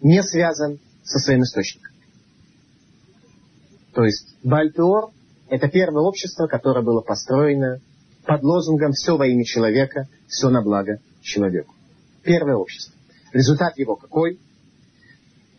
не 0.00 0.22
связан 0.22 0.78
со 1.02 1.18
своим 1.18 1.42
источником. 1.42 1.92
То 3.94 4.04
есть 4.04 4.36
Бальпиор– 4.42 5.10
это 5.48 5.68
первое 5.68 6.02
общество, 6.02 6.46
которое 6.46 6.84
было 6.84 7.00
построено 7.00 7.78
под 8.26 8.42
лозунгом 8.42 8.92
«все 8.92 9.16
во 9.16 9.26
имя 9.26 9.44
человека, 9.44 10.08
все 10.26 10.50
на 10.50 10.62
благо 10.62 10.98
человеку». 11.22 11.74
Первое 12.22 12.56
общество. 12.56 12.94
Результат 13.32 13.78
его 13.78 13.96
какой? 13.96 14.38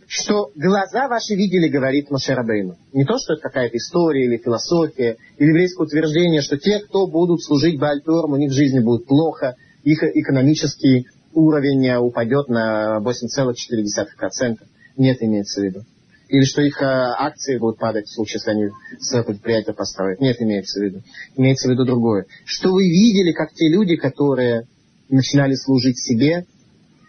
Что 0.07 0.51
глаза 0.55 1.07
ваши 1.07 1.35
видели, 1.35 1.67
говорит 1.67 2.09
Машерабейну. 2.09 2.77
Не 2.93 3.05
то, 3.05 3.17
что 3.19 3.33
это 3.33 3.43
какая-то 3.43 3.77
история 3.77 4.25
или 4.25 4.37
философия, 4.37 5.17
или 5.37 5.49
еврейское 5.49 5.83
утверждение, 5.83 6.41
что 6.41 6.57
те, 6.57 6.79
кто 6.79 7.05
будут 7.05 7.43
служить 7.43 7.79
Баальпюрам, 7.79 8.33
у 8.33 8.37
них 8.37 8.49
в 8.51 8.55
жизни 8.55 8.79
будет 8.79 9.05
плохо, 9.05 9.55
их 9.83 10.03
экономический 10.03 11.07
уровень 11.33 11.95
упадет 11.97 12.49
на 12.49 12.99
8,4%. 13.01 14.57
Нет, 14.97 15.17
имеется 15.21 15.61
в 15.61 15.63
виду. 15.63 15.81
Или 16.29 16.45
что 16.45 16.61
их 16.61 16.79
а, 16.81 17.15
акции 17.25 17.57
будут 17.57 17.79
падать 17.79 18.05
в 18.05 18.13
случае, 18.13 18.35
если 18.35 18.51
они 18.51 18.69
свое 18.99 19.23
предприятие 19.25 19.73
построят. 19.73 20.21
Нет, 20.21 20.39
имеется 20.39 20.79
в 20.79 20.83
виду. 20.83 21.01
Имеется 21.35 21.67
в 21.67 21.71
виду 21.71 21.85
другое. 21.85 22.27
Что 22.45 22.71
вы 22.71 22.83
видели, 22.83 23.31
как 23.31 23.51
те 23.53 23.67
люди, 23.67 23.95
которые 23.95 24.67
начинали 25.09 25.55
служить 25.55 25.97
себе, 25.97 26.45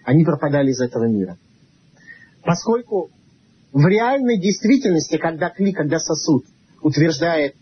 они 0.04 0.24
пропадали 0.24 0.70
из 0.70 0.80
этого 0.80 1.04
мира. 1.04 1.36
Поскольку 2.42 3.10
в 3.72 3.86
реальной 3.86 4.38
действительности, 4.38 5.18
когда 5.18 5.50
клик, 5.50 5.76
когда 5.76 5.98
сосуд 5.98 6.46
утверждает 6.82 7.54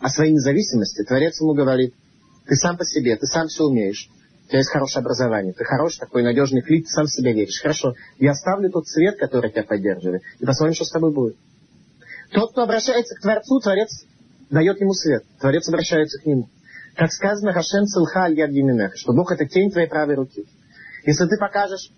о 0.00 0.08
своей 0.08 0.32
независимости, 0.32 1.04
Творец 1.04 1.40
ему 1.40 1.54
говорит, 1.54 1.94
ты 2.46 2.56
сам 2.56 2.76
по 2.76 2.84
себе, 2.84 3.16
ты 3.16 3.26
сам 3.26 3.46
все 3.46 3.64
умеешь, 3.64 4.08
у 4.48 4.50
тебя 4.50 4.60
есть 4.60 4.70
хорошее 4.70 5.02
образование, 5.02 5.52
ты 5.52 5.62
хороший 5.62 5.98
такой 5.98 6.22
надежный 6.22 6.62
клик, 6.62 6.86
ты 6.86 6.90
сам 6.90 7.04
в 7.04 7.10
себя 7.10 7.34
веришь. 7.34 7.60
Хорошо, 7.60 7.92
я 8.18 8.30
оставлю 8.30 8.70
тот 8.70 8.88
свет, 8.88 9.18
который 9.18 9.50
тебя 9.50 9.62
поддерживает, 9.62 10.22
и 10.38 10.46
посмотрим, 10.46 10.74
что 10.74 10.86
с 10.86 10.90
тобой 10.90 11.12
будет. 11.12 11.36
Тот, 12.32 12.52
кто 12.52 12.62
обращается 12.62 13.14
к 13.14 13.20
Творцу, 13.20 13.60
Творец 13.60 14.06
дает 14.48 14.80
ему 14.80 14.94
свет, 14.94 15.24
Творец 15.38 15.68
обращается 15.68 16.18
к 16.18 16.24
нему. 16.24 16.48
Как 16.96 17.12
сказано, 17.12 17.52
Хашем 17.52 17.84
Цилха 17.84 18.22
Аль 18.22 18.38
Яд 18.38 18.50
что 18.96 19.12
Бог 19.12 19.30
это 19.32 19.44
тень 19.44 19.70
твоей 19.70 19.86
правой 19.86 20.14
руки. 20.14 20.46
Если 21.04 21.26
ты 21.26 21.36
покажешь 21.36 21.90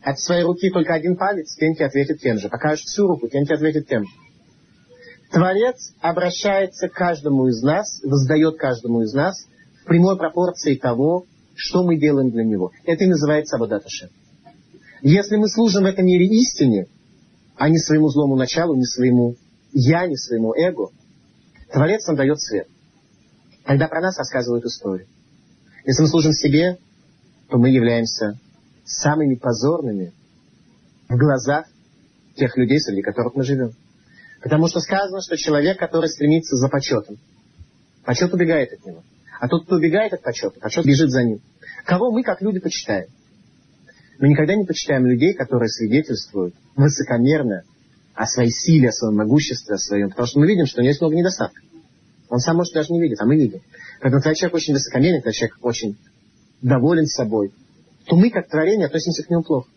от 0.00 0.20
своей 0.20 0.44
руки 0.44 0.70
только 0.70 0.94
один 0.94 1.16
палец, 1.16 1.56
тень 1.56 1.74
тебе 1.74 1.86
ответит 1.86 2.20
тем 2.20 2.38
же. 2.38 2.48
Покажешь 2.48 2.84
всю 2.84 3.08
руку, 3.08 3.26
тень 3.26 3.46
тебе 3.46 3.56
ответит 3.56 3.88
тем 3.88 4.04
же. 4.04 4.10
Творец 5.32 5.92
обращается 6.00 6.88
к 6.88 6.92
каждому 6.92 7.48
из 7.48 7.60
нас, 7.62 8.00
воздает 8.04 8.58
каждому 8.58 9.02
из 9.02 9.12
нас 9.12 9.44
в 9.82 9.86
прямой 9.86 10.16
пропорции 10.16 10.76
того, 10.76 11.26
что 11.60 11.84
мы 11.84 11.98
делаем 11.98 12.30
для 12.30 12.42
него. 12.42 12.72
Это 12.84 13.04
и 13.04 13.06
называется 13.06 13.56
Абадаташем. 13.56 14.08
Если 15.02 15.36
мы 15.36 15.48
служим 15.48 15.82
в 15.82 15.86
этом 15.86 16.06
мире 16.06 16.26
истине, 16.26 16.86
а 17.56 17.68
не 17.68 17.78
своему 17.78 18.08
злому 18.08 18.34
началу, 18.34 18.74
не 18.74 18.84
своему 18.84 19.36
я, 19.72 20.06
не 20.06 20.16
своему 20.16 20.54
эго, 20.54 20.88
Творец 21.70 22.06
нам 22.06 22.16
дает 22.16 22.40
свет. 22.40 22.66
Когда 23.64 23.88
про 23.88 24.00
нас 24.00 24.16
рассказывают 24.16 24.64
историю. 24.64 25.06
Если 25.84 26.02
мы 26.02 26.08
служим 26.08 26.32
себе, 26.32 26.78
то 27.50 27.58
мы 27.58 27.68
являемся 27.68 28.38
самыми 28.84 29.34
позорными 29.34 30.12
в 31.08 31.16
глазах 31.16 31.66
тех 32.36 32.56
людей, 32.56 32.80
среди 32.80 33.02
которых 33.02 33.34
мы 33.34 33.44
живем. 33.44 33.72
Потому 34.42 34.66
что 34.68 34.80
сказано, 34.80 35.20
что 35.20 35.36
человек, 35.36 35.78
который 35.78 36.08
стремится 36.08 36.56
за 36.56 36.68
почетом, 36.68 37.18
почет 38.04 38.32
убегает 38.32 38.72
от 38.72 38.86
него. 38.86 39.02
А 39.38 39.48
тот, 39.48 39.66
кто 39.66 39.76
убегает 39.76 40.14
от 40.14 40.22
почета, 40.22 40.58
почет 40.58 40.86
бежит 40.86 41.10
за 41.10 41.22
ним. 41.22 41.40
Кого 41.84 42.10
мы, 42.10 42.22
как 42.22 42.40
люди, 42.42 42.58
почитаем? 42.58 43.08
Мы 44.18 44.28
никогда 44.28 44.54
не 44.54 44.64
почитаем 44.64 45.06
людей, 45.06 45.34
которые 45.34 45.68
свидетельствуют 45.68 46.54
высокомерно 46.76 47.62
о 48.14 48.26
своей 48.26 48.50
силе, 48.50 48.90
о 48.90 48.92
своем 48.92 49.16
могуществе, 49.16 49.74
о 49.74 49.78
своем. 49.78 50.10
Потому 50.10 50.26
что 50.26 50.40
мы 50.40 50.46
видим, 50.46 50.66
что 50.66 50.80
у 50.80 50.82
него 50.82 50.90
есть 50.90 51.00
много 51.00 51.16
недостатков. 51.16 51.64
Он 52.28 52.38
сам, 52.38 52.56
может, 52.56 52.74
даже 52.74 52.92
не 52.92 53.00
видит, 53.00 53.20
а 53.20 53.26
мы 53.26 53.36
видим. 53.36 53.60
Поэтому, 54.00 54.22
когда 54.22 54.34
человек 54.34 54.54
очень 54.54 54.74
высокомерный, 54.74 55.20
когда 55.20 55.32
человек 55.32 55.56
очень 55.62 55.98
доволен 56.62 57.06
собой, 57.06 57.52
то 58.06 58.16
мы, 58.16 58.30
как 58.30 58.48
творение, 58.48 58.86
относимся 58.86 59.22
к 59.22 59.30
нему 59.30 59.42
плохо. 59.42 59.68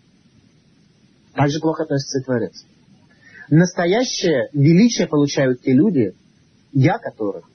Так 1.35 1.49
же 1.49 1.59
плохо 1.59 1.83
относится 1.83 2.19
и 2.19 2.23
Творец. 2.23 2.65
Настоящее 3.49 4.49
величие 4.53 5.07
получают 5.07 5.61
те 5.61 5.73
люди, 5.73 6.13
я 6.71 6.97
которых 6.97 7.45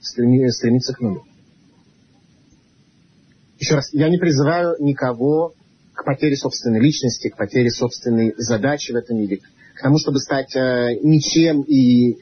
стреми, 0.00 0.48
стремится 0.50 0.94
к 0.94 1.00
нулю. 1.00 1.24
Еще 3.58 3.74
раз, 3.74 3.92
я 3.92 4.08
не 4.08 4.18
призываю 4.18 4.76
никого 4.78 5.52
к 5.92 6.04
потере 6.04 6.36
собственной 6.36 6.80
личности, 6.80 7.28
к 7.28 7.36
потере 7.36 7.70
собственной 7.70 8.34
задачи 8.36 8.92
в 8.92 8.96
этом 8.96 9.18
мире, 9.18 9.38
к 9.74 9.82
тому, 9.82 9.98
чтобы 9.98 10.20
стать 10.20 10.54
э, 10.54 10.94
ничем. 11.02 11.62
И 11.62 12.18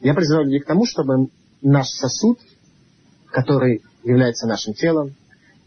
я 0.00 0.14
призываю 0.14 0.46
людей 0.46 0.60
к 0.60 0.66
тому, 0.66 0.84
чтобы 0.84 1.28
наш 1.62 1.88
сосуд, 1.88 2.40
который 3.26 3.82
является 4.02 4.48
нашим 4.48 4.74
телом, 4.74 5.14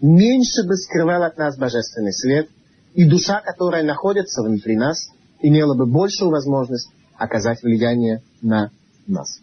меньше 0.01 0.63
бы 0.67 0.75
скрывал 0.75 1.23
от 1.23 1.37
нас 1.37 1.57
божественный 1.57 2.13
свет, 2.13 2.49
и 2.93 3.05
душа, 3.05 3.41
которая 3.41 3.83
находится 3.83 4.41
внутри 4.41 4.75
нас, 4.75 5.09
имела 5.41 5.75
бы 5.75 5.85
большую 5.85 6.31
возможность 6.31 6.89
оказать 7.15 7.63
влияние 7.63 8.23
на 8.41 8.71
нас. 9.07 9.39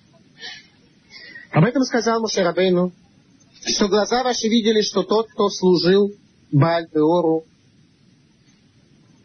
Об 1.52 1.64
этом 1.64 1.84
сказал 1.84 2.20
Мушерабейну, 2.20 2.92
что 3.66 3.88
глаза 3.88 4.22
ваши 4.22 4.48
видели, 4.48 4.80
что 4.80 5.02
тот, 5.02 5.28
кто 5.28 5.48
служил 5.48 6.12
Бааль 6.52 6.88
Пеору, 6.88 7.44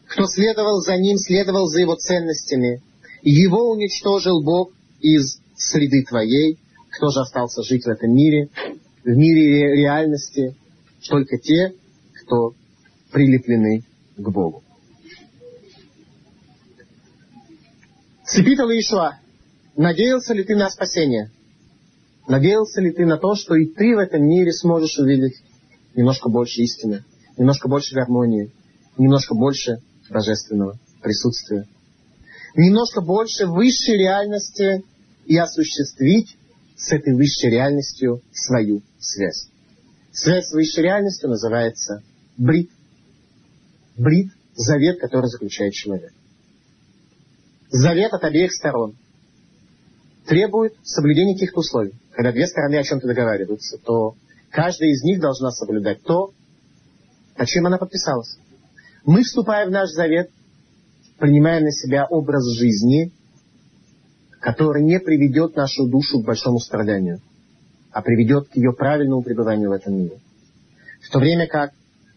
кто 0.08 0.26
следовал 0.26 0.82
за 0.82 0.98
ним, 0.98 1.18
следовал 1.18 1.68
за 1.68 1.82
его 1.82 1.96
ценностями, 1.96 2.82
его 3.22 3.70
уничтожил 3.70 4.44
Бог 4.44 4.72
из 5.00 5.39
среды 5.56 6.04
твоей, 6.04 6.58
кто 6.89 7.10
же 7.10 7.22
остался 7.22 7.62
жить 7.64 7.86
в 7.86 7.89
этом 7.89 8.14
мире, 8.14 8.50
в 9.04 9.10
мире 9.10 9.76
реальности, 9.76 10.56
только 11.08 11.38
те, 11.38 11.74
кто 12.14 12.54
прилеплены 13.12 13.84
к 14.18 14.30
Богу. 14.30 14.64
Цепитал 18.26 18.70
Ишуа, 18.70 19.20
надеялся 19.76 20.34
ли 20.34 20.44
ты 20.44 20.56
на 20.56 20.70
спасение? 20.70 21.32
Надеялся 22.32 22.80
ли 22.80 22.94
ты 22.94 23.06
на 23.06 23.18
то, 23.18 23.36
что 23.36 23.56
и 23.56 23.66
ты 23.66 23.94
в 23.94 24.00
этом 24.00 24.24
мире 24.24 24.54
сможешь 24.54 24.98
увидеть 24.98 25.44
немножко 25.96 26.30
больше 26.30 26.62
истины, 26.62 27.04
немножко 27.36 27.68
больше 27.68 27.94
гармонии, 27.94 28.54
немножко 28.98 29.36
больше 29.36 29.82
божественного 30.10 30.80
присутствия, 31.02 31.68
немножко 32.56 33.02
больше 33.02 33.48
высшей 33.48 33.98
реальности 33.98 34.82
и 35.26 35.38
осуществить 35.38 36.38
с 36.78 36.94
этой 36.94 37.16
высшей 37.16 37.50
реальностью 37.50 38.22
свою 38.32 38.82
связь. 38.98 39.50
Связь 40.14 40.48
с 40.48 40.54
высшей 40.54 40.84
реальностью 40.86 41.28
называется 41.28 42.02
брит. 42.38 42.72
Брит– 43.98 44.32
завет, 44.56 45.02
который 45.02 45.28
заключает 45.28 45.74
человек. 45.74 46.14
Завет 47.72 48.14
от 48.14 48.24
обеих 48.24 48.54
сторон 48.54 48.96
требует 50.26 50.76
соблюдения 50.84 51.34
каких-то 51.34 51.60
условий. 51.60 51.92
Когда 52.14 52.32
две 52.32 52.47
стороны 52.47 52.76
о 52.76 52.84
чем-то 52.84 53.07
договариваются, 53.07 53.78
то 53.78 54.16
каждая 54.49 54.89
из 54.89 55.03
них 55.03 55.20
должна 55.20 55.51
соблюдать 55.51 56.03
то, 56.03 56.32
о 57.36 57.45
чем 57.45 57.66
она 57.68 57.78
подписалась. 57.78 58.38
Мы, 59.05 59.24
вступая 59.24 59.68
в 59.68 59.72
наш 59.72 59.89
завет, 59.89 60.30
принимаем 61.18 61.64
на 61.64 61.72
себя 61.72 62.05
образ 62.05 62.43
жизни, 62.57 63.12
который 64.39 64.84
не 64.84 64.99
приведет 64.99 65.55
нашу 65.55 65.88
душу 65.88 66.20
к 66.20 66.26
большому 66.26 66.59
страданию, 66.59 67.22
а 67.91 68.01
приведет 68.01 68.49
к 68.49 68.55
ее 68.55 68.74
правильному 68.74 69.24
пребыванию 69.24 69.70
в 69.70 69.74
этом 69.74 69.95
мире. 69.95 70.20
В 71.01 71.09
то 71.09 71.20
время 71.20 71.47
как 71.47 71.72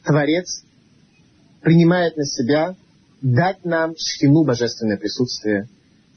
Творец 0.05 0.65
принимает 1.63 2.17
на 2.17 2.25
себя 2.25 2.77
дать 3.23 3.65
нам 3.65 3.95
шхину 3.97 4.45
божественное 4.45 4.99
присутствие, 4.99 5.69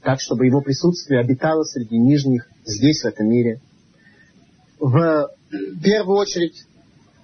так, 0.02 0.20
чтобы 0.20 0.46
его 0.46 0.60
присутствие 0.60 1.20
обитало 1.20 1.64
среди 1.64 1.98
нижних 1.98 2.48
здесь, 2.64 3.02
в 3.02 3.06
этом 3.06 3.28
мире. 3.28 3.60
В 4.78 5.30
первую 5.82 6.18
очередь 6.18 6.64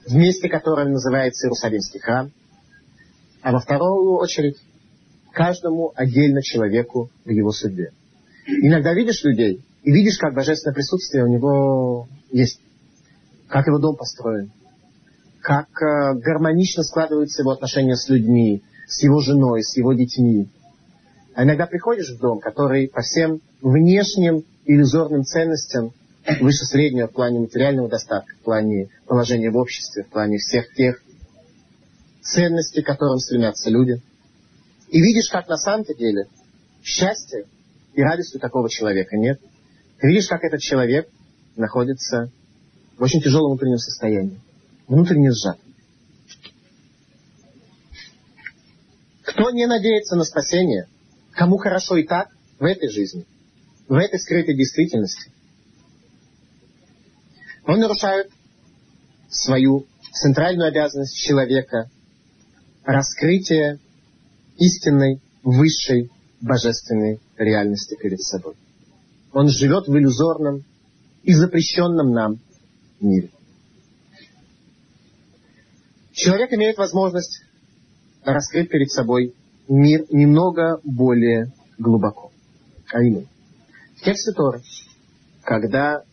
в 0.07 0.15
месте, 0.15 0.49
которое 0.49 0.89
называется 0.89 1.47
Иерусалимский 1.47 2.01
храм, 2.01 2.31
а 3.43 3.53
во 3.53 3.61
вторую 3.61 4.17
очередь 4.17 4.57
каждому 5.33 5.93
отдельно 5.95 6.43
человеку 6.43 7.11
в 7.25 7.31
его 7.31 7.53
судьбе. 7.53 7.93
Иногда 8.47 8.93
видишь 8.93 9.23
людей, 9.25 9.63
и 9.83 9.93
видишь, 9.93 10.19
как 10.19 10.35
божественное 10.35 10.75
присутствие 10.75 11.25
у 11.25 11.29
него 11.29 12.09
есть, 12.31 12.61
как 13.49 13.67
его 13.67 13.79
дом 13.79 13.97
построен, 13.97 14.51
как 15.41 15.69
э, 15.83 16.15
гармонично 16.15 16.83
складываются 16.83 17.43
его 17.43 17.53
отношения 17.53 17.97
с 17.97 18.09
людьми, 18.09 18.63
с 18.87 19.03
его 19.03 19.21
женой, 19.21 19.63
с 19.63 19.77
его 19.77 19.93
детьми. 19.93 20.49
А 21.35 21.45
иногда 21.45 21.67
приходишь 21.67 22.11
в 22.11 22.21
дом, 22.21 22.41
который 22.41 22.89
по 22.89 23.03
всем 23.03 23.41
внешним 23.61 24.45
иллюзорным 24.65 25.25
ценностям 25.25 25.93
выше 26.41 26.65
среднего 26.65 27.09
в 27.09 27.13
плане 27.13 27.41
материального 27.41 27.89
достатка, 27.89 28.35
в 28.37 28.45
плане 28.45 28.89
положения 29.07 29.51
в 29.51 29.57
обществе, 29.57 30.05
в 30.05 30.09
плане 30.09 30.39
всех 30.39 30.73
тех 30.75 31.03
ценностей, 32.23 32.83
к 32.83 32.87
которым 32.87 33.19
стремятся 33.19 33.71
люди. 33.71 34.01
И 34.89 35.01
видишь, 35.01 35.29
как 35.31 35.49
на 35.49 35.57
самом-то 35.57 35.95
деле 35.95 36.29
счастье 36.83 37.45
и 37.95 38.03
радость 38.03 38.35
у 38.35 38.39
такого 38.39 38.69
человека 38.69 39.17
нет. 39.17 39.41
Ты 40.01 40.09
видишь, 40.09 40.29
как 40.29 40.43
этот 40.45 40.61
человек 40.61 41.09
находится 41.57 42.31
в 42.99 43.03
очень 43.03 43.21
тяжелом 43.21 43.53
внутреннем 43.53 43.79
состоянии, 43.79 44.41
внутренне 44.87 45.31
сжат. 45.31 45.59
Кто 49.23 49.51
не 49.51 49.67
надеется 49.67 50.17
на 50.17 50.25
спасение, 50.25 50.87
кому 51.33 51.57
хорошо 51.57 51.97
и 51.97 52.05
так 52.05 52.29
в 52.59 52.65
этой 52.65 52.89
жизни, 52.89 53.27
в 53.89 53.95
этой 53.95 54.19
скрытой 54.19 54.57
действительности, 54.57 55.33
он 57.67 57.81
нарушает 57.81 58.31
свою 59.29 59.87
центральную 60.13 60.69
обязанность 60.69 61.17
человека 61.17 61.91
раскрытия 62.85 63.79
истинной, 64.59 65.21
высшей, 65.43 66.11
божественной 66.41 67.21
реальности 67.37 67.97
перед 68.01 68.21
собой. 68.21 68.55
Он 69.33 69.49
живет 69.49 69.89
в 69.89 69.97
иллюзорном 69.97 70.65
и 71.23 71.33
запрещенном 71.33 72.13
нам 72.13 72.39
мире. 73.01 73.31
Человек 76.13 76.53
имеет 76.53 76.77
возможность 76.77 77.43
раскрыть 78.25 78.71
перед 78.71 78.91
собой 78.91 79.35
мир 79.69 80.05
немного 80.11 80.81
более 80.85 81.53
глубоко. 81.79 82.31
А 82.93 83.03
именно, 83.03 83.27
в 83.97 84.05
тексте 84.05 84.33
Торы, 84.33 84.63
когда 85.43 86.05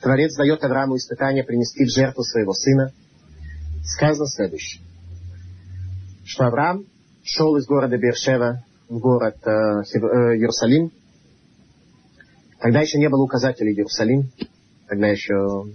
Творец 0.00 0.36
дает 0.36 0.62
Аврааму 0.62 0.96
испытание 0.96 1.44
принести 1.44 1.84
в 1.84 1.90
жертву 1.90 2.22
своего 2.22 2.52
сына, 2.52 2.92
сказано 3.82 4.26
следующее, 4.26 4.82
что 6.24 6.46
Авраам 6.46 6.84
шел 7.22 7.56
из 7.56 7.66
города 7.66 7.96
Бершева 7.96 8.62
в 8.88 8.98
город 8.98 9.36
э, 9.44 9.50
э, 9.50 10.36
Иерусалим. 10.36 10.92
Тогда 12.60 12.80
еще 12.80 12.98
не 12.98 13.08
было 13.08 13.22
указателей 13.22 13.74
Иерусалим, 13.74 14.30
тогда 14.88 15.08
еще 15.08 15.66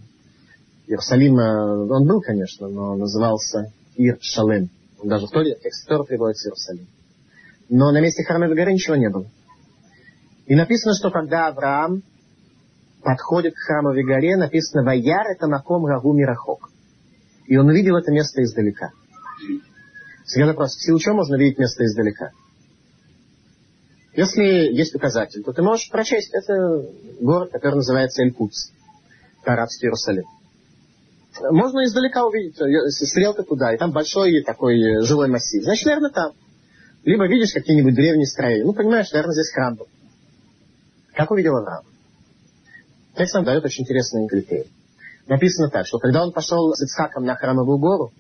Иерусалим, 0.88 1.38
э, 1.38 1.94
он 1.94 2.08
был, 2.08 2.22
конечно, 2.22 2.68
но 2.68 2.96
назывался 2.96 3.72
Ир-Шалем. 3.96 4.70
Он 5.00 5.10
даже 5.10 5.28
в 5.28 5.32
Торе, 5.32 5.58
текст 5.62 5.88
Тора 5.88 6.04
приводится 6.04 6.48
Иерусалим. 6.48 6.88
Но 7.70 7.92
на 7.92 8.02
месте 8.02 8.24
храма 8.24 8.48
горы 8.48 8.74
ничего 8.74 8.96
не 8.96 9.10
было. 9.10 9.26
И 10.46 10.56
написано, 10.56 10.94
что 10.94 11.12
когда 11.12 11.48
Авраам 11.48 12.04
подходит 13.04 13.54
к 13.54 13.60
храмовой 13.60 14.04
горе, 14.04 14.38
написано 14.38 14.84
«Ваяр 14.84 15.28
это 15.28 15.48
маком 15.48 15.86
рагу 15.86 16.14
мирахок». 16.14 16.70
И 17.48 17.58
он 17.58 17.68
увидел 17.68 17.98
это 17.98 18.12
место 18.12 18.42
издалека. 18.44 18.92
Всегда 20.26 20.48
вопрос, 20.48 20.76
в 20.76 20.84
силу 20.84 21.00
чего 21.00 21.16
можно 21.16 21.36
видеть 21.36 21.58
место 21.58 21.84
издалека? 21.84 22.32
Если 24.14 24.44
есть 24.44 24.94
указатель, 24.96 25.44
то 25.44 25.54
ты 25.54 25.62
можешь 25.62 25.90
прочесть. 25.90 26.34
Это 26.34 26.86
город, 27.22 27.52
который 27.52 27.76
называется 27.76 28.24
Эль-Кудс, 28.24 28.72
арабский 29.46 29.88
Иерусалим. 29.88 30.26
Можно 31.50 31.86
издалека 31.86 32.26
увидеть, 32.26 32.58
стрелка 32.94 33.44
туда, 33.44 33.74
и 33.74 33.78
там 33.78 33.92
большой 33.92 34.44
такой 34.44 35.02
жилой 35.04 35.30
массив. 35.30 35.64
Значит, 35.64 35.86
наверное, 35.86 36.12
там. 36.12 36.34
Либо 37.04 37.28
видишь 37.28 37.54
какие-нибудь 37.54 37.96
древние 37.96 38.28
строения. 38.28 38.66
Ну, 38.66 38.74
понимаешь, 38.74 39.12
наверное, 39.12 39.34
здесь 39.34 39.52
храм 39.54 39.76
был. 39.76 39.88
Как 41.14 41.32
увидел 41.32 41.56
Авраам? 41.56 41.86
Текст 43.16 43.36
нам 43.36 43.44
дает 43.44 43.64
очень 43.64 43.84
интересный 43.84 44.28
критерий. 44.28 44.72
Написано 45.28 45.70
так, 45.70 45.86
что 45.86 46.00
когда 46.00 46.24
он 46.24 46.32
пошел 46.32 46.74
с 46.74 46.82
Ицхаком 46.82 47.26
на 47.26 47.36
храмовую 47.36 47.78
гору, 47.78 48.12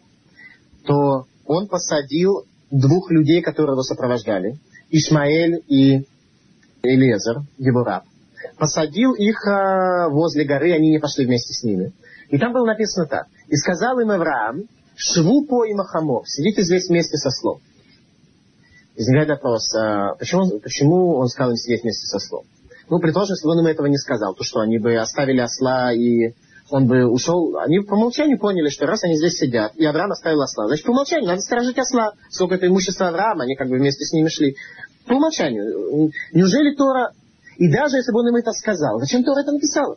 то 0.85 1.25
он 1.45 1.67
посадил 1.67 2.45
двух 2.69 3.11
людей, 3.11 3.41
которые 3.41 3.73
его 3.73 3.83
сопровождали, 3.83 4.57
Ишмаэль 4.89 5.63
и 5.67 6.05
Элезер, 6.83 7.41
его 7.57 7.83
раб. 7.83 8.03
Посадил 8.57 9.13
их 9.13 9.45
а, 9.47 10.09
возле 10.09 10.45
горы, 10.45 10.73
они 10.73 10.89
не 10.89 10.99
пошли 10.99 11.25
вместе 11.25 11.53
с 11.53 11.63
ними. 11.63 11.93
И 12.29 12.37
там 12.37 12.53
было 12.53 12.65
написано 12.65 13.05
так. 13.05 13.27
«И 13.47 13.55
сказал 13.55 13.99
им 13.99 14.09
Авраам, 14.11 14.63
шву 14.95 15.45
по 15.45 15.65
и 15.65 15.73
махамов, 15.73 16.29
сидите 16.29 16.63
здесь 16.63 16.87
вместе 16.87 17.17
со 17.17 17.29
слом». 17.29 17.59
Возникает 18.95 19.29
вопрос, 19.29 19.73
а 19.75 20.15
почему, 20.15 20.59
почему 20.59 21.15
он 21.17 21.27
сказал 21.27 21.51
им 21.51 21.57
сидеть 21.57 21.83
вместе 21.83 22.05
со 22.07 22.19
слом? 22.19 22.45
Ну, 22.91 22.99
предположим, 22.99 23.35
если 23.35 23.45
бы 23.45 23.53
он 23.53 23.59
им 23.61 23.67
этого 23.67 23.87
не 23.87 23.97
сказал, 23.97 24.35
то 24.35 24.43
что, 24.43 24.59
они 24.59 24.77
бы 24.77 24.97
оставили 24.97 25.39
осла 25.39 25.93
и 25.93 26.33
он 26.69 26.87
бы 26.87 27.05
ушел, 27.05 27.57
они 27.57 27.79
по 27.79 27.93
умолчанию 27.93 28.37
поняли, 28.37 28.67
что 28.67 28.85
раз 28.85 29.05
они 29.05 29.15
здесь 29.15 29.37
сидят, 29.37 29.73
и 29.77 29.85
Авраам 29.85 30.11
оставил 30.11 30.41
осла, 30.41 30.67
значит, 30.67 30.85
по 30.85 30.91
умолчанию 30.91 31.27
надо 31.27 31.39
сторожить 31.39 31.79
осла. 31.79 32.11
Сколько 32.29 32.55
это 32.55 32.67
имущество 32.67 33.07
Авраама, 33.07 33.45
они 33.45 33.55
как 33.55 33.69
бы 33.69 33.77
вместе 33.77 34.03
с 34.03 34.11
ними 34.11 34.27
шли. 34.27 34.57
По 35.07 35.13
умолчанию. 35.13 36.11
Неужели 36.33 36.75
Тора... 36.75 37.13
И 37.55 37.71
даже 37.71 37.95
если 37.95 38.11
бы 38.11 38.19
он 38.19 38.27
им 38.27 38.35
это 38.35 38.51
сказал, 38.51 38.99
зачем 38.99 39.23
Тора 39.23 39.39
это 39.39 39.53
написала? 39.53 39.95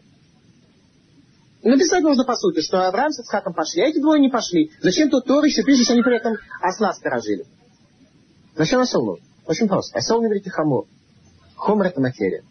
Написать 1.64 2.02
нужно 2.02 2.24
по 2.24 2.36
сути, 2.36 2.60
что 2.60 2.86
Авраам 2.86 3.10
с 3.10 3.18
Ицхаком 3.18 3.54
пошли, 3.54 3.82
а 3.82 3.86
эти 3.86 3.98
двое 3.98 4.20
не 4.20 4.28
пошли. 4.28 4.70
Зачем 4.82 5.10
тут 5.10 5.24
Тора 5.24 5.46
еще 5.46 5.64
пишет, 5.64 5.86
что 5.86 5.94
они 5.94 6.02
при 6.02 6.16
этом 6.16 6.34
осла 6.60 6.92
сторожили? 6.92 7.44
Зачем 8.56 8.78
нужен? 8.78 9.18
Очень 9.46 9.66
просто. 9.66 9.98
Осел 9.98 10.20
не 10.20 10.26
говорите 10.26 10.50
хамор. 10.50 10.84
Хомер 11.56 11.86
это 11.86 12.00
материя. 12.00 12.44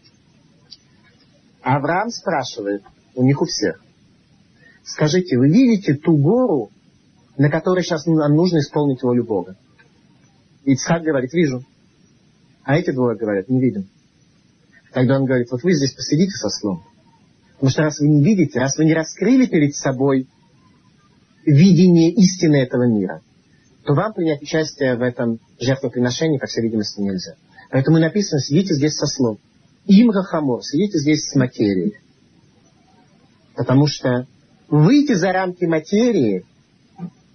Авраам 1.64 2.10
спрашивает, 2.10 2.82
у 3.14 3.24
них 3.24 3.40
у 3.40 3.46
всех, 3.46 3.80
Скажите, 4.84 5.38
вы 5.38 5.48
видите 5.48 5.94
ту 5.94 6.16
гору, 6.16 6.70
на 7.38 7.48
которой 7.48 7.82
сейчас 7.82 8.04
нам 8.04 8.36
нужно 8.36 8.58
исполнить 8.58 9.02
волю 9.02 9.24
Бога? 9.24 9.56
Ицхак 10.64 11.02
говорит, 11.02 11.32
вижу. 11.32 11.64
А 12.64 12.76
эти 12.76 12.90
двое 12.90 13.16
говорят, 13.16 13.48
не 13.48 13.60
видим. 13.60 13.88
Тогда 14.92 15.16
он 15.16 15.24
говорит, 15.24 15.50
вот 15.50 15.62
вы 15.62 15.72
здесь 15.72 15.94
посидите 15.94 16.32
со 16.32 16.50
слом. 16.50 16.84
Потому 17.54 17.70
что 17.70 17.82
раз 17.82 17.98
вы 17.98 18.08
не 18.08 18.22
видите, 18.22 18.60
раз 18.60 18.76
вы 18.76 18.84
не 18.84 18.94
раскрыли 18.94 19.46
перед 19.46 19.74
собой 19.74 20.28
видение 21.46 22.10
истины 22.10 22.56
этого 22.56 22.86
мира, 22.86 23.22
то 23.84 23.94
вам 23.94 24.12
принять 24.12 24.42
участие 24.42 24.96
в 24.96 25.02
этом 25.02 25.40
жертвоприношении, 25.58 26.38
по 26.38 26.46
всей 26.46 26.62
видимости, 26.62 27.00
нельзя. 27.00 27.36
Поэтому 27.70 27.98
написано, 27.98 28.40
сидите 28.40 28.74
здесь 28.74 28.94
со 28.94 29.06
слом. 29.06 29.38
Им 29.86 30.10
Рахамор, 30.10 30.62
сидите 30.62 30.98
здесь 30.98 31.28
с 31.28 31.34
материей. 31.34 31.98
Потому 33.54 33.86
что 33.86 34.26
выйти 34.68 35.12
за 35.12 35.32
рамки 35.32 35.64
материи 35.64 36.44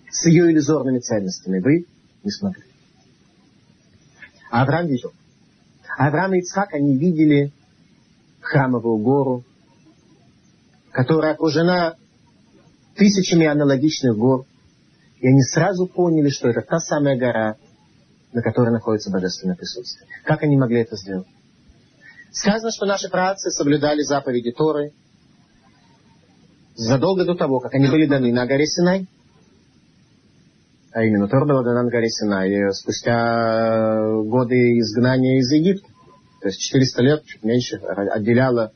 с 0.09 0.25
ее 0.25 0.51
иллюзорными 0.51 0.99
ценностями 0.99 1.59
вы 1.59 1.85
не 2.23 2.31
смогли. 2.31 2.63
А 4.51 4.63
Авраам 4.63 4.87
видел. 4.87 5.13
Авраам 5.97 6.33
и 6.33 6.39
Ицхак, 6.39 6.73
они 6.73 6.97
видели 6.97 7.51
храмовую 8.41 8.97
гору, 8.97 9.43
которая 10.91 11.33
окружена 11.33 11.95
тысячами 12.95 13.45
аналогичных 13.45 14.17
гор, 14.17 14.45
и 15.19 15.27
они 15.27 15.41
сразу 15.43 15.85
поняли, 15.85 16.29
что 16.29 16.49
это 16.49 16.61
та 16.61 16.79
самая 16.79 17.17
гора, 17.17 17.57
на 18.33 18.41
которой 18.41 18.71
находится 18.71 19.11
божественное 19.11 19.55
присутствие. 19.55 20.07
Как 20.23 20.41
они 20.41 20.57
могли 20.57 20.79
это 20.79 20.95
сделать? 20.95 21.27
Сказано, 22.31 22.71
что 22.71 22.85
наши 22.85 23.09
працы 23.09 23.49
соблюдали 23.49 24.01
заповеди 24.01 24.51
Торы, 24.51 24.93
задолго 26.75 27.25
до 27.25 27.35
того, 27.35 27.59
как 27.59 27.73
они 27.73 27.87
были 27.87 28.05
даны 28.05 28.31
на 28.31 28.45
горе 28.45 28.65
Синай. 28.65 29.07
А 30.91 31.03
именно, 31.03 31.27
Тор 31.27 31.45
была 31.45 31.63
дана 31.63 31.83
на 31.83 31.89
горе 31.89 32.09
Синай 32.09 32.73
спустя 32.73 34.21
годы 34.23 34.79
изгнания 34.79 35.39
из 35.39 35.51
Египта. 35.51 35.87
То 36.41 36.47
есть 36.47 36.59
400 36.59 37.01
лет, 37.03 37.25
чуть 37.25 37.43
меньше, 37.43 37.77
отделяло 37.77 38.71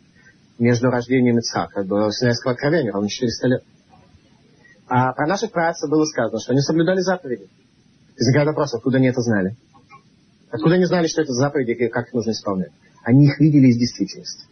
между 0.59 0.87
рождением 0.89 1.37
Ицхака 1.39 1.83
до 1.83 2.11
Синайского 2.11 2.53
откровения, 2.53 2.91
ровно 2.91 3.07
400 3.07 3.47
лет. 3.47 3.63
А 4.87 5.13
про 5.13 5.27
наших 5.27 5.51
працев 5.51 5.89
было 5.89 6.05
сказано, 6.05 6.39
что 6.39 6.51
они 6.51 6.61
соблюдали 6.61 6.99
заповеди. 6.99 7.47
Возникает 8.17 8.47
вопрос, 8.47 8.73
откуда 8.73 8.97
они 8.97 9.07
это 9.07 9.21
знали? 9.21 9.55
Откуда 10.51 10.75
они 10.75 10.85
знали, 10.85 11.07
что 11.07 11.21
это 11.21 11.31
заповеди 11.33 11.71
и 11.71 11.87
как 11.87 12.07
их 12.07 12.13
нужно 12.13 12.31
исполнять? 12.31 12.71
Они 13.03 13.25
их 13.25 13.39
видели 13.39 13.67
из 13.67 13.77
действительности. 13.77 14.45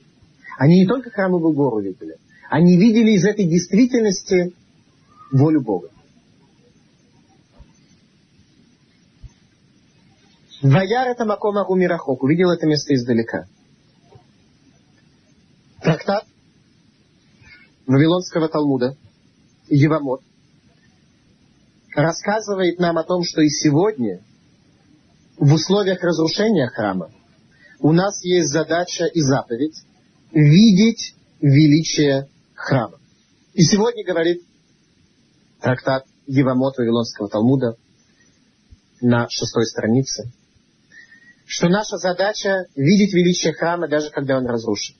Они 0.57 0.81
не 0.81 0.87
только 0.87 1.09
храмовую 1.09 1.53
гору 1.53 1.79
видели, 1.79 2.17
они 2.49 2.77
видели 2.77 3.11
из 3.11 3.25
этой 3.25 3.47
действительности 3.47 4.53
волю 5.31 5.61
Бога. 5.61 5.89
Ваяр 10.61 11.07
это 11.07 11.25
Макома 11.25 11.65
Умирахок, 11.65 12.21
увидел 12.21 12.51
это 12.51 12.67
место 12.67 12.93
издалека. 12.93 13.47
Трактат 15.81 16.25
Вавилонского 17.87 18.47
Талмуда, 18.47 18.95
Евамот, 19.69 20.21
рассказывает 21.95 22.79
нам 22.79 22.97
о 22.97 23.03
том, 23.03 23.23
что 23.23 23.41
и 23.41 23.49
сегодня, 23.49 24.21
в 25.37 25.51
условиях 25.51 26.03
разрушения 26.03 26.67
храма, 26.67 27.09
у 27.81 27.91
нас 27.91 28.23
есть 28.23 28.49
задача 28.49 29.05
и 29.05 29.21
заповедь 29.21 29.75
видеть 30.31 31.15
величие 31.41 32.29
храма. 32.53 32.99
И 33.53 33.63
сегодня 33.63 34.05
говорит 34.05 34.43
трактат 35.59 36.05
Евамот 36.27 36.77
Вавилонского 36.77 37.27
Талмуда 37.27 37.75
на 39.01 39.27
шестой 39.29 39.65
странице, 39.65 40.31
что 41.45 41.69
наша 41.69 41.97
задача 41.97 42.67
видеть 42.75 43.13
величие 43.13 43.53
храма, 43.53 43.89
даже 43.89 44.11
когда 44.11 44.37
он 44.37 44.45
разрушен. 44.45 44.95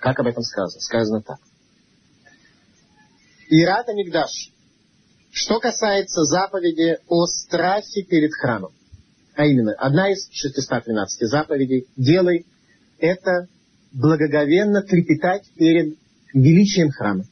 Как 0.00 0.18
об 0.20 0.26
этом 0.26 0.42
сказано? 0.42 0.80
Сказано 0.80 1.22
так. 1.22 1.38
Ирата 3.50 3.92
Мигдаш. 3.92 4.52
Что 5.32 5.60
касается 5.60 6.24
заповеди 6.24 6.98
о 7.08 7.26
страхе 7.26 8.04
перед 8.04 8.32
храмом, 8.32 8.72
а 9.36 9.44
именно, 9.44 9.72
одна 9.74 10.10
из 10.10 10.28
613 10.32 11.28
заповедей 11.28 11.86
«Делай 11.96 12.46
это 12.98 13.48
благоговенно 13.92 14.82
трепетать 14.82 15.44
перед 15.56 15.96
величием 16.32 16.90
храма. 16.90 17.24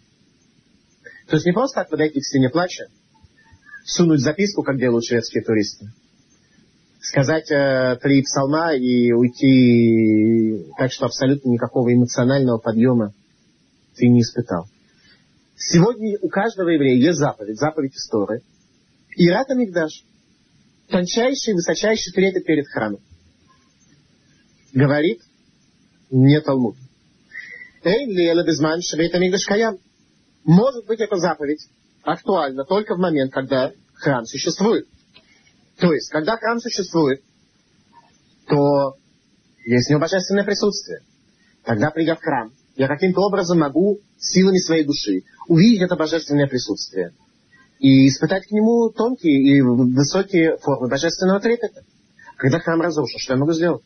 То 1.29 1.37
есть 1.37 1.47
не 1.47 1.53
просто 1.53 1.81
так 1.81 1.89
подойти 1.89 2.21
к 2.21 2.25
стене 2.25 2.51
плача, 2.51 2.87
сунуть 3.87 4.21
записку, 4.21 4.63
как 4.63 4.79
делают 4.79 5.07
шведские 5.07 5.43
туристы, 5.43 5.87
сказать 7.01 7.51
э, 7.51 7.99
три 8.03 8.23
псалма 8.23 8.75
и 8.75 9.13
уйти 9.13 10.67
так, 10.77 10.93
что 10.93 11.07
абсолютно 11.07 11.49
никакого 11.49 11.93
эмоционального 11.93 12.59
подъема 12.59 13.15
ты 13.97 14.09
не 14.09 14.21
испытал. 14.21 14.67
Сегодня 15.57 16.19
у 16.21 16.29
каждого 16.29 16.69
еврея 16.69 16.97
есть 16.97 17.19
заповедь, 17.19 17.59
заповедь 17.59 17.95
истории. 17.95 18.43
И 19.17 19.31
Рата 19.31 19.55
Мигдаш, 19.55 20.05
тончайший, 20.89 21.55
высочайший 21.55 22.13
трепет 22.13 22.45
перед 22.45 22.67
храмом. 22.69 23.01
Говорит 24.73 25.21
не 26.11 26.41
Талмуд. 26.41 26.77
Эйн 27.83 28.11
ли 28.11 28.27
эле 28.27 28.45
безман 28.45 28.81
швейта 28.83 29.19
мигдаш 29.19 29.45
каям. 29.45 29.79
Может 30.45 30.87
быть, 30.87 31.01
эта 31.01 31.17
заповедь 31.17 31.69
актуальна 32.03 32.65
только 32.65 32.95
в 32.95 32.99
момент, 32.99 33.33
когда 33.33 33.73
храм 33.95 34.25
существует. 34.27 34.87
То 35.79 35.93
есть, 35.93 36.11
когда 36.11 36.37
храм 36.37 36.61
существует, 36.61 37.23
то 38.47 38.97
есть 39.65 39.87
в 39.87 39.91
нем 39.91 40.01
божественное 40.01 40.45
присутствие. 40.45 41.01
Тогда, 41.65 41.91
придя 41.91 42.15
в 42.15 42.21
храм, 42.21 42.53
я 42.77 42.89
каким-то 42.89 43.21
образом 43.23 43.59
могу 43.59 44.01
силами 44.19 44.59
своей 44.59 44.85
души 44.85 45.23
увидеть 45.49 45.83
это 45.83 45.97
божественное 45.97 46.47
присутствие 46.47 47.13
и 47.85 48.09
испытать 48.09 48.47
к 48.47 48.51
нему 48.51 48.89
тонкие 48.89 49.43
и 49.43 49.61
высокие 49.61 50.57
формы 50.57 50.89
божественного 50.89 51.39
трепета. 51.39 51.83
Когда 52.39 52.59
храм 52.59 52.81
разрушен, 52.81 53.19
что 53.19 53.35
я 53.35 53.39
могу 53.39 53.53
сделать? 53.53 53.83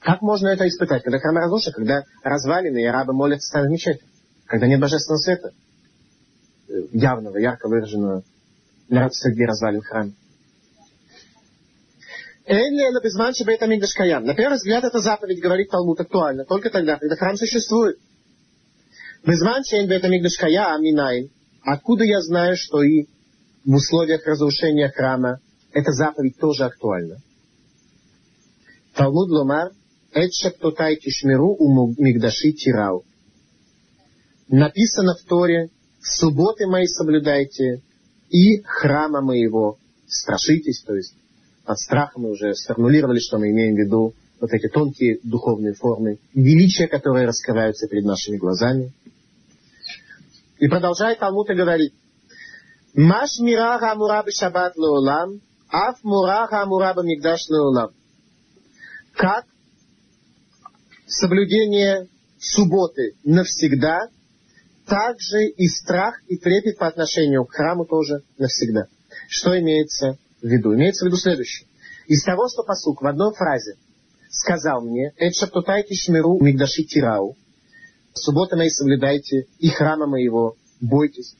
Как 0.00 0.20
можно 0.20 0.48
это 0.48 0.68
испытать, 0.68 1.02
когда 1.02 1.18
храм 1.18 1.38
разрушен, 1.38 1.72
когда 1.72 2.02
развалины 2.22 2.82
и 2.82 2.84
арабы 2.84 3.14
молятся 3.14 3.48
ставят 3.48 3.70
мечеть, 3.70 4.00
когда 4.44 4.66
нет 4.66 4.80
божественного 4.80 5.22
света, 5.22 5.52
явного, 6.92 7.38
ярко 7.38 7.68
выраженного, 7.68 8.22
где 8.90 9.46
развалин 9.46 9.80
храм? 9.80 10.14
На 14.26 14.34
первый 14.34 14.56
взгляд, 14.56 14.84
эта 14.84 14.98
заповедь, 14.98 15.40
говорит 15.40 15.70
Талмуд, 15.70 16.00
актуальна 16.00 16.44
только 16.44 16.68
тогда, 16.68 16.98
когда 16.98 17.16
храм 17.16 17.34
существует. 17.36 17.96
Безман 19.24 19.64
шейн 19.64 19.88
кая 19.88 20.74
аминайн. 20.74 21.30
Откуда 21.64 22.04
я 22.04 22.20
знаю, 22.20 22.56
что 22.56 22.82
и 22.82 23.06
в 23.64 23.74
условиях 23.74 24.26
разрушения 24.26 24.88
храма 24.88 25.38
эта 25.72 25.92
заповедь 25.92 26.36
тоже 26.38 26.64
актуальна? 26.64 27.18
Талмуд 28.94 29.30
ломар, 29.30 29.70
эт 30.12 30.32
шептотай 30.34 30.96
тишмиру 30.96 31.54
у 31.58 31.94
мигдаши 31.98 32.52
тирау. 32.52 33.04
Написано 34.48 35.14
в 35.14 35.26
Торе, 35.26 35.70
субботы 36.02 36.66
мои 36.66 36.86
соблюдайте, 36.86 37.82
и 38.28 38.62
храма 38.62 39.20
моего 39.20 39.78
страшитесь, 40.06 40.82
то 40.82 40.94
есть 40.94 41.14
от 41.64 41.78
страха 41.78 42.18
мы 42.18 42.30
уже 42.30 42.54
сформулировали, 42.54 43.18
что 43.18 43.38
мы 43.38 43.50
имеем 43.50 43.76
в 43.76 43.78
виду 43.78 44.14
вот 44.40 44.50
эти 44.52 44.68
тонкие 44.68 45.20
духовные 45.22 45.74
формы, 45.74 46.18
величия, 46.34 46.88
которые 46.88 47.26
раскрываются 47.26 47.86
перед 47.86 48.04
нашими 48.04 48.36
глазами. 48.36 48.92
И 50.62 50.68
продолжает 50.68 51.18
Талмуд 51.18 51.50
и 51.50 51.54
говорит, 51.54 51.92
Маш 52.94 53.40
мира 53.40 53.78
хамура 53.80 54.24
шаббат 54.30 54.76
леолам, 54.76 55.40
аф 55.68 55.96
мура 56.04 56.46
хамура 56.46 56.94
мигдаш 57.02 57.48
леолам. 57.48 57.90
Как 59.12 59.44
соблюдение 61.08 62.06
субботы 62.38 63.16
навсегда, 63.24 64.06
также 64.86 65.48
и 65.48 65.66
страх 65.66 66.22
и 66.28 66.36
трепет 66.36 66.78
по 66.78 66.86
отношению 66.86 67.44
к 67.44 67.50
храму 67.50 67.84
тоже 67.84 68.22
навсегда. 68.38 68.86
Что 69.28 69.58
имеется 69.58 70.16
в 70.40 70.46
виду? 70.46 70.76
Имеется 70.76 71.04
в 71.04 71.08
виду 71.08 71.16
следующее. 71.16 71.66
Из 72.06 72.22
того, 72.22 72.48
что 72.48 72.62
посук 72.62 73.02
в 73.02 73.06
одной 73.08 73.34
фразе 73.34 73.78
сказал 74.30 74.80
мне, 74.82 75.12
«Эт 75.16 75.34
шаптутайте 75.34 75.96
шмиру 75.96 76.38
мигдаши 76.40 76.84
тирау», 76.84 77.36
«Суббота 78.14 78.56
мои 78.56 78.68
соблюдайте, 78.68 79.46
и 79.58 79.68
храма 79.68 80.06
моего 80.06 80.56
бойтесь». 80.80 81.34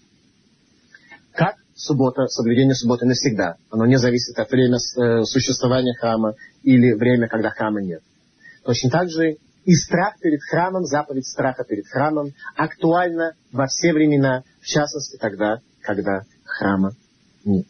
Как 1.32 1.56
суббота, 1.74 2.26
соблюдение 2.26 2.74
субботы 2.74 3.06
навсегда. 3.06 3.56
Оно 3.70 3.86
не 3.86 3.98
зависит 3.98 4.38
от 4.38 4.50
времени 4.50 4.76
э, 4.76 5.24
существования 5.24 5.94
храма 5.94 6.34
или 6.62 6.92
время, 6.92 7.28
когда 7.28 7.50
храма 7.50 7.80
нет. 7.82 8.02
Точно 8.64 8.90
так 8.90 9.10
же 9.10 9.38
и 9.64 9.74
страх 9.74 10.18
перед 10.20 10.40
храмом, 10.42 10.84
заповедь 10.84 11.26
страха 11.26 11.64
перед 11.64 11.86
храмом 11.86 12.32
актуальна 12.56 13.34
во 13.52 13.66
все 13.66 13.92
времена, 13.92 14.42
в 14.60 14.66
частности 14.66 15.16
тогда, 15.16 15.60
когда 15.80 16.22
храма 16.44 16.92
нет. 17.44 17.66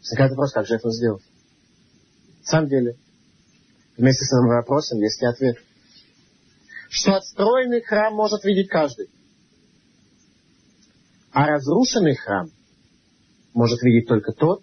Возникает 0.00 0.30
вопрос, 0.30 0.52
как 0.52 0.66
же 0.66 0.74
это 0.74 0.90
сделать? 0.90 1.22
На 2.42 2.46
самом 2.46 2.68
деле, 2.68 2.96
вместе 3.96 4.24
с 4.24 4.32
этим 4.32 4.48
вопросом 4.48 5.00
есть 5.00 5.20
и 5.22 5.26
ответ. 5.26 5.56
Что 6.96 7.16
отстроенный 7.16 7.82
храм 7.82 8.14
может 8.14 8.44
видеть 8.44 8.68
каждый. 8.68 9.08
А 11.32 11.48
разрушенный 11.48 12.14
храм 12.14 12.48
может 13.52 13.82
видеть 13.82 14.06
только 14.06 14.30
тот, 14.30 14.62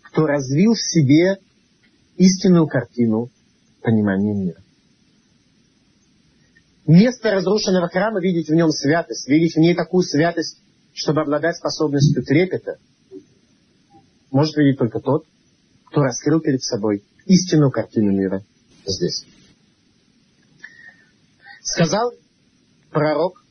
кто 0.00 0.24
развил 0.24 0.72
в 0.72 0.80
себе 0.80 1.36
истинную 2.16 2.66
картину 2.68 3.28
понимания 3.82 4.32
мира. 4.32 4.62
Место 6.86 7.32
разрушенного 7.32 7.88
храма 7.88 8.18
видеть 8.18 8.48
в 8.48 8.54
нем 8.54 8.70
святость, 8.70 9.28
видеть 9.28 9.54
в 9.54 9.58
ней 9.58 9.74
такую 9.74 10.04
святость, 10.04 10.62
чтобы 10.94 11.20
обладать 11.20 11.56
способностью 11.56 12.24
трепета, 12.24 12.78
может 14.30 14.56
видеть 14.56 14.78
только 14.78 15.00
тот, 15.00 15.26
кто 15.84 16.00
раскрыл 16.00 16.40
перед 16.40 16.62
собой 16.62 17.04
истинную 17.26 17.70
картину 17.70 18.12
мира 18.12 18.42
здесь. 18.86 19.26
Сказал 21.70 22.12
пророк 22.90 23.44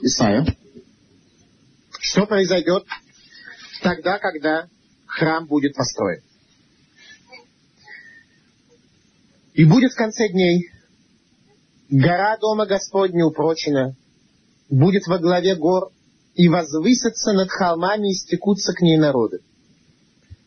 Исаия, 0.00 0.46
что 2.00 2.24
произойдет 2.24 2.86
тогда, 3.82 4.18
когда 4.18 4.68
храм 5.04 5.46
будет 5.46 5.74
построен. 5.74 6.22
И 9.52 9.66
будет 9.66 9.92
в 9.92 9.96
конце 9.96 10.30
дней 10.30 10.70
гора 11.90 12.38
дома 12.38 12.64
Господня 12.64 13.26
упрочена, 13.26 13.94
будет 14.70 15.06
во 15.06 15.18
главе 15.18 15.56
гор 15.56 15.92
и 16.34 16.48
возвысятся 16.48 17.34
над 17.34 17.50
холмами 17.50 18.12
и 18.12 18.14
стекутся 18.14 18.72
к 18.72 18.80
ней 18.80 18.96
народы. 18.96 19.40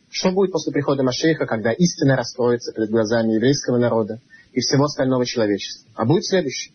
Что 0.09 0.31
будет 0.31 0.51
после 0.51 0.73
прихода 0.73 1.03
Машеха, 1.03 1.45
когда 1.45 1.71
истина 1.71 2.15
раскроется 2.15 2.73
перед 2.73 2.89
глазами 2.89 3.33
еврейского 3.33 3.77
народа 3.77 4.19
и 4.53 4.59
всего 4.61 4.85
остального 4.85 5.25
человечества? 5.25 5.91
А 5.95 6.05
будет 6.05 6.25
следующее. 6.25 6.73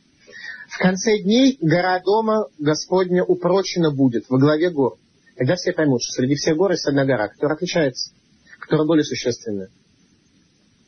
В 0.69 0.79
конце 0.79 1.19
дней 1.19 1.57
гора 1.61 2.01
дома 2.01 2.47
Господня 2.59 3.25
упрочена 3.25 3.91
будет 3.91 4.29
во 4.29 4.39
главе 4.39 4.71
гор. 4.71 4.99
Тогда 5.37 5.55
все 5.55 5.73
поймут, 5.73 6.03
что 6.03 6.13
среди 6.13 6.35
всех 6.35 6.57
гор 6.57 6.73
есть 6.73 6.87
одна 6.87 7.05
гора, 7.05 7.29
которая 7.29 7.57
отличается, 7.57 8.13
которая 8.59 8.87
более 8.87 9.05
существенная, 9.05 9.71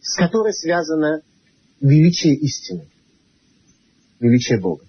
с 0.02 0.16
которой 0.16 0.52
связано 0.52 1.22
величие 1.80 2.34
истины, 2.34 2.88
величие 4.18 4.60
Бога 4.60 4.84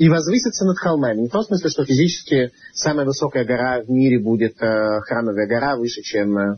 и 0.00 0.08
возвыситься 0.08 0.64
над 0.64 0.78
холмами. 0.78 1.20
Не 1.20 1.28
в 1.28 1.30
том 1.30 1.42
смысле, 1.42 1.68
что 1.68 1.84
физически 1.84 2.52
самая 2.72 3.04
высокая 3.04 3.44
гора 3.44 3.82
в 3.82 3.90
мире 3.90 4.18
будет 4.18 4.54
э, 4.62 5.00
храмовая 5.02 5.46
гора, 5.46 5.76
выше, 5.76 6.00
чем 6.00 6.38
э, 6.38 6.56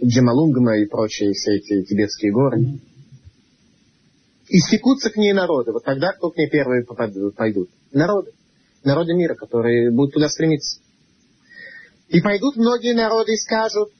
Джамалунгма 0.00 0.78
и 0.78 0.86
прочие 0.86 1.32
все 1.32 1.56
эти 1.56 1.82
тибетские 1.82 2.30
горы. 2.30 2.60
И 2.60 2.93
стекутся 4.58 5.10
к 5.10 5.16
ней 5.16 5.32
народы. 5.32 5.72
Вот 5.72 5.84
тогда 5.84 6.12
кто 6.12 6.30
к 6.30 6.36
ней 6.36 6.48
первые 6.48 6.84
пойдут? 6.84 7.70
Народы. 7.92 8.32
Народы 8.82 9.14
мира, 9.14 9.34
которые 9.34 9.90
будут 9.90 10.14
туда 10.14 10.28
стремиться. 10.28 10.80
И 12.08 12.20
пойдут 12.20 12.56
многие 12.56 12.94
народы 12.94 13.32
и 13.32 13.36
скажут, 13.36 13.90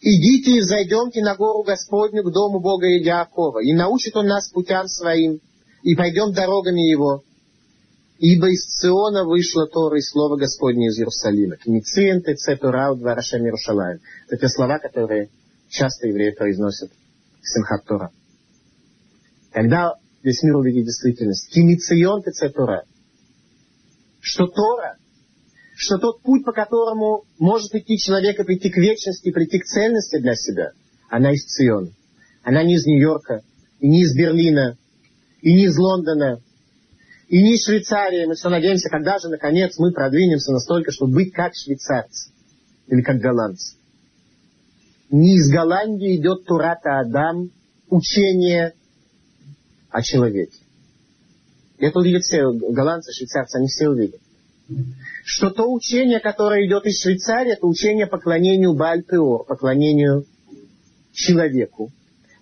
идите 0.00 0.52
и 0.52 0.60
зайдемте 0.60 1.22
на 1.22 1.36
гору 1.36 1.62
Господню 1.62 2.22
к 2.22 2.32
дому 2.32 2.60
Бога 2.60 2.86
Иакова, 2.86 3.62
и 3.62 3.72
научит 3.72 4.16
он 4.16 4.26
нас 4.26 4.48
путям 4.50 4.88
своим, 4.88 5.40
и 5.82 5.94
пойдем 5.94 6.32
дорогами 6.32 6.80
его, 6.80 7.22
Ибо 8.18 8.48
из 8.48 8.64
Циона 8.64 9.24
вышло 9.24 9.68
Тора 9.68 9.96
и 9.96 10.02
Слово 10.02 10.36
Господне 10.36 10.88
из 10.88 10.98
Иерусалима. 10.98 11.56
Книциен 11.56 12.20
теце 12.20 12.56
Тора 12.56 12.92
два 12.96 13.14
Рашем 13.14 13.44
Иерушалаем. 13.44 14.00
Это 14.28 14.48
слова, 14.48 14.80
которые 14.80 15.30
часто 15.68 16.08
евреи 16.08 16.32
произносят 16.32 16.90
в 16.90 17.48
Симхат 17.48 17.84
Тора. 17.84 18.10
Когда 19.52 19.94
весь 20.22 20.42
мир 20.42 20.56
увидит 20.56 20.84
действительность. 20.84 21.50
Киницион 21.52 22.22
теце 22.22 22.50
Тора. 22.50 22.84
Что 24.20 24.46
Тора, 24.46 24.96
что 25.76 25.98
тот 25.98 26.22
путь, 26.22 26.44
по 26.44 26.52
которому 26.52 27.24
может 27.38 27.74
идти 27.74 27.96
человек 27.98 28.38
и 28.38 28.44
прийти 28.44 28.70
к 28.70 28.76
вечности, 28.76 29.30
прийти 29.30 29.60
к 29.60 29.64
цельности 29.64 30.18
для 30.18 30.34
себя, 30.34 30.72
она 31.08 31.32
из 31.32 31.44
Циона. 31.44 31.90
Она 32.42 32.62
не 32.62 32.74
из 32.74 32.86
Нью-Йорка, 32.86 33.42
и 33.80 33.88
не 33.88 34.02
из 34.02 34.14
Берлина, 34.14 34.76
и 35.40 35.54
не 35.54 35.64
из 35.64 35.76
Лондона, 35.76 36.42
и 37.28 37.42
не 37.42 37.56
Швейцария. 37.56 38.26
Мы 38.26 38.34
все 38.34 38.48
надеемся, 38.48 38.88
когда 38.88 39.18
же, 39.18 39.28
наконец, 39.28 39.78
мы 39.78 39.92
продвинемся 39.92 40.52
настолько, 40.52 40.90
чтобы 40.92 41.14
быть 41.14 41.32
как 41.32 41.52
швейцарцы 41.54 42.32
или 42.88 43.02
как 43.02 43.18
голландцы. 43.18 43.76
Не 45.10 45.36
из 45.36 45.48
Голландии 45.50 46.16
идет 46.16 46.44
Турата 46.44 47.00
Адам, 47.00 47.50
учение 47.88 48.74
о 49.90 50.02
человеке. 50.02 50.58
Это 51.78 51.98
увидят 51.98 52.22
все 52.22 52.50
голландцы, 52.50 53.12
швейцарцы, 53.12 53.56
они 53.56 53.68
все 53.68 53.88
увидят. 53.88 54.20
Что 55.24 55.50
то 55.50 55.64
учение, 55.72 56.20
которое 56.20 56.66
идет 56.66 56.84
из 56.86 57.00
Швейцарии, 57.00 57.52
это 57.52 57.66
учение 57.66 58.06
поклонению 58.06 58.74
Бальпеор, 58.74 59.44
поклонению 59.46 60.26
человеку. 61.12 61.90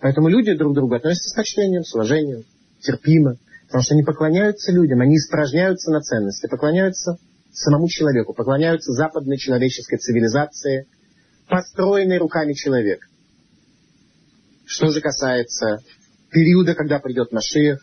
Поэтому 0.01 0.28
люди 0.28 0.55
друг 0.55 0.72
к 0.72 0.74
другу 0.74 0.94
относятся 0.94 1.30
с 1.30 1.34
почтением, 1.34 1.84
с 1.84 1.94
уважением, 1.94 2.44
терпимо. 2.80 3.36
Потому 3.66 3.82
что 3.82 3.94
они 3.94 4.03
поклоняются 4.03 4.72
людям, 4.72 5.01
они 5.01 5.16
испражняются 5.16 5.90
на 5.90 6.01
ценности, 6.01 6.47
поклоняются 6.49 7.18
самому 7.53 7.88
человеку, 7.88 8.34
поклоняются 8.34 8.92
западной 8.92 9.38
человеческой 9.38 9.99
цивилизации, 9.99 10.86
построенной 11.49 12.18
руками 12.18 12.53
человека. 12.53 13.07
Что 14.64 14.88
же 14.90 15.01
касается 15.01 15.78
периода, 16.31 16.74
когда 16.74 16.99
придет 16.99 17.33
Машиях, 17.33 17.81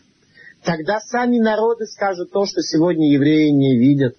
Тогда 0.64 0.98
сами 0.98 1.38
народы 1.38 1.84
скажут 1.86 2.30
то, 2.32 2.46
что 2.46 2.62
сегодня 2.62 3.12
евреи 3.12 3.50
не 3.50 3.78
видят. 3.78 4.16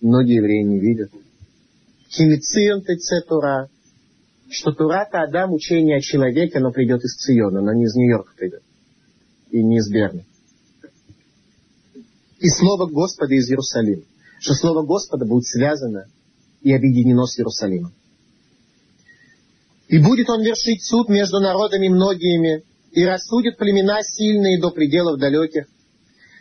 Многие 0.00 0.36
евреи 0.36 0.62
не 0.62 0.80
видят. 0.80 1.10
Химицион 2.10 2.82
Тура. 3.28 3.68
Что 4.50 4.72
Тура 4.72 5.06
это 5.06 5.22
Адам 5.22 5.52
учение 5.52 5.98
о 5.98 6.00
человеке, 6.00 6.58
оно 6.58 6.72
придет 6.72 7.04
из 7.04 7.14
Циона, 7.14 7.60
но 7.60 7.72
не 7.74 7.84
из 7.84 7.94
Нью-Йорка 7.94 8.32
придет. 8.36 8.62
И 9.50 9.62
не 9.62 9.76
из 9.76 9.88
Берна. 9.88 10.22
И 12.40 12.48
слово 12.48 12.86
Господа 12.86 13.34
из 13.34 13.48
Иерусалима. 13.48 14.02
Что 14.40 14.54
слово 14.54 14.84
Господа 14.84 15.26
будет 15.26 15.44
связано 15.44 16.06
и 16.62 16.72
объединено 16.72 17.26
с 17.26 17.38
Иерусалимом. 17.38 17.92
И 19.88 19.98
будет 19.98 20.28
он 20.28 20.42
вершить 20.42 20.82
суд 20.82 21.08
между 21.08 21.40
народами 21.40 21.88
многими, 21.88 22.64
и 22.98 23.04
рассудит 23.04 23.58
племена 23.58 24.02
сильные 24.02 24.60
до 24.60 24.72
пределов 24.72 25.20
далеких, 25.20 25.66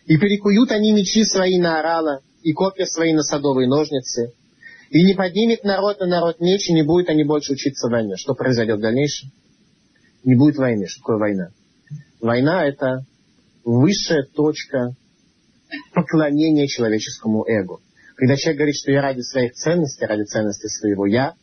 и 0.08 0.18
перекуют 0.18 0.72
они 0.72 0.92
мечи 0.92 1.24
свои 1.24 1.60
на 1.60 1.80
орала, 1.80 2.22
и 2.42 2.52
копья 2.52 2.86
свои 2.86 3.14
на 3.14 3.22
садовые 3.22 3.68
ножницы, 3.68 4.34
и 4.90 5.04
не 5.04 5.14
поднимет 5.14 5.64
народ 5.64 6.00
на 6.00 6.08
народ 6.08 6.40
меч, 6.40 6.68
и 6.68 6.74
не 6.74 6.82
будет 6.82 7.10
они 7.10 7.24
больше 7.24 7.54
учиться 7.54 7.90
войне. 7.90 8.16
Что 8.18 8.34
произойдет 8.34 8.80
в 8.80 8.82
дальнейшем? 8.82 9.30
Не 10.24 10.34
будет 10.34 10.56
войны. 10.56 10.88
Что 10.88 11.02
такое 11.02 11.18
война? 11.18 11.50
Война– 12.22 12.66
это 12.68 13.06
высшая 13.64 14.24
точка 14.24 14.96
поклонения 15.94 16.66
человеческому 16.66 17.46
эго. 17.48 17.78
Когда 18.16 18.36
человек 18.36 18.58
говорит, 18.58 18.76
что 18.78 18.92
я 18.92 19.04
ради 19.04 19.22
своих 19.22 19.54
ценностей, 19.54 20.08
ради 20.08 20.24
ценностей 20.24 20.70
своего 20.70 21.06
«я», 21.06 21.36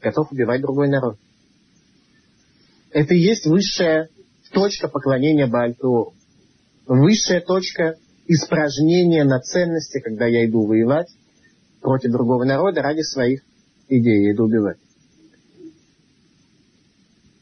готов 0.00 0.30
убивать 0.30 0.60
другой 0.60 0.88
народ. 0.88 1.16
Это 2.92 3.14
и 3.14 3.18
есть 3.18 3.46
высшая 3.46 4.08
точка 4.52 4.88
поклонения 4.88 5.46
Баальтуору. 5.46 6.14
Высшая 6.86 7.40
точка 7.40 7.96
испражнения 8.26 9.24
на 9.24 9.40
ценности, 9.40 10.00
когда 10.00 10.26
я 10.26 10.46
иду 10.46 10.66
воевать 10.66 11.08
против 11.80 12.12
другого 12.12 12.44
народа 12.44 12.82
ради 12.82 13.02
своих 13.02 13.42
идей, 13.88 14.26
я 14.26 14.32
иду 14.32 14.44
убивать. 14.44 14.78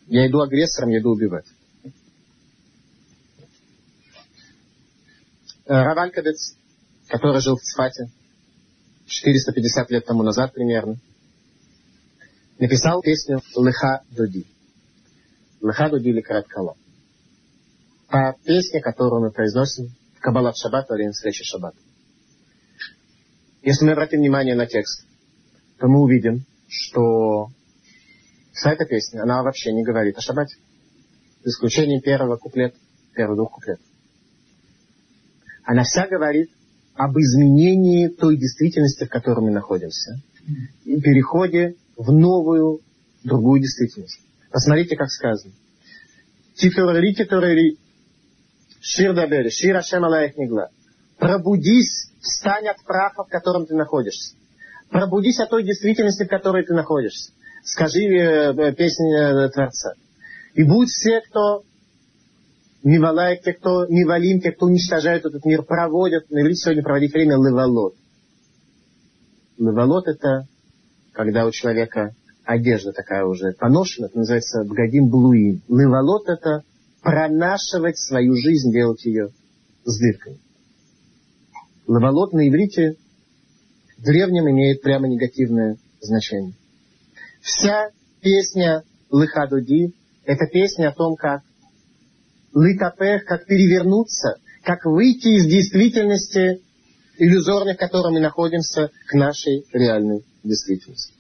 Я 0.07 0.27
иду 0.27 0.41
агрессором, 0.41 0.91
я 0.91 0.99
иду 0.99 1.11
убивать. 1.11 1.47
Равалькадец, 5.67 6.57
который 7.09 7.41
жил 7.41 7.57
в 7.57 7.63
Цфате 7.63 8.11
450 9.07 9.91
лет 9.91 10.05
тому 10.05 10.23
назад 10.25 10.53
примерно, 10.53 10.97
написал 12.59 13.03
песню 13.03 13.41
«Лыха 13.55 14.03
Дуди». 14.11 14.47
«Лыха 15.61 15.89
Дуди 15.91 16.11
Ликрат 16.11 16.49
Кало» 16.49 16.77
по 18.11 18.37
песне, 18.45 18.81
которую 18.81 19.23
мы 19.23 19.31
произносим 19.31 19.95
в 20.17 20.21
Каббалат 20.21 20.57
Шаббат 20.57 20.89
во 20.89 20.97
время 20.97 21.13
встречи 21.13 21.45
Шаббат. 21.45 21.75
Если 23.63 23.85
мы 23.85 23.93
обратим 23.93 24.19
внимание 24.19 24.57
на 24.57 24.67
текст, 24.67 25.07
то 25.79 25.87
мы 25.87 26.01
увидим, 26.01 26.45
что 26.69 27.49
вся 28.53 28.73
эта 28.73 28.85
песня, 28.85 29.23
она 29.23 29.43
вообще 29.43 29.73
не 29.73 29.85
говорит 29.85 30.19
о 30.19 30.21
Шаббате. 30.21 30.57
За 31.45 31.51
исключением 31.51 32.01
первого 32.03 32.37
куплета, 32.37 32.77
первых 33.15 33.37
двух 33.37 33.53
куплетов. 33.53 33.85
Она 35.65 35.85
вся 35.85 36.09
говорит 36.09 36.51
об 36.95 37.17
изменении 37.17 38.09
той 38.09 38.37
действительности, 38.37 39.05
в 39.05 39.09
которой 39.09 39.45
мы 39.45 39.51
находимся. 39.53 40.21
И 40.85 41.01
переходе 41.01 41.77
в 41.97 42.11
новую, 42.11 42.81
другую 43.23 43.61
действительность. 43.61 44.21
Посмотрите, 44.51 44.97
как 44.97 45.11
сказано. 45.11 45.55
Титурали, 46.55 47.15
титурали, 47.15 47.79
Шир 48.81 49.15
Дабери, 49.15 49.51
Шир 49.51 49.77
Ашем 49.77 50.05
Алаих 50.05 50.37
Нигла. 50.37 50.69
Пробудись, 51.19 52.11
встань 52.21 52.69
от 52.69 52.83
праха, 52.85 53.25
в 53.25 53.29
котором 53.29 53.67
ты 53.67 53.75
находишься. 53.75 54.35
Пробудись 54.89 55.39
от 55.39 55.51
той 55.51 55.65
действительности, 55.65 56.25
в 56.25 56.29
которой 56.29 56.65
ты 56.65 56.75
находишься. 56.75 57.33
Скажи 57.63 58.01
э, 58.05 58.55
э 58.55 58.73
песнь 58.73 59.13
э, 59.13 59.51
Творца. 59.51 59.93
И 60.55 60.65
будь 60.65 60.89
все, 60.89 61.21
кто 61.21 61.63
не 62.83 62.99
валает, 62.99 63.43
те, 63.43 63.53
кто 63.53 63.87
не 63.87 64.05
валим, 64.05 64.41
те, 64.41 64.53
кто 64.53 64.67
уничтожают 64.67 65.27
этот 65.27 65.45
мир, 65.45 65.63
проводят, 65.63 66.31
на 66.31 66.55
сегодня 66.55 66.83
проводить 66.83 67.13
время 67.13 67.35
леволот. 67.37 67.95
Леволот 69.59 70.09
это 70.09 70.49
когда 71.13 71.45
у 71.45 71.51
человека 71.51 72.15
одежда 72.45 72.93
такая 72.93 73.25
уже 73.25 73.53
поношена, 73.53 74.07
это 74.07 74.19
называется 74.19 74.65
бгадим 74.65 75.09
блуим. 75.09 75.61
Леволот 75.69 76.29
это 76.29 76.63
пронашивать 77.03 77.99
свою 77.99 78.35
жизнь, 78.35 78.73
делать 78.73 79.05
ее 79.05 79.31
с 79.85 79.99
дыркой. 79.99 80.39
Лавалот 81.87 82.33
на 82.33 82.49
иврите 82.49 82.97
в 83.97 84.03
древнем 84.03 84.49
имеет 84.51 84.83
прямо 84.83 85.09
негативное 85.09 85.77
значение. 86.01 86.55
Вся 87.41 87.91
песня 88.21 88.85
Лыхадуди– 89.11 89.95
это 90.25 90.47
песня 90.47 90.91
о 90.91 90.95
том, 90.95 91.17
как 91.17 91.43
лытапех, 92.53 93.25
как 93.25 93.47
перевернуться, 93.47 94.37
как 94.63 94.85
выйти 94.85 95.39
из 95.39 95.47
действительности 95.47 96.63
иллюзорной, 97.19 97.75
в 97.75 97.79
которой 97.79 98.13
мы 98.13 98.21
находимся, 98.21 98.91
к 99.07 99.15
нашей 99.15 99.65
реальной 99.73 100.25
действительности. 100.43 101.15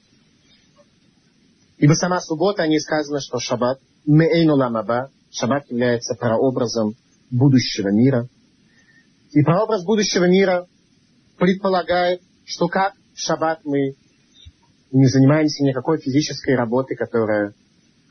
Ибо 1.78 1.94
сама 1.94 2.20
суббота, 2.20 2.62
о 2.62 2.68
ней 2.68 2.80
сказано, 2.80 3.20
что 3.20 3.38
шаббат– 3.38 3.80
меэйну 4.06 4.54
ламаба, 4.54 5.10
Шаббат 5.30 5.70
является 5.70 6.14
прообразом 6.14 6.94
будущего 7.30 7.88
мира. 7.88 8.28
И 9.32 9.42
прообраз 9.42 9.84
будущего 9.84 10.28
мира 10.28 10.66
предполагает, 11.38 12.20
что 12.44 12.66
как 12.66 12.94
в 13.14 13.18
шаббат 13.20 13.60
мы 13.64 13.94
не 14.92 15.06
занимаемся 15.06 15.62
никакой 15.62 15.98
физической 15.98 16.56
работой, 16.56 16.96
которая 16.96 17.54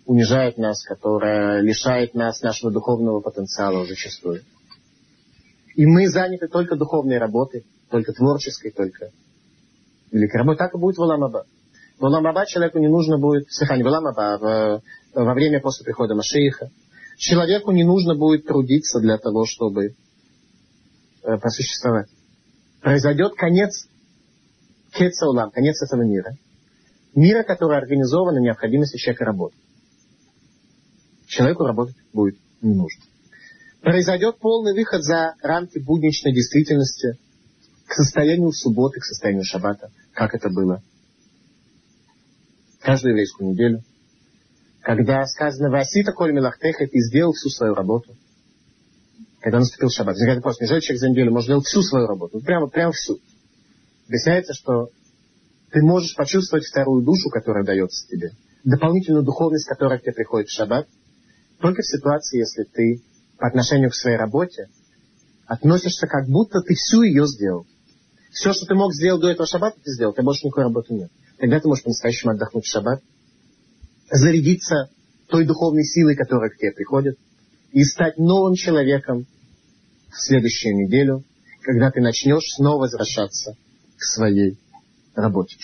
унижает 0.06 0.58
нас, 0.58 0.84
которая 0.84 1.62
лишает 1.62 2.16
нас 2.16 2.42
нашего 2.42 2.72
духовного 2.72 3.20
потенциала 3.20 3.86
зачастую. 3.86 4.42
И 5.76 5.86
мы 5.86 6.08
заняты 6.10 6.48
только 6.48 6.76
духовной 6.76 7.18
работой, 7.18 7.66
только 7.90 8.14
творческой, 8.14 8.72
только 8.72 9.12
великой 10.12 10.38
работой. 10.38 10.58
Так 10.58 10.74
и 10.74 10.78
будет 10.78 10.98
в 10.98 11.02
Уламаба. 11.02 11.46
В 12.00 12.04
Уламаба 12.04 12.46
человеку 12.46 12.80
не 12.80 12.88
нужно 12.88 13.18
будет, 13.18 13.48
в 13.50 13.72
Уламаба, 13.86 14.82
а 15.14 15.24
во 15.24 15.34
время 15.34 15.60
после 15.60 15.84
прихода 15.84 16.16
Машииха, 16.16 16.72
Человеку 17.20 17.72
не 17.72 17.84
нужно 17.84 18.16
будет 18.16 18.46
трудиться 18.46 19.02
для 19.02 19.18
того, 19.18 19.46
чтобы 19.46 19.88
э, 19.88 19.92
просуществовать. 21.22 22.08
Произойдет 22.82 23.34
конец 23.36 23.90
Кецаулам, 24.94 25.52
конец 25.52 25.84
этого 25.84 26.02
мира. 26.04 26.38
Мира, 27.14 27.44
который 27.44 27.78
организован 27.78 28.36
на 28.36 28.40
необходимости 28.40 28.96
человека 28.96 29.26
работать. 29.26 29.60
Человеку 31.28 31.66
работать 31.66 31.98
будет 32.14 32.38
не 32.62 32.74
нужно. 32.74 33.04
Произойдет 33.82 34.40
полный 34.40 34.74
выход 34.74 35.04
за 35.04 35.36
рамки 35.42 35.78
будничной 35.78 36.34
действительности 36.34 37.20
к 37.86 37.96
состоянию 37.96 38.54
субботы, 38.54 39.02
к 39.02 39.04
состоянию 39.04 39.44
шаббата, 39.44 39.92
как 40.14 40.34
это 40.34 40.50
было 40.50 40.82
каждую 42.80 43.12
еврейскую 43.12 43.50
неделю, 43.50 43.84
когда 44.90 45.24
сказано 45.28 45.70
«Васита 45.70 46.14
коль 46.14 46.34
милахтеха» 46.34 46.88
ты 46.88 47.00
сделал 47.02 47.32
всю 47.34 47.50
свою 47.50 47.76
работу. 47.76 48.16
Когда 49.40 49.60
наступил 49.60 49.92
шаббат. 49.92 50.16
Возникает 50.16 50.38
вопрос, 50.38 50.60
неужели 50.60 50.80
человек 50.80 51.00
за 51.00 51.10
неделю 51.10 51.32
может 51.32 51.46
сделать 51.46 51.66
всю 51.66 51.84
свою 51.84 52.08
работу? 52.08 52.40
Прямо, 52.40 52.68
прямо 52.70 52.92
всю. 52.92 53.20
Объясняется, 54.08 54.56
что 54.56 54.90
ты 55.70 55.84
можешь 55.84 56.16
почувствовать 56.16 56.66
вторую 56.66 57.04
душу, 57.04 57.30
которая 57.30 57.64
дается 57.64 58.08
тебе, 58.08 58.32
дополнительную 58.64 59.24
духовность, 59.24 59.68
которая 59.68 60.00
к 60.00 60.02
тебе 60.02 60.14
приходит 60.14 60.48
в 60.48 60.54
шаббат, 60.54 60.88
только 61.62 61.84
в 61.84 61.86
ситуации, 61.86 62.40
если 62.40 62.64
ты 62.64 63.04
по 63.38 63.46
отношению 63.46 63.92
к 63.92 63.96
своей 63.96 64.18
работе 64.18 64.70
относишься, 65.46 66.08
как 66.08 66.28
будто 66.28 66.62
ты 66.62 66.74
всю 66.74 67.04
ее 67.04 67.28
сделал. 67.28 67.68
Все, 68.32 68.54
что 68.54 68.66
ты 68.66 68.74
мог 68.74 68.92
сделать 68.96 69.22
до 69.22 69.30
этого 69.30 69.46
шаббата, 69.46 69.78
ты 69.84 69.92
сделал, 69.92 70.14
у 70.14 70.16
тебя 70.16 70.24
больше 70.24 70.48
никакой 70.48 70.64
работы 70.64 70.96
нет. 70.96 71.12
Тогда 71.38 71.60
ты 71.60 71.68
можешь 71.68 71.84
по-настоящему 71.84 72.32
отдохнуть 72.32 72.66
в 72.66 72.72
шаббат, 72.72 73.04
зарядиться 74.12 74.90
той 75.28 75.46
духовной 75.46 75.84
силой, 75.84 76.16
которая 76.16 76.50
к 76.50 76.58
тебе 76.58 76.72
приходит, 76.72 77.18
и 77.72 77.84
стать 77.84 78.18
новым 78.18 78.56
человеком 78.56 79.26
в 80.12 80.18
следующую 80.20 80.76
неделю, 80.76 81.24
когда 81.62 81.92
ты 81.92 82.02
начнешь 82.02 82.56
снова 82.56 82.82
возвращаться 82.82 83.56
к 83.98 84.04
своей 84.04 84.58
работе. 85.14 85.58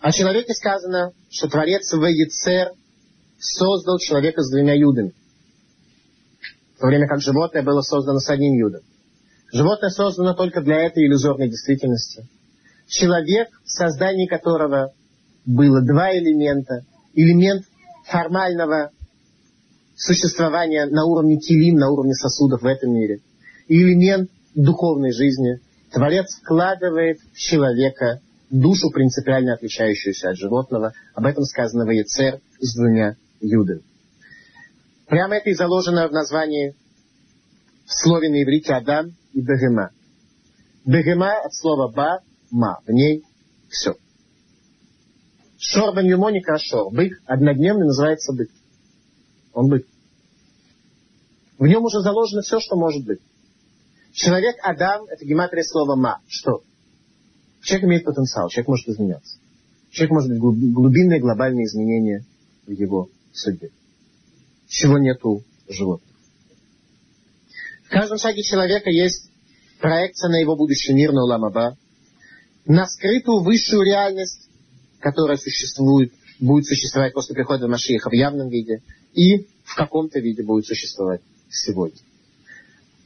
О 0.00 0.12
человеке 0.12 0.54
сказано, 0.54 1.12
что 1.30 1.48
Творец 1.48 1.92
Ваецер 1.92 2.72
создал 3.38 3.98
человека 3.98 4.42
с 4.42 4.50
двумя 4.50 4.74
юдами. 4.74 5.12
В 6.76 6.80
то 6.80 6.86
время 6.86 7.08
как 7.08 7.20
животное 7.20 7.62
было 7.62 7.80
создано 7.80 8.18
с 8.18 8.28
одним 8.28 8.54
юдом. 8.54 8.82
Животное 9.52 9.90
создано 9.90 10.34
только 10.34 10.60
для 10.60 10.76
этой 10.76 11.06
иллюзорной 11.06 11.48
действительности. 11.48 12.26
Человек, 12.86 13.48
в 13.64 13.70
создании 13.70 14.26
которого 14.26 14.92
было 15.44 15.82
два 15.82 16.12
элемента. 16.16 16.84
Элемент 17.14 17.64
формального 18.06 18.90
существования 19.96 20.86
на 20.86 21.04
уровне 21.04 21.38
килим, 21.38 21.76
на 21.76 21.90
уровне 21.90 22.14
сосудов 22.14 22.62
в 22.62 22.66
этом 22.66 22.92
мире, 22.92 23.20
и 23.68 23.80
элемент 23.80 24.30
духовной 24.54 25.12
жизни, 25.12 25.60
Творец 25.92 26.26
вкладывает 26.42 27.18
в 27.32 27.36
человека 27.36 28.20
душу, 28.50 28.90
принципиально 28.90 29.54
отличающуюся 29.54 30.30
от 30.30 30.36
животного. 30.36 30.92
Об 31.14 31.26
этом 31.26 31.44
сказано 31.44 31.84
в 31.84 31.90
Ецер 31.90 32.40
с 32.58 32.76
двумя 32.76 33.16
юдами. 33.40 33.82
Прямо 35.06 35.36
это 35.36 35.50
и 35.50 35.54
заложено 35.54 36.08
в 36.08 36.12
названии 36.12 36.74
в 37.86 37.92
слове 37.92 38.30
на 38.30 38.42
иврите 38.42 38.72
Адам 38.72 39.12
и 39.32 39.40
Бегема. 39.40 39.90
Бегема 40.84 41.32
от 41.44 41.54
слова 41.54 41.92
ба, 41.92 42.20
ма. 42.50 42.80
В 42.86 42.90
ней 42.90 43.22
все. 43.68 43.94
Шор 45.66 45.94
бен 45.94 46.06
Юмоника 46.06 46.58
Шор. 46.58 46.92
Бык 46.92 47.22
однодневный 47.24 47.86
называется 47.86 48.34
бык. 48.34 48.50
Он 49.54 49.68
бык. 49.68 49.86
В 51.58 51.66
нем 51.66 51.84
уже 51.84 52.00
заложено 52.00 52.42
все, 52.42 52.60
что 52.60 52.76
может 52.76 53.04
быть. 53.04 53.20
Человек 54.12 54.56
Адам, 54.62 55.06
это 55.06 55.24
гематрия 55.24 55.64
слова 55.64 55.96
ма. 55.96 56.20
Что? 56.28 56.62
Человек 57.62 57.84
имеет 57.86 58.04
потенциал, 58.04 58.50
человек 58.50 58.68
может 58.68 58.88
изменяться. 58.88 59.38
Человек 59.90 60.12
может 60.12 60.30
быть 60.30 60.38
глубинные 60.38 61.20
глобальные 61.20 61.64
изменения 61.64 62.26
в 62.66 62.70
его 62.70 63.08
судьбе. 63.32 63.70
Чего 64.68 64.98
нет 64.98 65.24
у 65.24 65.42
животных. 65.66 66.14
В 67.86 67.88
каждом 67.88 68.18
шаге 68.18 68.42
человека 68.42 68.90
есть 68.90 69.30
проекция 69.80 70.28
на 70.28 70.36
его 70.36 70.56
будущий 70.56 70.92
мир, 70.92 71.12
на 71.12 71.22
Уламаба, 71.22 71.78
на 72.66 72.86
скрытую 72.86 73.42
высшую 73.42 73.82
реальность, 73.82 74.43
которая 75.04 75.36
существует, 75.36 76.14
будет 76.40 76.64
существовать 76.64 77.12
после 77.12 77.34
прихода 77.34 77.68
Машииха 77.68 78.08
в 78.08 78.14
явном 78.14 78.48
виде 78.48 78.82
и 79.12 79.46
в 79.62 79.76
каком-то 79.76 80.18
виде 80.18 80.42
будет 80.42 80.64
существовать 80.64 81.20
сегодня. 81.50 82.00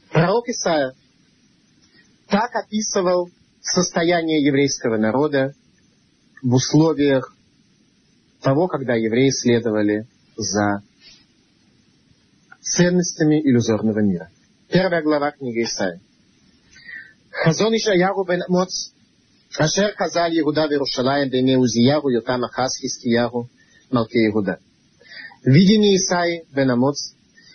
Пророк 0.09 0.47
Исаия 0.47 0.93
так 2.29 2.55
описывал 2.55 3.29
состояние 3.59 4.41
еврейского 4.41 4.95
народа 4.95 5.53
в 6.41 6.53
условиях 6.53 7.35
того, 8.41 8.69
когда 8.69 8.95
евреи 8.95 9.31
следовали 9.31 10.07
за 10.37 10.81
ценностями 12.61 13.41
иллюзорного 13.41 13.99
мира. 13.99 14.29
Первая 14.69 15.03
глава 15.03 15.31
книги 15.31 15.63
Исаия. 15.63 15.99
Хазон 17.29 17.75
Ишаяру 17.75 18.23
бен 18.23 18.41
Моц 18.47 18.93
אשר 19.60 19.88
חז"ל 19.98 20.32
יהודה 20.32 20.64
וירושלים 20.70 21.30
בימי 21.30 21.54
עוזיהו, 21.54 22.10
יותם 22.10 22.40
אחז 22.44 22.70
חזקיהו, 22.84 23.44
מלכי 23.92 24.18
יהודה. 24.18 24.52
Видение 25.46 25.96
Исаи 25.96 26.42
бен 26.54 26.70
Амоц, 26.70 27.14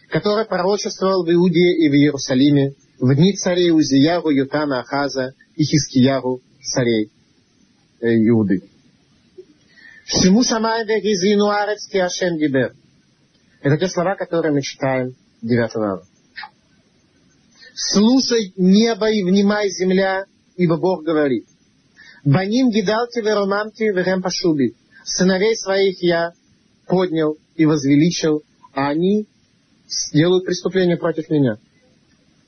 который 0.09 0.45
пророчествовал 0.45 1.25
в 1.25 1.31
Иудее 1.31 1.75
и 1.75 1.89
в 1.89 1.93
Иерусалиме 1.93 2.73
в 2.99 3.15
дни 3.15 3.33
царей 3.35 3.71
Узияру, 3.71 4.29
Ютана, 4.29 4.81
Ахаза 4.81 5.33
и 5.55 5.63
Хискияру, 5.63 6.41
царей 6.61 7.11
э, 8.01 8.07
Иуды. 8.27 8.61
Всему 10.05 10.43
шамай 10.43 10.85
вегизину 10.85 11.49
арец 11.49 11.87
Ашем 11.93 12.37
дибер. 12.37 12.73
Это 13.61 13.77
те 13.77 13.87
слова, 13.87 14.15
которые 14.15 14.53
мы 14.53 14.61
читаем 14.61 15.15
9 15.41 15.75
ава. 15.75 16.03
Слушай 17.73 18.53
небо 18.57 19.09
и 19.09 19.23
внимай 19.23 19.69
земля, 19.69 20.25
ибо 20.57 20.77
Бог 20.77 21.03
говорит. 21.03 21.45
Баним 22.24 22.70
гидалти 22.70 23.20
веромамти 23.20 23.84
верем 23.92 24.22
пашуби. 24.22 24.74
Сыновей 25.04 25.54
своих 25.56 26.02
я 26.02 26.32
поднял 26.86 27.36
и 27.54 27.66
возвеличил, 27.66 28.42
а 28.72 28.88
они 28.88 29.26
делают 30.12 30.46
преступление 30.46 30.96
против 30.96 31.28
меня. 31.28 31.58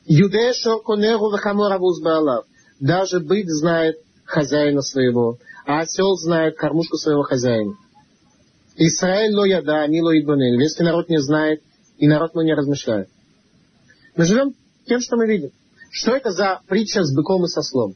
Юдешо 0.07 0.79
конеру 0.79 1.31
вахаморавуз 1.31 2.01
баалав. 2.01 2.47
Даже 2.81 3.20
бык 3.20 3.47
знает 3.49 3.97
хозяина 4.24 4.81
своего, 4.81 5.39
а 5.66 5.81
осел 5.81 6.16
знает 6.16 6.57
кормушку 6.57 6.97
своего 6.97 7.22
хозяина. 7.22 7.74
Израиль 8.77 9.35
ло 9.35 9.45
яда, 9.45 9.87
мило 9.89 10.18
идбанен. 10.18 10.59
Весь 10.59 10.79
народ 10.79 11.11
не 11.11 11.20
знает, 11.20 11.62
и 11.99 12.07
народ 12.07 12.35
мой 12.35 12.47
не 12.47 12.55
размышляет. 12.55 13.09
Мы 14.16 14.24
живем 14.24 14.55
тем, 14.87 15.01
что 15.01 15.16
мы 15.16 15.27
видим. 15.27 15.51
Что 15.91 16.16
это 16.16 16.31
за 16.31 16.61
притча 16.66 17.03
с 17.05 17.14
быком 17.14 17.45
и 17.45 17.49
со 17.49 17.62
слом? 17.62 17.95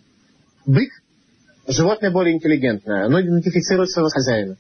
Бык– 0.67 0.91
животное 1.67 2.11
более 2.11 2.35
интеллигентное. 2.35 3.07
Оно 3.07 3.21
идентифицирует 3.21 3.91
своего 3.91 4.09
хозяина. 4.09 4.57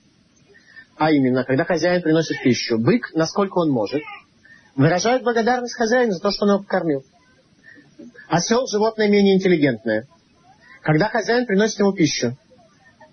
А 0.96 1.11
именно, 1.11 1.44
когда 1.44 1.64
хозяин 1.64 2.03
приносит 2.03 2.42
пищу, 2.42 2.78
бык, 2.78 3.14
насколько 3.14 3.59
он 3.59 3.70
может, 3.70 4.03
выражает 4.76 5.22
благодарность 5.22 5.74
хозяину 5.74 6.12
за 6.12 6.20
то, 6.20 6.30
что 6.30 6.44
он 6.44 6.51
его 6.53 6.59
покормил. 6.61 7.05
Осел– 8.28 8.66
животное 8.70 9.09
менее 9.09 9.36
интеллигентное. 9.36 10.07
Когда 10.82 11.09
хозяин 11.09 11.46
приносит 11.46 11.78
ему 11.78 11.92
пищу, 11.92 12.36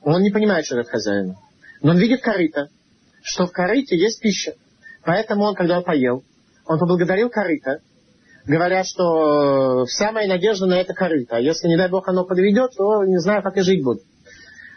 он 0.02 0.22
не 0.22 0.32
понимает, 0.32 0.66
что 0.66 0.80
это 0.80 0.90
хозяин. 0.90 1.36
Но 1.82 1.92
он 1.92 1.98
видит 1.98 2.22
корыто, 2.22 2.70
что 3.24 3.48
в 3.48 3.52
корыте 3.52 3.98
есть 3.98 4.22
пища. 4.22 4.54
Поэтому 5.04 5.44
он, 5.44 5.56
когда 5.56 5.78
он 5.78 5.84
поел, 5.84 6.24
он 6.66 6.80
поблагодарил 6.80 7.30
корыто, 7.30 7.80
говоря, 8.48 8.84
что 8.84 9.86
вся 9.86 10.12
моя 10.12 10.28
надежда 10.28 10.66
на 10.66 10.80
это 10.80 10.93
корыто. 10.93 11.36
А 11.36 11.39
если, 11.39 11.68
не 11.68 11.78
дай 11.78 11.89
Бог, 11.89 12.08
оно 12.08 12.26
подведет, 12.26 12.72
то 12.76 13.04
не 13.04 13.20
знаю, 13.20 13.43
как 13.43 13.58
и 13.58 13.62
жить 13.62 13.84
буду. 13.84 14.02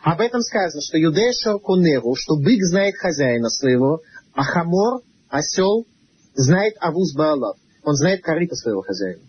Об 0.03 0.21
этом 0.21 0.41
сказано, 0.41 0.83
что 0.83 0.99
юдеша 0.99 1.59
кунеру, 1.59 2.15
что 2.17 2.37
бык 2.37 2.63
знает 2.63 2.97
хозяина 2.97 3.49
своего, 3.49 4.01
а 4.35 4.43
хамор, 4.43 5.03
осел, 5.29 5.87
знает 6.35 6.75
авуз 6.81 7.15
Баалав. 7.15 7.57
Он 7.85 7.95
знает 7.95 8.23
корыто 8.23 8.57
своего 8.57 8.83
хозяина. 8.83 9.23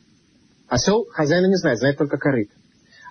Осел 0.68 1.06
хозяина 1.12 1.48
не 1.48 1.58
знает, 1.58 1.80
знает 1.80 1.98
только 1.98 2.18
корыто. 2.18 2.54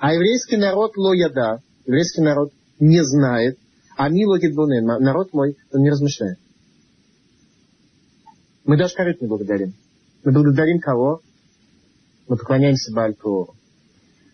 А 0.01 0.15
еврейский 0.15 0.57
народ 0.57 0.97
лояда, 0.97 1.61
еврейский 1.87 2.23
народ 2.23 2.53
не 2.79 3.05
знает, 3.05 3.59
а 3.97 4.09
мило 4.09 4.39
народ 4.99 5.33
мой, 5.35 5.57
он 5.73 5.83
не 5.83 5.91
размышляет. 5.91 6.39
Мы 8.65 8.79
даже 8.79 8.95
корыто 8.95 9.19
не 9.21 9.29
благодарим. 9.29 9.75
Мы 10.23 10.33
благодарим 10.33 10.81
кого? 10.81 11.23
Мы 12.29 12.37
поклоняемся 12.37 12.93
Бальтуру. 12.93 13.55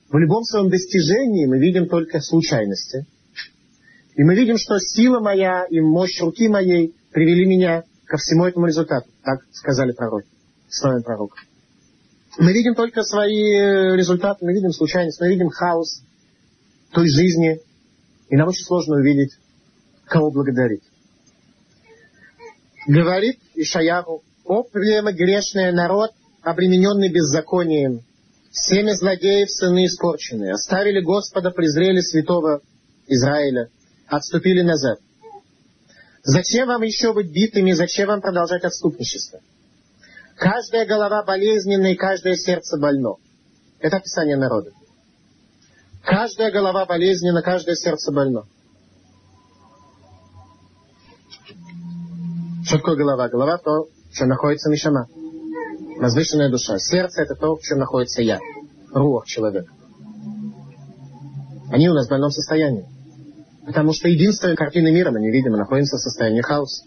В 0.08 0.18
любом 0.18 0.42
своем 0.44 0.68
достижении 0.68 1.46
мы 1.46 1.58
видим 1.58 1.88
только 1.88 2.20
случайности. 2.20 3.06
И 4.14 4.24
мы 4.24 4.34
видим, 4.34 4.56
что 4.56 4.78
сила 4.78 5.20
моя 5.20 5.64
и 5.68 5.80
мощь 5.80 6.20
руки 6.20 6.48
моей 6.48 6.94
привели 7.12 7.46
меня 7.46 7.84
ко 8.06 8.16
всему 8.16 8.46
этому 8.46 8.66
результату. 8.66 9.08
Так 9.22 9.40
сказали 9.52 9.92
пророки, 9.92 10.28
словами 10.68 11.02
пророка. 11.02 11.38
Мы 12.38 12.52
видим 12.52 12.74
только 12.74 13.02
свои 13.02 13.96
результаты, 13.96 14.44
мы 14.44 14.52
видим 14.52 14.72
случайность, 14.72 15.20
мы 15.20 15.28
видим 15.28 15.48
хаос 15.48 16.02
той 16.92 17.08
жизни. 17.08 17.60
И 18.28 18.36
нам 18.36 18.48
очень 18.48 18.64
сложно 18.64 18.96
увидеть, 18.96 19.32
кого 20.04 20.30
благодарить. 20.30 20.82
Говорит 22.86 23.38
Ишаяру, 23.54 24.22
о, 24.46 24.62
племя 24.62 25.12
грешное 25.12 25.72
народ, 25.72 26.10
обремененный 26.42 27.10
беззаконием. 27.10 28.02
Семя 28.50 28.94
злодеев, 28.94 29.50
сыны 29.50 29.86
испорченные. 29.86 30.52
Оставили 30.52 31.00
Господа, 31.00 31.50
презрели 31.50 32.00
святого 32.00 32.60
Израиля. 33.06 33.68
Отступили 34.06 34.62
назад. 34.62 34.98
Зачем 36.22 36.68
вам 36.68 36.82
еще 36.82 37.12
быть 37.12 37.30
битыми, 37.30 37.72
зачем 37.72 38.08
вам 38.08 38.20
продолжать 38.20 38.64
отступничество? 38.64 39.40
Каждая 40.36 40.86
голова 40.86 41.22
болезненна 41.22 41.92
и 41.92 41.96
каждое 41.96 42.36
сердце 42.36 42.78
больно. 42.78 43.16
Это 43.80 43.98
описание 43.98 44.36
народа. 44.36 44.70
Каждая 46.04 46.52
голова 46.52 46.86
болезненна, 46.86 47.42
каждое 47.42 47.74
сердце 47.74 48.12
больно. 48.12 48.44
Что 52.64 52.78
такое 52.78 52.96
голова? 52.96 53.28
Голова 53.28 53.58
то, 53.58 53.88
чем 54.16 54.28
находится 54.28 54.70
Мишама. 54.70 55.06
Возвышенная 55.98 56.50
душа. 56.50 56.78
Сердце 56.78 57.22
это 57.22 57.34
то, 57.34 57.56
в 57.56 57.62
чем 57.62 57.78
находится 57.78 58.22
я. 58.22 58.38
Рух 58.92 59.26
человека. 59.26 59.70
Они 61.70 61.88
у 61.88 61.94
нас 61.94 62.06
в 62.06 62.10
больном 62.10 62.30
состоянии. 62.30 62.86
Потому 63.66 63.92
что 63.92 64.08
единственная 64.08 64.56
картина 64.56 64.92
мира 64.92 65.10
мы 65.10 65.20
не 65.20 65.30
видим, 65.30 65.52
мы 65.52 65.58
находимся 65.58 65.96
в 65.96 66.00
состоянии 66.00 66.40
хаоса. 66.40 66.84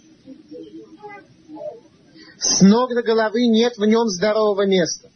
С 2.40 2.62
ног 2.62 2.94
до 2.94 3.04
головы 3.04 3.48
нет 3.48 3.74
в 3.78 3.86
нем 3.86 4.08
здорового 4.08 4.66
места. 4.66 5.10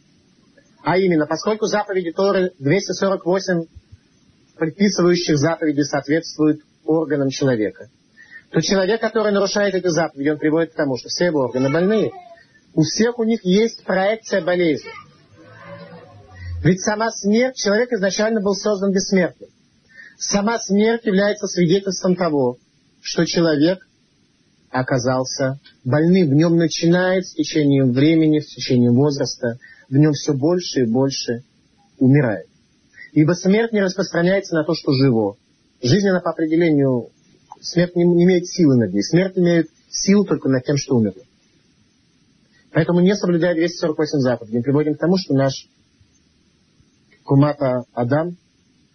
А 0.84 0.98
именно, 0.98 1.26
поскольку 1.26 1.66
заповеди 1.66 2.12
Торы 2.12 2.52
248 2.58 3.64
предписывающих 4.58 5.38
заповеди 5.38 5.80
соответствуют 5.80 6.60
органам 6.84 7.30
человека– 7.30 7.88
то 8.54 8.60
человек, 8.60 9.00
который 9.00 9.32
нарушает 9.32 9.74
эти 9.74 9.88
заповеди, 9.88 10.28
он 10.28 10.38
приводит 10.38 10.72
к 10.72 10.76
тому, 10.76 10.96
что 10.96 11.08
все 11.08 11.24
его 11.24 11.40
органы 11.40 11.72
больные. 11.72 12.12
У 12.72 12.82
всех 12.82 13.18
у 13.18 13.24
них 13.24 13.44
есть 13.44 13.82
проекция 13.82 14.42
болезни. 14.42 14.92
Ведь 16.62 16.80
сама 16.80 17.10
смерть, 17.10 17.56
человек 17.56 17.92
изначально 17.92 18.40
был 18.40 18.54
создан 18.54 18.92
бессмертным. 18.92 19.50
Сама 20.18 20.60
смерть 20.60 21.04
является 21.04 21.48
свидетельством 21.48 22.14
того, 22.14 22.58
что 23.02 23.26
человек 23.26 23.80
оказался 24.70 25.58
больным. 25.82 26.28
В 26.28 26.34
нем 26.34 26.56
начинает 26.56 27.26
с 27.26 27.34
течением 27.34 27.90
времени, 27.90 28.38
с 28.38 28.46
течением 28.46 28.94
возраста, 28.94 29.58
в 29.88 29.96
нем 29.96 30.12
все 30.12 30.32
больше 30.32 30.82
и 30.82 30.86
больше 30.86 31.42
умирает. 31.98 32.46
Ибо 33.14 33.32
смерть 33.32 33.72
не 33.72 33.80
распространяется 33.80 34.54
на 34.54 34.62
то, 34.62 34.74
что 34.74 34.92
живо. 34.92 35.38
Жизнь, 35.82 36.08
она 36.08 36.20
по 36.20 36.30
определению, 36.30 37.08
смерть 37.64 37.96
не, 37.96 38.04
имеет 38.04 38.46
силы 38.46 38.76
над 38.76 38.92
ней. 38.92 39.02
Смерть 39.02 39.36
имеет 39.36 39.68
силу 39.88 40.24
только 40.24 40.48
над 40.48 40.64
тем, 40.64 40.76
что 40.76 40.96
умерло. 40.96 41.22
Поэтому 42.72 43.00
не 43.00 43.14
соблюдая 43.14 43.54
248 43.54 44.18
заповедей, 44.18 44.58
мы 44.58 44.62
приводим 44.62 44.94
к 44.94 44.98
тому, 44.98 45.16
что 45.16 45.34
наш 45.34 45.68
кумата 47.24 47.84
Адам, 47.92 48.36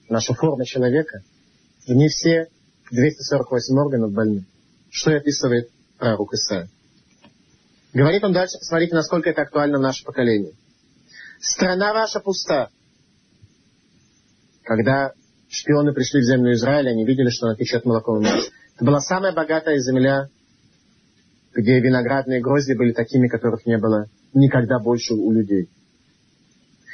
наша 0.10 0.34
форма 0.34 0.66
человека, 0.66 1.24
в 1.88 1.92
ней 1.92 2.10
все 2.10 2.48
248 2.92 3.78
органов 3.78 4.12
больны. 4.12 4.46
Что 4.92 5.12
и 5.12 5.16
описывает 5.16 5.70
пророк 5.98 6.34
Исаия. 6.34 6.70
Говорит 7.94 8.24
он 8.24 8.34
дальше, 8.34 8.58
посмотрите, 8.60 8.96
насколько 8.96 9.30
это 9.30 9.42
актуально 9.42 9.80
в 9.80 9.82
наше 9.82 10.04
поколение. 10.04 10.54
Страна 11.40 11.94
ваша 11.94 12.20
пуста. 12.20 12.70
Когда 14.64 15.14
шпионы 15.50 15.94
пришли 15.94 16.22
в 16.22 16.26
землю 16.26 16.54
Израиля, 16.54 16.92
они 16.92 17.06
видели, 17.06 17.30
что 17.30 17.48
она 17.48 17.56
течет 17.56 17.86
молоком 17.86 18.20
и 18.20 18.24
маслом. 18.26 18.54
Это 18.80 18.86
была 18.86 19.02
самая 19.02 19.34
богатая 19.34 19.78
земля, 19.80 20.30
где 21.54 21.82
виноградные 21.82 22.40
грозди 22.40 22.78
были 22.78 22.94
такими, 22.94 23.28
которых 23.28 23.66
не 23.66 23.78
было 23.78 24.06
никогда 24.34 24.80
больше 24.80 25.16
у 25.16 25.34
людей. 25.34 25.68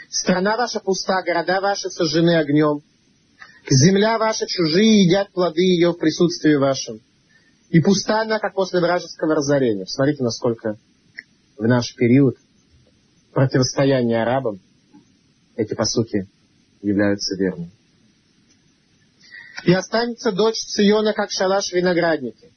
Страна 0.10 0.58
ваша 0.58 0.80
пуста, 0.80 1.22
города 1.22 1.62
ваши 1.62 1.92
сожжены 1.92 2.38
огнем. 2.38 2.82
Земля 3.70 4.18
ваша 4.18 4.48
чужие 4.48 5.04
едят 5.04 5.32
плоды 5.32 5.62
ее 5.62 5.92
в 5.92 6.00
присутствии 6.00 6.56
вашем. 6.56 7.02
И 7.70 7.80
пуста 7.80 8.22
она, 8.22 8.40
как 8.40 8.56
после 8.56 8.80
вражеского 8.80 9.36
разорения. 9.36 9.86
Смотрите, 9.86 10.24
насколько 10.24 10.80
в 11.56 11.68
наш 11.68 11.94
период 11.94 12.36
противостояния 13.32 14.24
арабам 14.24 14.60
эти 15.56 15.76
посуки 15.76 16.28
являются 16.82 17.36
верными. 17.36 17.70
И 19.66 19.74
останется 19.74 20.32
дочь 20.32 20.60
Циона, 20.60 21.14
как 21.14 21.32
шалаш 21.32 21.72
виноградники. 21.74 22.52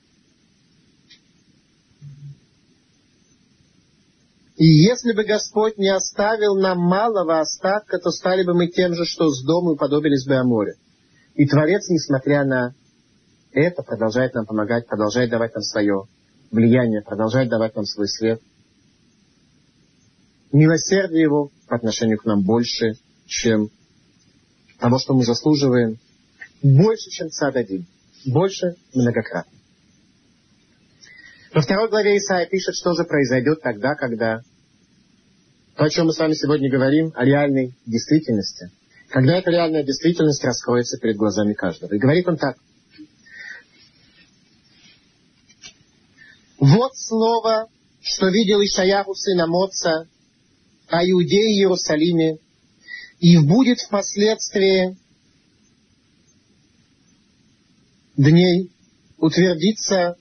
И 4.56 4.66
если 4.66 5.14
бы 5.14 5.24
Господь 5.24 5.78
не 5.78 5.88
оставил 5.88 6.56
нам 6.56 6.78
малого 6.78 7.40
остатка, 7.40 7.98
то 7.98 8.11
стали 8.11 8.44
бы 8.44 8.54
мы 8.54 8.66
тем 8.66 8.92
же, 8.92 9.04
что 9.06 9.30
с 9.30 9.42
дому, 9.42 9.74
и 9.74 9.78
подобились 9.78 10.26
бы 10.26 10.34
о 10.34 10.44
море. 10.44 10.74
И 11.34 11.46
Творец, 11.46 11.88
несмотря 11.88 12.44
на 12.44 12.74
это, 13.52 13.82
продолжает 13.82 14.34
нам 14.34 14.44
помогать, 14.44 14.86
продолжает 14.86 15.30
давать 15.30 15.54
нам 15.54 15.62
свое 15.62 16.02
влияние, 16.50 17.02
продолжает 17.02 17.48
давать 17.48 17.74
нам 17.74 17.86
свой 17.86 18.09
свет. 18.09 18.42
Милосердие 20.52 21.22
Его 21.22 21.50
по 21.68 21.76
отношению 21.76 22.18
к 22.18 22.24
нам 22.26 22.42
больше, 22.42 22.94
чем 23.26 23.70
того, 24.78 24.98
что 24.98 25.14
мы 25.14 25.24
заслуживаем, 25.24 25.98
больше, 26.62 27.11
чем 27.11 27.30
цададим, 27.30 27.86
больше 28.26 28.74
многократно. 28.94 29.52
Во 31.54 31.62
второй 31.62 31.88
главе 31.88 32.16
Исаия 32.18 32.46
пишет, 32.46 32.74
что 32.74 32.92
же 32.92 33.04
произойдет 33.04 33.62
тогда, 33.62 33.94
когда 33.94 34.42
то, 35.76 35.84
о 35.84 35.90
чем 35.90 36.06
мы 36.06 36.12
с 36.12 36.18
вами 36.18 36.34
сегодня 36.34 36.70
говорим, 36.70 37.12
о 37.14 37.24
реальной 37.24 37.74
действительности, 37.86 38.70
когда 39.09 39.38
эта 39.38 39.50
реальная 39.50 39.84
действительность 39.84 40.44
раскроется 40.44 40.98
перед 40.98 41.16
глазами 41.16 41.54
каждого. 41.54 41.94
И 41.94 41.98
говорит 41.98 42.28
он 42.28 42.36
так. 42.36 42.56
Вот 46.59 46.96
слово, 46.96 47.68
что 48.02 48.28
видел 48.28 48.61
Ишаяху 48.61 49.14
сына 49.14 49.46
Моца 49.46 50.09
о 50.88 51.04
Иудее 51.04 51.52
и 51.52 51.61
Иерусалиме, 51.61 52.38
и 53.20 53.38
будет 53.38 53.78
впоследствии 53.78 54.96
дней 58.18 58.70
утвердиться 59.16 60.16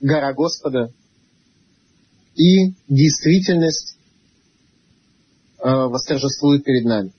гора 0.00 0.32
Господа, 0.32 0.92
и 2.36 2.74
действительность 2.88 3.96
э, 5.58 5.68
восторжествует 5.68 6.64
перед 6.64 6.84
нами. 6.84 7.12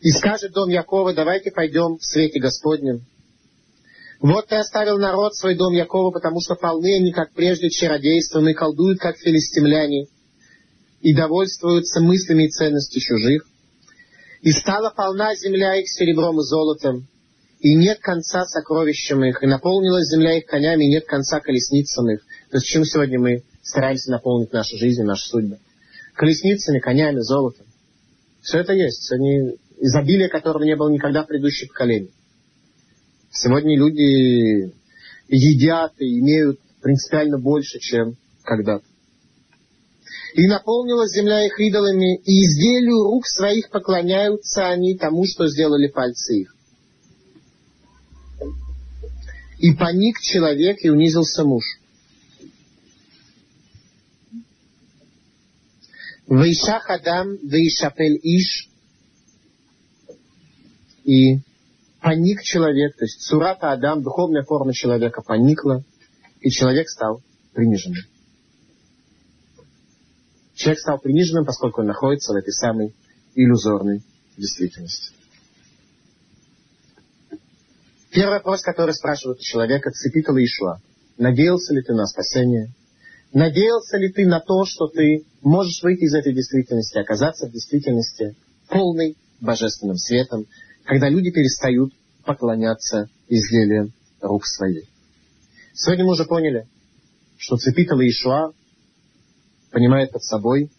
И 0.00 0.10
скажет 0.10 0.52
дом 0.52 0.68
Якова, 0.68 1.14
давайте 1.14 1.50
пойдем 1.50 1.96
в 1.98 2.04
свете 2.04 2.40
Господнем. 2.40 3.04
Вот 4.20 4.48
ты 4.48 4.56
оставил 4.56 4.98
народ 4.98 5.34
свой 5.34 5.56
дом 5.56 5.72
Якова, 5.72 6.10
потому 6.10 6.40
что 6.40 6.54
полны 6.54 6.96
они, 6.96 7.12
как 7.12 7.32
прежде, 7.32 7.70
чародейством, 7.70 8.48
и 8.48 8.54
колдуют, 8.54 9.00
как 9.00 9.16
филистимляне, 9.16 10.06
и 11.00 11.14
довольствуются 11.14 12.00
мыслями 12.00 12.44
и 12.44 12.50
ценностью 12.50 13.00
чужих. 13.00 13.46
И 14.42 14.52
стала 14.52 14.90
полна 14.90 15.34
земля 15.34 15.76
их 15.76 15.88
серебром 15.88 16.38
и 16.40 16.42
золотом, 16.42 17.08
и 17.62 17.76
нет 17.76 18.00
конца 18.00 18.44
сокровищам 18.44 19.24
их, 19.24 19.40
и 19.40 19.46
наполнилась 19.46 20.08
земля 20.08 20.36
их 20.36 20.46
конями, 20.46 20.84
и 20.84 20.90
нет 20.90 21.06
конца 21.06 21.38
колесницам 21.38 22.10
их. 22.10 22.20
То 22.50 22.56
есть 22.56 22.66
чем 22.66 22.84
сегодня 22.84 23.20
мы 23.20 23.44
стараемся 23.62 24.10
наполнить 24.10 24.52
нашу 24.52 24.76
жизнь, 24.78 25.04
нашу 25.04 25.28
судьбу? 25.28 25.58
Колесницами, 26.14 26.80
конями, 26.80 27.20
золотом. 27.20 27.66
Все 28.42 28.58
это 28.58 28.72
есть. 28.72 29.04
Сегодня 29.04 29.54
изобилие, 29.78 30.28
которого 30.28 30.64
не 30.64 30.74
было 30.74 30.90
никогда 30.90 31.22
в 31.22 31.28
предыдущих 31.28 31.68
поколениях. 31.68 32.10
Сегодня 33.30 33.78
люди 33.78 34.72
едят 35.28 35.92
и 36.00 36.18
имеют 36.18 36.58
принципиально 36.82 37.38
больше, 37.38 37.78
чем 37.78 38.16
когда-то. 38.42 38.84
И 40.34 40.48
наполнилась 40.48 41.12
земля 41.12 41.46
их 41.46 41.60
идолами, 41.60 42.16
и 42.16 42.44
изделию 42.44 43.04
рук 43.04 43.28
своих 43.28 43.70
поклоняются 43.70 44.66
они 44.66 44.96
тому, 44.96 45.24
что 45.26 45.46
сделали 45.46 45.86
пальцы 45.86 46.40
их. 46.40 46.56
И 49.62 49.72
паник 49.74 50.18
человек, 50.18 50.78
и 50.82 50.90
унизился 50.90 51.44
муж. 51.44 51.62
Вейшах 56.26 56.90
Адам, 56.90 57.36
Вейшапель 57.36 58.18
Иш. 58.24 58.68
И 61.04 61.38
паник 62.00 62.42
человек, 62.42 62.96
то 62.96 63.04
есть 63.04 63.22
Сурата 63.22 63.70
Адам, 63.70 64.02
духовная 64.02 64.42
форма 64.42 64.74
человека 64.74 65.22
поникла, 65.22 65.84
и 66.40 66.50
человек 66.50 66.88
стал 66.88 67.22
приниженным. 67.52 68.02
Человек 70.56 70.80
стал 70.80 70.98
приниженным, 70.98 71.44
поскольку 71.44 71.82
он 71.82 71.86
находится 71.86 72.32
в 72.32 72.36
этой 72.36 72.52
самой 72.52 72.96
иллюзорной 73.36 74.02
действительности. 74.36 75.21
Первый 78.12 78.34
вопрос, 78.34 78.60
который 78.60 78.92
спрашивают 78.92 79.38
у 79.38 79.42
человека, 79.42 79.90
цепитала 79.90 80.36
Ишуа. 80.36 80.82
Надеялся 81.16 81.72
ли 81.72 81.82
ты 81.82 81.94
на 81.94 82.04
спасение? 82.04 82.68
Надеялся 83.32 83.96
ли 83.96 84.12
ты 84.12 84.26
на 84.26 84.38
то, 84.38 84.66
что 84.66 84.86
ты 84.86 85.24
можешь 85.40 85.82
выйти 85.82 86.04
из 86.04 86.14
этой 86.14 86.34
действительности, 86.34 86.98
оказаться 86.98 87.46
в 87.46 87.52
действительности 87.52 88.36
полной 88.68 89.16
божественным 89.40 89.96
светом, 89.96 90.44
когда 90.84 91.08
люди 91.08 91.30
перестают 91.30 91.94
поклоняться 92.26 93.08
изделиям 93.28 93.94
рук 94.20 94.44
своих? 94.44 94.84
Сегодня 95.72 96.04
мы 96.04 96.12
уже 96.12 96.26
поняли, 96.26 96.68
что 97.38 97.56
цепитала 97.56 98.06
Ишуа 98.06 98.52
понимает 99.70 100.12
под 100.12 100.22
собой 100.22 100.70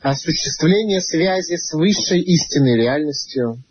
осуществление 0.00 1.02
связи 1.02 1.56
с 1.56 1.74
высшей 1.74 2.22
истинной 2.22 2.76
реальностью, 2.76 3.62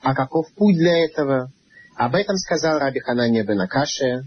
а 0.00 0.14
каков 0.14 0.50
путь 0.54 0.78
для 0.78 1.04
этого– 1.04 1.52
об 1.96 2.16
этом 2.16 2.36
сказал 2.36 2.78
Раби 2.80 2.98
Хананья 2.98 3.44
бен 3.44 3.60
Акашия. 3.60 4.24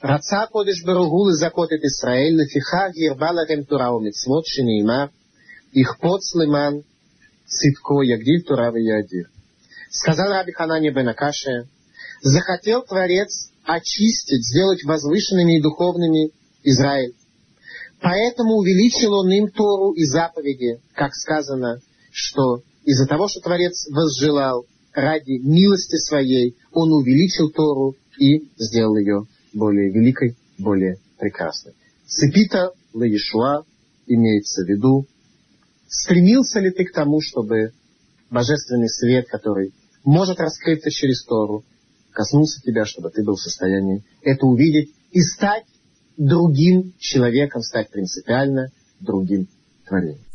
Раца 0.00 0.48
кодыш 0.50 0.84
баругулы 0.84 1.34
закотет 1.34 1.82
Исраэль, 1.84 2.34
лефихар 2.34 2.90
ербаларем 2.94 3.64
турау 3.64 4.00
митцвот 4.00 4.46
шинеймар, 4.46 5.10
их 5.72 5.98
пот 6.00 6.24
слыман, 6.24 6.82
цитко 7.46 8.02
ягдиль 8.02 8.42
турава 8.42 8.76
ядир. 8.76 9.30
Сказал 9.90 10.30
Раби 10.30 10.52
Хананья 10.52 10.92
бен 10.92 11.08
Акашия, 11.08 11.68
захотел 12.20 12.82
Творец 12.82 13.50
очистить, 13.64 14.44
сделать 14.44 14.84
возвышенными 14.84 15.58
и 15.58 15.62
духовными 15.62 16.32
Израиль. 16.64 17.14
Поэтому 18.00 18.56
увеличил 18.56 19.12
он 19.14 19.30
им 19.30 19.48
Тору 19.50 19.92
и 19.92 20.04
заповеди, 20.04 20.80
как 20.94 21.14
сказано, 21.14 21.80
что 22.10 22.62
из-за 22.84 23.06
того, 23.06 23.28
что 23.28 23.40
Творец 23.40 23.86
возжелал 23.88 24.66
ради 24.96 25.38
милости 25.38 25.96
своей 25.96 26.56
он 26.72 26.90
увеличил 26.90 27.50
Тору 27.50 27.94
и 28.18 28.48
сделал 28.56 28.96
ее 28.96 29.26
более 29.52 29.90
великой, 29.90 30.36
более 30.58 30.96
прекрасной. 31.18 31.74
Цепита 32.06 32.72
Лаишуа 32.94 33.64
имеется 34.06 34.64
в 34.64 34.68
виду, 34.68 35.06
стремился 35.86 36.60
ли 36.60 36.70
ты 36.70 36.86
к 36.86 36.92
тому, 36.92 37.20
чтобы 37.20 37.72
божественный 38.30 38.88
свет, 38.88 39.28
который 39.28 39.74
может 40.02 40.40
раскрыться 40.40 40.90
через 40.90 41.22
Тору, 41.24 41.62
коснулся 42.12 42.62
тебя, 42.62 42.86
чтобы 42.86 43.10
ты 43.10 43.22
был 43.22 43.34
в 43.34 43.40
состоянии 43.40 44.02
это 44.22 44.46
увидеть 44.46 44.92
и 45.12 45.20
стать 45.20 45.64
другим 46.16 46.94
человеком, 46.98 47.60
стать 47.60 47.90
принципиально 47.90 48.68
другим 49.00 49.48
творением. 49.86 50.25